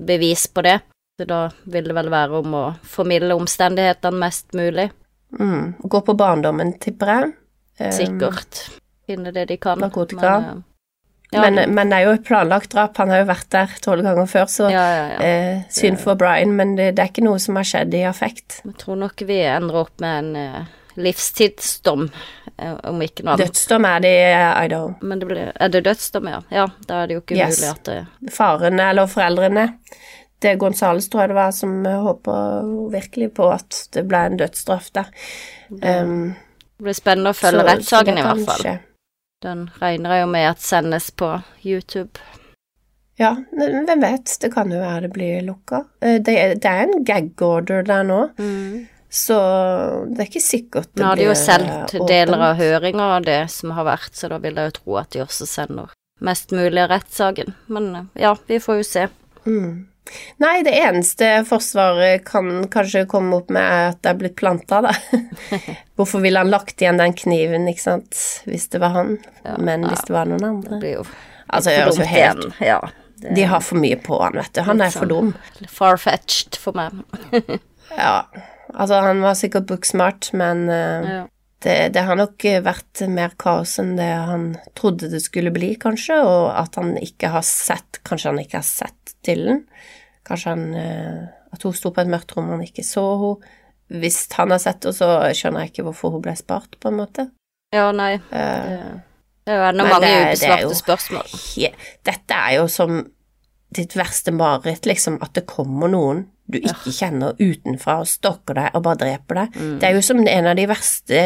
bevis 0.00 0.46
på 0.50 0.64
det. 0.66 0.80
Så 1.20 1.26
da 1.28 1.50
vil 1.68 1.84
det 1.84 1.94
vel 1.94 2.08
være 2.10 2.38
om 2.40 2.54
å 2.56 2.64
formidle 2.82 3.36
omstendighetene 3.36 4.18
mest 4.18 4.54
mulig. 4.56 4.88
Mm. 5.36 5.74
Gå 5.82 6.00
på 6.00 6.14
barndommen, 6.16 6.72
tipper 6.80 7.12
jeg. 7.12 7.26
Um, 7.80 7.92
Sikkert. 7.92 8.62
Finne 9.06 9.32
det 9.32 9.44
de 9.50 9.56
kan. 9.60 9.78
narkotika. 9.78 10.32
Men, 10.40 10.48
eh, 10.48 10.62
ja, 11.32 11.44
Men, 11.44 11.74
men 11.74 11.92
det 11.92 11.98
er 12.00 12.08
jo 12.08 12.14
et 12.16 12.24
planlagt 12.26 12.72
drap. 12.72 12.96
Han 12.98 13.10
har 13.12 13.20
jo 13.22 13.28
vært 13.28 13.48
der 13.54 13.76
tolv 13.84 14.02
ganger 14.02 14.26
før, 14.26 14.48
så 14.50 14.66
ja, 14.72 14.82
ja, 14.96 15.06
ja. 15.12 15.18
eh, 15.22 15.62
synd 15.70 16.00
for 16.02 16.18
Brian, 16.18 16.56
men 16.58 16.74
det, 16.78 16.88
det 16.98 17.04
er 17.04 17.12
ikke 17.12 17.22
noe 17.26 17.38
som 17.38 17.58
har 17.60 17.68
skjedd 17.68 17.94
i 17.94 18.02
affekt. 18.08 18.60
Jeg 18.66 18.74
tror 18.82 18.98
nok 18.98 19.22
vi 19.28 19.36
ender 19.46 19.78
opp 19.84 19.94
med 20.02 20.24
en 20.24 20.58
uh, 20.58 20.76
livstidsdom, 20.98 22.08
eh, 22.56 22.74
om 22.90 22.98
ikke 23.06 23.22
noe 23.24 23.36
annet. 23.36 23.46
Dødsdom 23.52 23.86
er 23.92 24.02
det 24.04 24.12
i 24.16 24.34
Idaho. 24.66 24.90
Men 25.06 25.22
det 25.22 25.30
blir, 25.30 25.52
er 25.54 25.72
det 25.76 25.84
dødsdom, 25.86 26.28
ja? 26.34 26.42
Ja, 26.50 26.66
da 26.88 27.02
er 27.04 27.06
det 27.12 27.18
jo 27.20 27.22
ikke 27.22 27.38
Yes. 27.38 27.60
mulig 27.60 27.70
at 27.70 27.84
det 27.92 28.34
Farene, 28.34 28.90
eller 28.90 29.06
foreldrene 29.06 29.68
Det 30.42 30.50
er 30.54 30.56
Gonzales, 30.56 31.08
tror 31.12 31.20
jeg 31.26 31.28
det 31.34 31.36
var, 31.36 31.50
som 31.52 31.86
eh, 31.86 31.98
håper 32.00 32.68
virkelig 32.92 33.30
på 33.36 33.50
at 33.52 33.82
det 33.92 34.06
ble 34.08 34.26
en 34.30 34.38
dødsstraff 34.40 34.90
der. 34.96 35.10
Um, 35.70 36.34
Det 36.78 36.86
blir 36.86 36.96
spennende 36.96 37.34
å 37.34 37.36
følge 37.36 37.66
rettssaken, 37.70 38.18
i 38.18 38.22
hvert 38.24 38.46
fall. 38.48 38.62
skje. 38.64 38.78
Den 39.40 39.70
regner 39.80 40.12
jeg 40.14 40.26
jo 40.26 40.30
med 40.34 40.46
at 40.50 40.60
sendes 40.60 41.10
på 41.16 41.30
YouTube. 41.64 42.20
Ja, 43.20 43.34
hvem 43.52 44.00
vet, 44.00 44.32
det 44.40 44.50
kan 44.54 44.70
jo 44.72 44.80
være 44.80 45.06
det 45.06 45.12
blir 45.12 45.42
lukka. 45.44 45.84
Eh, 46.00 46.18
Det, 46.20 46.36
det 46.60 46.70
er 46.70 46.86
en 46.86 47.04
gag 47.04 47.42
order 47.44 47.82
der 47.84 48.04
nå, 48.04 48.20
så 49.10 49.36
det 50.08 50.22
er 50.24 50.28
ikke 50.30 50.40
sikkert 50.44 50.88
det 50.94 50.94
blir 50.94 51.04
åpent. 51.04 51.04
Nå 51.04 51.08
har 51.10 51.16
de 51.16 51.26
jo 51.28 51.34
sendt 51.36 51.94
eh, 51.94 52.06
deler 52.08 52.44
av 52.50 52.56
høringa 52.60 53.08
av 53.16 53.24
det 53.28 53.40
som 53.52 53.72
har 53.76 53.84
vært, 53.88 54.12
så 54.16 54.28
da 54.32 54.38
vil 54.40 54.56
jeg 54.56 54.70
jo 54.70 54.76
tro 54.80 54.96
at 55.02 55.10
de 55.12 55.24
også 55.24 55.48
sender 55.48 55.92
mest 56.20 56.52
mulig 56.52 56.80
av 56.84 56.90
rettssaken. 56.94 57.54
Men 57.68 57.94
eh, 57.96 58.04
ja, 58.24 58.34
vi 58.46 58.60
får 58.60 58.80
jo 58.80 58.88
se. 58.88 59.06
Mm. 59.46 59.86
Nei, 60.42 60.62
det 60.66 60.72
eneste 60.74 61.26
Forsvaret 61.46 62.24
kan 62.26 62.64
kanskje 62.72 63.04
komme 63.10 63.36
opp 63.36 63.50
med, 63.52 63.62
er 63.62 63.90
at 63.92 64.00
det 64.02 64.10
er 64.10 64.18
blitt 64.22 64.36
planta, 64.40 64.80
da. 64.88 64.94
Hvorfor 66.00 66.22
ville 66.24 66.40
han 66.40 66.50
lagt 66.50 66.80
igjen 66.82 66.98
den 66.98 67.12
kniven, 67.14 67.68
ikke 67.70 67.84
sant, 67.84 68.22
hvis 68.48 68.66
det 68.72 68.80
var 68.82 68.94
han, 68.96 69.12
Ja, 69.44 69.54
men 69.60 69.84
ja. 69.86 69.92
hvis 69.92 70.06
det 70.08 70.14
var 70.16 70.30
noen 70.30 70.40
Det 70.42 70.50
andre 70.54 70.80
blir 70.82 70.96
jo 71.00 71.04
Altså, 71.50 71.70
det 71.70 71.76
jeg 71.76 71.86
jo 71.90 72.08
helt. 72.10 72.60
Ja, 72.62 72.80
det 73.20 73.34
De 73.36 73.44
har 73.50 73.62
for 73.66 73.82
mye 73.82 73.96
på 73.98 74.18
han, 74.22 74.36
vet 74.38 74.52
du. 74.54 74.60
Han 74.66 74.80
er 74.80 74.92
for 74.94 75.10
sånn. 75.10 75.32
dum. 75.34 75.66
far-fetched 75.78 76.58
for 76.62 76.78
meg. 76.78 77.02
Ja. 77.90 78.20
Altså, 78.70 79.00
han 79.02 79.18
var 79.18 79.34
sikkert 79.34 79.66
booksmart, 79.66 80.28
men 80.38 80.68
uh, 80.70 81.08
Ja. 81.10 81.22
det, 81.66 81.74
det 81.96 82.04
har 82.06 82.14
nok 82.20 82.44
vært 82.62 83.02
mer 83.10 83.32
kaos 83.36 83.72
enn 83.82 83.96
det 83.98 84.06
han 84.14 84.44
trodde 84.78 85.10
det 85.10 85.18
skulle 85.24 85.50
bli, 85.50 85.72
kanskje, 85.82 86.20
og 86.22 86.52
at 86.54 86.78
han 86.78 86.94
ikke 87.02 87.32
har 87.34 87.42
sett 87.46 87.98
Kanskje 88.06 88.30
han 88.30 88.38
ikke 88.44 88.60
har 88.62 88.68
sett 88.68 88.94
Dylan. 89.26 89.64
Kanskje 90.26 90.54
han 90.54 90.64
eh, 90.76 91.28
At 91.50 91.64
hun 91.66 91.74
sto 91.74 91.90
på 91.90 92.02
et 92.02 92.10
mørkt 92.10 92.36
rom 92.36 92.50
og 92.50 92.58
han 92.58 92.66
ikke 92.66 92.86
så 92.86 93.04
henne. 93.20 93.56
Hvis 93.90 94.20
han 94.36 94.52
har 94.54 94.60
sett 94.62 94.84
henne, 94.86 94.94
så 94.94 95.06
skjønner 95.34 95.64
jeg 95.64 95.72
ikke 95.72 95.84
hvorfor 95.88 96.12
hun 96.14 96.22
ble 96.22 96.36
spart, 96.38 96.76
på 96.78 96.92
en 96.92 97.00
måte. 97.00 97.30
ja, 97.74 97.88
nei. 97.90 98.20
Uh, 98.30 99.00
Det, 99.42 99.56
er 99.56 99.72
jo 99.74 99.86
mange 99.88 100.10
ubesvarte 100.28 100.76
spørsmål. 100.78 101.32
he- 101.32 101.72
Dette 102.06 102.36
er 102.36 102.60
jo 102.60 102.68
som 102.70 103.00
ditt 103.74 103.96
verste 103.98 104.30
mareritt, 104.30 104.86
liksom, 104.86 105.18
at 105.22 105.34
det 105.34 105.46
kommer 105.50 105.90
noen 105.90 106.28
du 106.50 106.58
ikke 106.58 106.92
kjenner 106.94 107.36
utenfra 107.38 108.00
og 108.02 108.08
stalker 108.10 108.58
deg 108.58 108.74
og 108.74 108.82
bare 108.86 109.00
dreper 109.04 109.42
deg. 109.42 109.58
Mm. 109.58 109.76
Det 109.80 109.88
er 109.88 109.94
jo 109.96 110.02
som 110.02 110.22
en 110.22 110.50
av 110.50 110.56
de 110.58 110.66
verste 110.70 111.20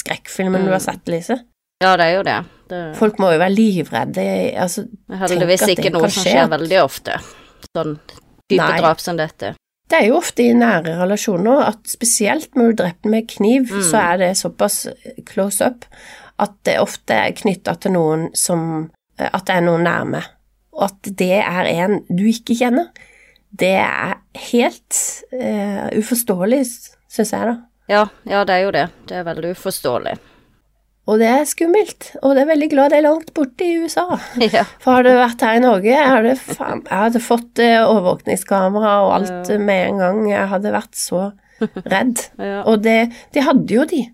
skrekkfilmene 0.00 0.64
mm. 0.64 0.68
du 0.68 0.74
har 0.74 0.82
sett, 0.84 1.08
Lise. 1.12 1.38
Ja, 1.80 1.94
det 1.96 2.06
er 2.06 2.16
jo 2.18 2.22
det. 2.26 2.38
det 2.68 2.80
Folk 2.98 3.18
må 3.22 3.30
jo 3.32 3.40
være 3.40 3.54
livredde, 3.56 4.24
altså 4.60 4.84
heldigvis 5.22 5.64
ikke 5.72 5.92
noe 5.94 6.10
som 6.12 6.26
skjer 6.26 6.50
veldig 6.52 6.80
ofte. 6.82 7.16
Sånn 7.72 7.96
type 8.50 8.60
Nei. 8.60 8.78
drap 8.82 9.00
som 9.00 9.16
dette. 9.16 9.54
Det 9.90 9.98
er 9.98 10.06
jo 10.10 10.18
ofte 10.20 10.44
i 10.44 10.52
nære 10.54 10.92
relasjoner 11.00 11.64
at 11.66 11.88
spesielt 11.90 12.54
når 12.54 12.68
du 12.70 12.82
dreper 12.82 13.10
med 13.10 13.28
kniv, 13.32 13.70
Mm. 13.72 13.82
så 13.82 14.02
er 14.12 14.16
det 14.18 14.36
såpass 14.38 14.86
close 15.26 15.64
up 15.66 15.86
at 16.38 16.52
det 16.64 16.76
ofte 16.80 17.16
er 17.16 17.32
knytta 17.32 17.74
til 17.80 17.92
noen 17.92 18.30
som 18.34 18.90
At 19.20 19.44
det 19.46 19.56
er 19.58 19.60
noen 19.60 19.82
nærme. 19.84 20.22
Og 20.72 20.84
at 20.86 21.08
det 21.18 21.42
er 21.44 21.66
en 21.68 21.98
du 22.08 22.22
ikke 22.24 22.54
kjenner, 22.56 22.86
det 23.52 23.74
er 23.82 24.14
helt 24.48 24.96
uh, 25.34 25.90
uforståelig, 25.92 26.62
syns 27.10 27.32
jeg, 27.34 27.50
da. 27.50 27.56
Ja, 27.90 28.06
ja, 28.24 28.44
det 28.48 28.54
er 28.54 28.62
jo 28.64 28.70
det. 28.70 28.86
Det 29.10 29.18
er 29.18 29.26
veldig 29.26 29.50
uforståelig. 29.58 30.14
Og 31.10 31.18
det 31.18 31.26
er 31.26 31.48
skummelt, 31.48 32.12
og 32.22 32.36
det 32.36 32.44
er 32.44 32.50
veldig 32.52 32.68
glad 32.70 32.92
det 32.92 33.00
er 33.00 33.06
langt 33.08 33.32
borte 33.34 33.66
i 33.66 33.80
USA. 33.82 34.06
ja. 34.54 34.62
For 34.82 34.98
har 34.98 35.06
du 35.06 35.10
vært 35.16 35.42
her 35.42 35.58
i 35.58 35.64
Norge, 35.64 35.90
jeg 35.90 36.36
hadde, 36.86 37.22
fått 37.24 37.62
eh, 37.64 37.80
overvåkningskamera 37.82 38.92
og 39.06 39.14
alt 39.16 39.50
ja. 39.50 39.58
med 39.58 39.88
en 39.88 40.00
gang. 40.04 40.22
Jeg 40.30 40.46
hadde 40.52 40.74
vært 40.76 40.94
så 40.98 41.24
redd. 41.94 42.22
Ja. 42.38 42.62
Og 42.62 42.84
det, 42.86 42.98
de 43.34 43.44
hadde 43.44 43.74
jo 43.74 43.88
de. 43.90 44.04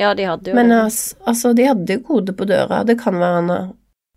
ja, 0.00 0.10
de 0.18 0.26
hadde 0.26 0.50
jo 0.50 0.58
Men 0.58 0.74
det. 0.74 0.82
altså, 1.22 1.54
de 1.54 1.68
hadde 1.70 2.00
kode 2.08 2.34
på 2.34 2.48
døra. 2.50 2.82
Det 2.88 2.98
kan 3.00 3.20
være 3.20 3.40
han 3.40 3.72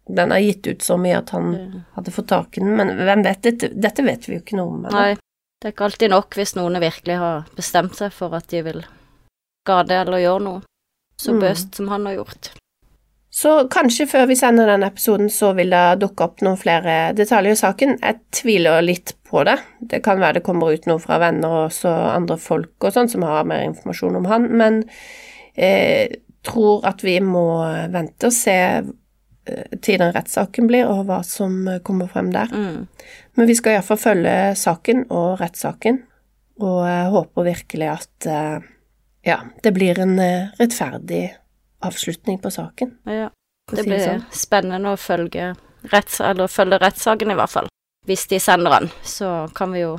den 0.07 0.31
har 0.31 0.39
gitt 0.39 0.67
ut 0.67 0.81
så 0.81 0.95
mye 0.95 1.17
at 1.19 1.33
han 1.35 1.49
hadde 1.97 2.11
fått 2.15 2.29
tak 2.31 2.57
i 2.57 2.61
den, 2.63 2.77
men 2.79 2.93
hvem 2.95 3.25
vet 3.25 3.41
dette? 3.43 3.67
Dette 3.75 4.05
vet 4.07 4.23
vi 4.23 4.37
jo 4.37 4.39
ikke 4.39 4.55
noe 4.55 4.71
om. 4.71 4.85
Nei, 4.87 5.17
det 5.59 5.67
er 5.67 5.73
ikke 5.75 5.89
alltid 5.89 6.13
nok 6.13 6.37
hvis 6.39 6.55
noen 6.55 6.79
virkelig 6.79 7.17
har 7.19 7.49
bestemt 7.57 7.99
seg 7.99 8.15
for 8.15 8.31
at 8.37 8.47
de 8.53 8.61
vil 8.63 8.85
skade 9.67 9.97
eller 9.99 10.23
gjøre 10.23 10.45
noe 10.45 10.63
så 11.21 11.33
Mm. 11.33 11.55
som 11.73 11.87
han 11.87 12.05
har 12.05 12.13
gjort. 12.13 12.51
Så 13.37 13.67
kanskje 13.69 14.07
før 14.07 14.27
vi 14.27 14.35
sender 14.35 14.65
den 14.65 14.83
episoden, 14.83 15.29
så 15.29 15.51
vil 15.53 15.69
det 15.69 15.99
dukke 16.01 16.23
opp 16.23 16.41
noen 16.41 16.57
flere 16.57 17.13
detaljer 17.13 17.51
i 17.51 17.59
saken. 17.59 17.97
Jeg 18.01 18.19
tviler 18.31 18.81
litt 18.81 19.13
på 19.29 19.43
det. 19.45 19.59
Det 19.81 19.99
kan 20.03 20.19
være 20.19 20.39
det 20.39 20.43
kommer 20.43 20.73
ut 20.73 20.87
noe 20.89 20.97
fra 20.99 21.19
venner 21.21 21.47
og 21.47 21.65
også 21.67 21.91
andre 22.15 22.37
folk 22.41 22.87
og 22.87 22.95
sånn 22.95 23.09
som 23.11 23.21
har 23.27 23.45
mer 23.45 23.61
informasjon 23.67 24.15
om 24.15 24.25
han, 24.25 24.47
men 24.57 24.79
eh, 25.55 26.07
tror 26.47 26.85
at 26.87 27.03
vi 27.03 27.19
må 27.19 27.45
vente 27.93 28.31
og 28.31 28.33
se 28.33 28.57
eh, 28.57 29.77
til 29.81 29.99
den 29.99 30.15
rettssaken 30.15 30.69
blir, 30.69 30.87
og 30.87 31.05
hva 31.05 31.19
som 31.27 31.59
kommer 31.83 32.07
frem 32.07 32.31
der. 32.33 32.49
Mm. 32.49 32.87
Men 33.37 33.47
vi 33.47 33.57
skal 33.59 33.77
iallfall 33.77 34.01
følge 34.01 34.55
saken 34.57 35.05
og 35.11 35.37
rettssaken, 35.41 36.01
og 36.57 36.81
håper 37.13 37.51
virkelig 37.51 37.91
at 37.91 38.31
eh, 38.31 38.65
ja, 39.27 39.41
det 39.63 39.73
blir 39.75 39.99
en 39.99 40.19
eh, 40.23 40.53
rettferdig 40.59 41.35
avslutning 41.83 42.39
på 42.39 42.51
saken. 42.51 42.97
Ja. 43.03 43.29
Det 43.71 43.83
blir 43.83 43.99
sånn. 43.99 44.21
spennende 44.31 44.93
å 44.95 44.99
følge, 44.99 45.51
retts, 45.91 46.21
eller 46.23 46.47
følge 46.47 46.79
rettssaken, 46.79 47.33
i 47.33 47.35
hvert 47.35 47.51
fall. 47.51 47.67
Hvis 48.07 48.23
de 48.31 48.39
sender 48.39 48.71
den, 48.71 48.87
så 49.03 49.49
kan 49.55 49.73
vi 49.75 49.83
jo 49.83 49.97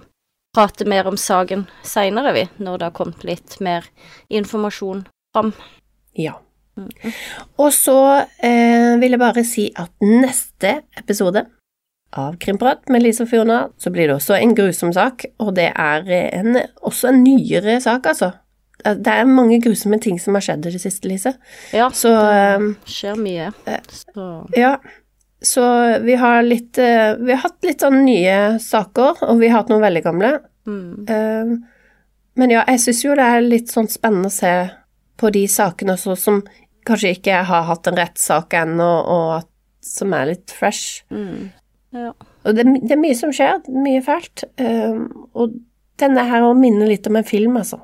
prate 0.57 0.87
mer 0.89 1.11
om 1.11 1.19
saken 1.21 1.67
seinere, 1.85 2.33
vi, 2.33 2.47
når 2.65 2.81
det 2.81 2.89
har 2.89 2.97
kommet 2.97 3.27
litt 3.29 3.59
mer 3.61 3.85
informasjon 4.33 5.05
fram. 5.37 5.53
Ja. 6.17 6.39
Mhm. 6.79 7.13
Og 7.59 7.73
så 7.75 7.99
eh, 8.41 8.97
vil 9.03 9.13
jeg 9.13 9.21
bare 9.21 9.45
si 9.45 9.69
at 9.77 9.93
neste 10.01 10.79
episode 10.97 11.45
av 12.17 12.39
Krimprat 12.41 12.89
med 12.89 13.05
Lise 13.05 13.27
Fiona, 13.29 13.67
så 13.77 13.93
blir 13.93 14.09
det 14.09 14.17
også 14.17 14.39
en 14.39 14.55
grusom 14.57 14.95
sak, 14.97 15.27
og 15.45 15.53
det 15.59 15.69
er 15.75 16.09
en, 16.33 16.57
også 16.81 17.13
en 17.13 17.25
nyere 17.27 17.77
sak, 17.85 18.09
altså. 18.09 18.33
Det 18.85 19.11
er 19.11 19.25
mange 19.27 19.59
grusomme 19.63 19.99
ting 20.01 20.19
som 20.23 20.37
har 20.39 20.45
skjedd 20.47 20.67
i 20.69 20.71
det 20.71 20.81
siste, 20.81 21.09
Lise. 21.11 21.33
Ja, 21.75 21.89
Så 21.91 22.13
det 22.15 22.93
skjer 22.93 23.19
mye. 23.19 23.49
Eh. 23.67 23.81
Så 23.91 24.27
Ja, 24.57 24.77
så 25.43 25.65
vi 26.03 26.15
har 26.19 26.43
litt 26.43 26.79
eh, 26.79 27.15
Vi 27.19 27.33
har 27.33 27.43
hatt 27.45 27.63
litt 27.67 27.83
sånn 27.83 28.05
nye 28.05 28.59
saker, 28.63 29.25
og 29.29 29.39
vi 29.43 29.49
har 29.51 29.61
hatt 29.63 29.69
noen 29.73 29.83
veldig 29.83 30.05
gamle. 30.05 30.33
mm, 30.67 31.09
Eh, 31.09 31.57
Men 32.39 32.51
ja, 32.55 32.63
jeg 32.69 32.79
syns 32.85 33.03
jo 33.05 33.15
det 33.19 33.25
er 33.27 33.41
litt 33.43 33.69
sånn 33.73 33.89
spennende 33.91 34.31
å 34.31 34.35
se 34.35 34.71
på 35.19 35.31
de 35.35 35.47
sakene 35.51 35.97
også 35.97 36.15
som 36.17 36.43
kanskje 36.87 37.17
ikke 37.17 37.41
har 37.45 37.65
hatt 37.67 37.87
en 37.91 37.97
rettssak 37.99 38.55
ennå, 38.55 38.87
og 39.11 39.33
at, 39.41 39.49
som 39.83 40.13
er 40.15 40.27
litt 40.35 40.51
fresh. 40.55 41.03
mm. 41.11 41.51
Ja. 41.93 42.13
Og 42.45 42.55
det, 42.55 42.65
det 42.85 42.93
er 42.95 43.01
mye 43.01 43.17
som 43.17 43.33
skjer, 43.35 43.59
mye 43.73 44.01
fælt. 44.05 44.45
Eh, 44.61 44.95
og 45.35 45.57
denne 45.99 46.23
her 46.31 46.47
minner 46.55 46.87
litt 46.87 47.07
om 47.11 47.17
en 47.17 47.25
film, 47.27 47.57
altså. 47.57 47.81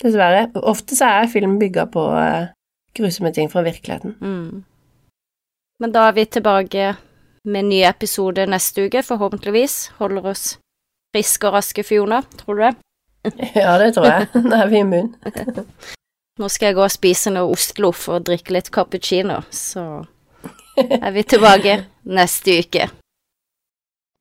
Dessverre. 0.00 0.48
Ofte 0.54 0.96
så 0.96 1.10
er 1.20 1.30
film 1.32 1.58
bygga 1.60 1.86
på 1.92 2.06
eh, 2.16 2.50
grusomme 2.96 3.32
ting 3.36 3.50
fra 3.52 3.62
virkeligheten. 3.66 4.16
Mm. 4.20 4.64
Men 5.80 5.92
da 5.92 6.08
er 6.08 6.16
vi 6.16 6.24
tilbake 6.24 6.94
med 7.44 7.64
en 7.64 7.70
ny 7.72 7.80
episode 7.88 8.44
neste 8.48 8.86
uke, 8.88 9.02
forhåpentligvis. 9.04 9.92
Holder 10.00 10.32
oss 10.32 10.44
friske 11.14 11.48
og 11.48 11.56
raske, 11.56 11.84
Fiona, 11.84 12.22
tror 12.42 12.54
du 12.58 12.64
det? 12.66 12.74
Ja, 13.62 13.76
det 13.80 13.94
tror 13.96 14.08
jeg. 14.08 14.28
Da 14.50 14.62
er 14.64 14.70
vi 14.72 14.84
immun. 14.84 15.14
Nå 16.40 16.48
skal 16.48 16.70
jeg 16.70 16.78
gå 16.78 16.84
og 16.86 16.92
spise 16.92 17.32
noe 17.34 17.52
ostloff 17.52 18.06
og 18.08 18.24
drikke 18.28 18.54
litt 18.56 18.70
cappuccino, 18.72 19.42
så 19.52 20.06
er 20.80 21.10
vi 21.12 21.24
tilbake 21.28 21.74
neste 22.08 22.54
uke. 22.62 22.86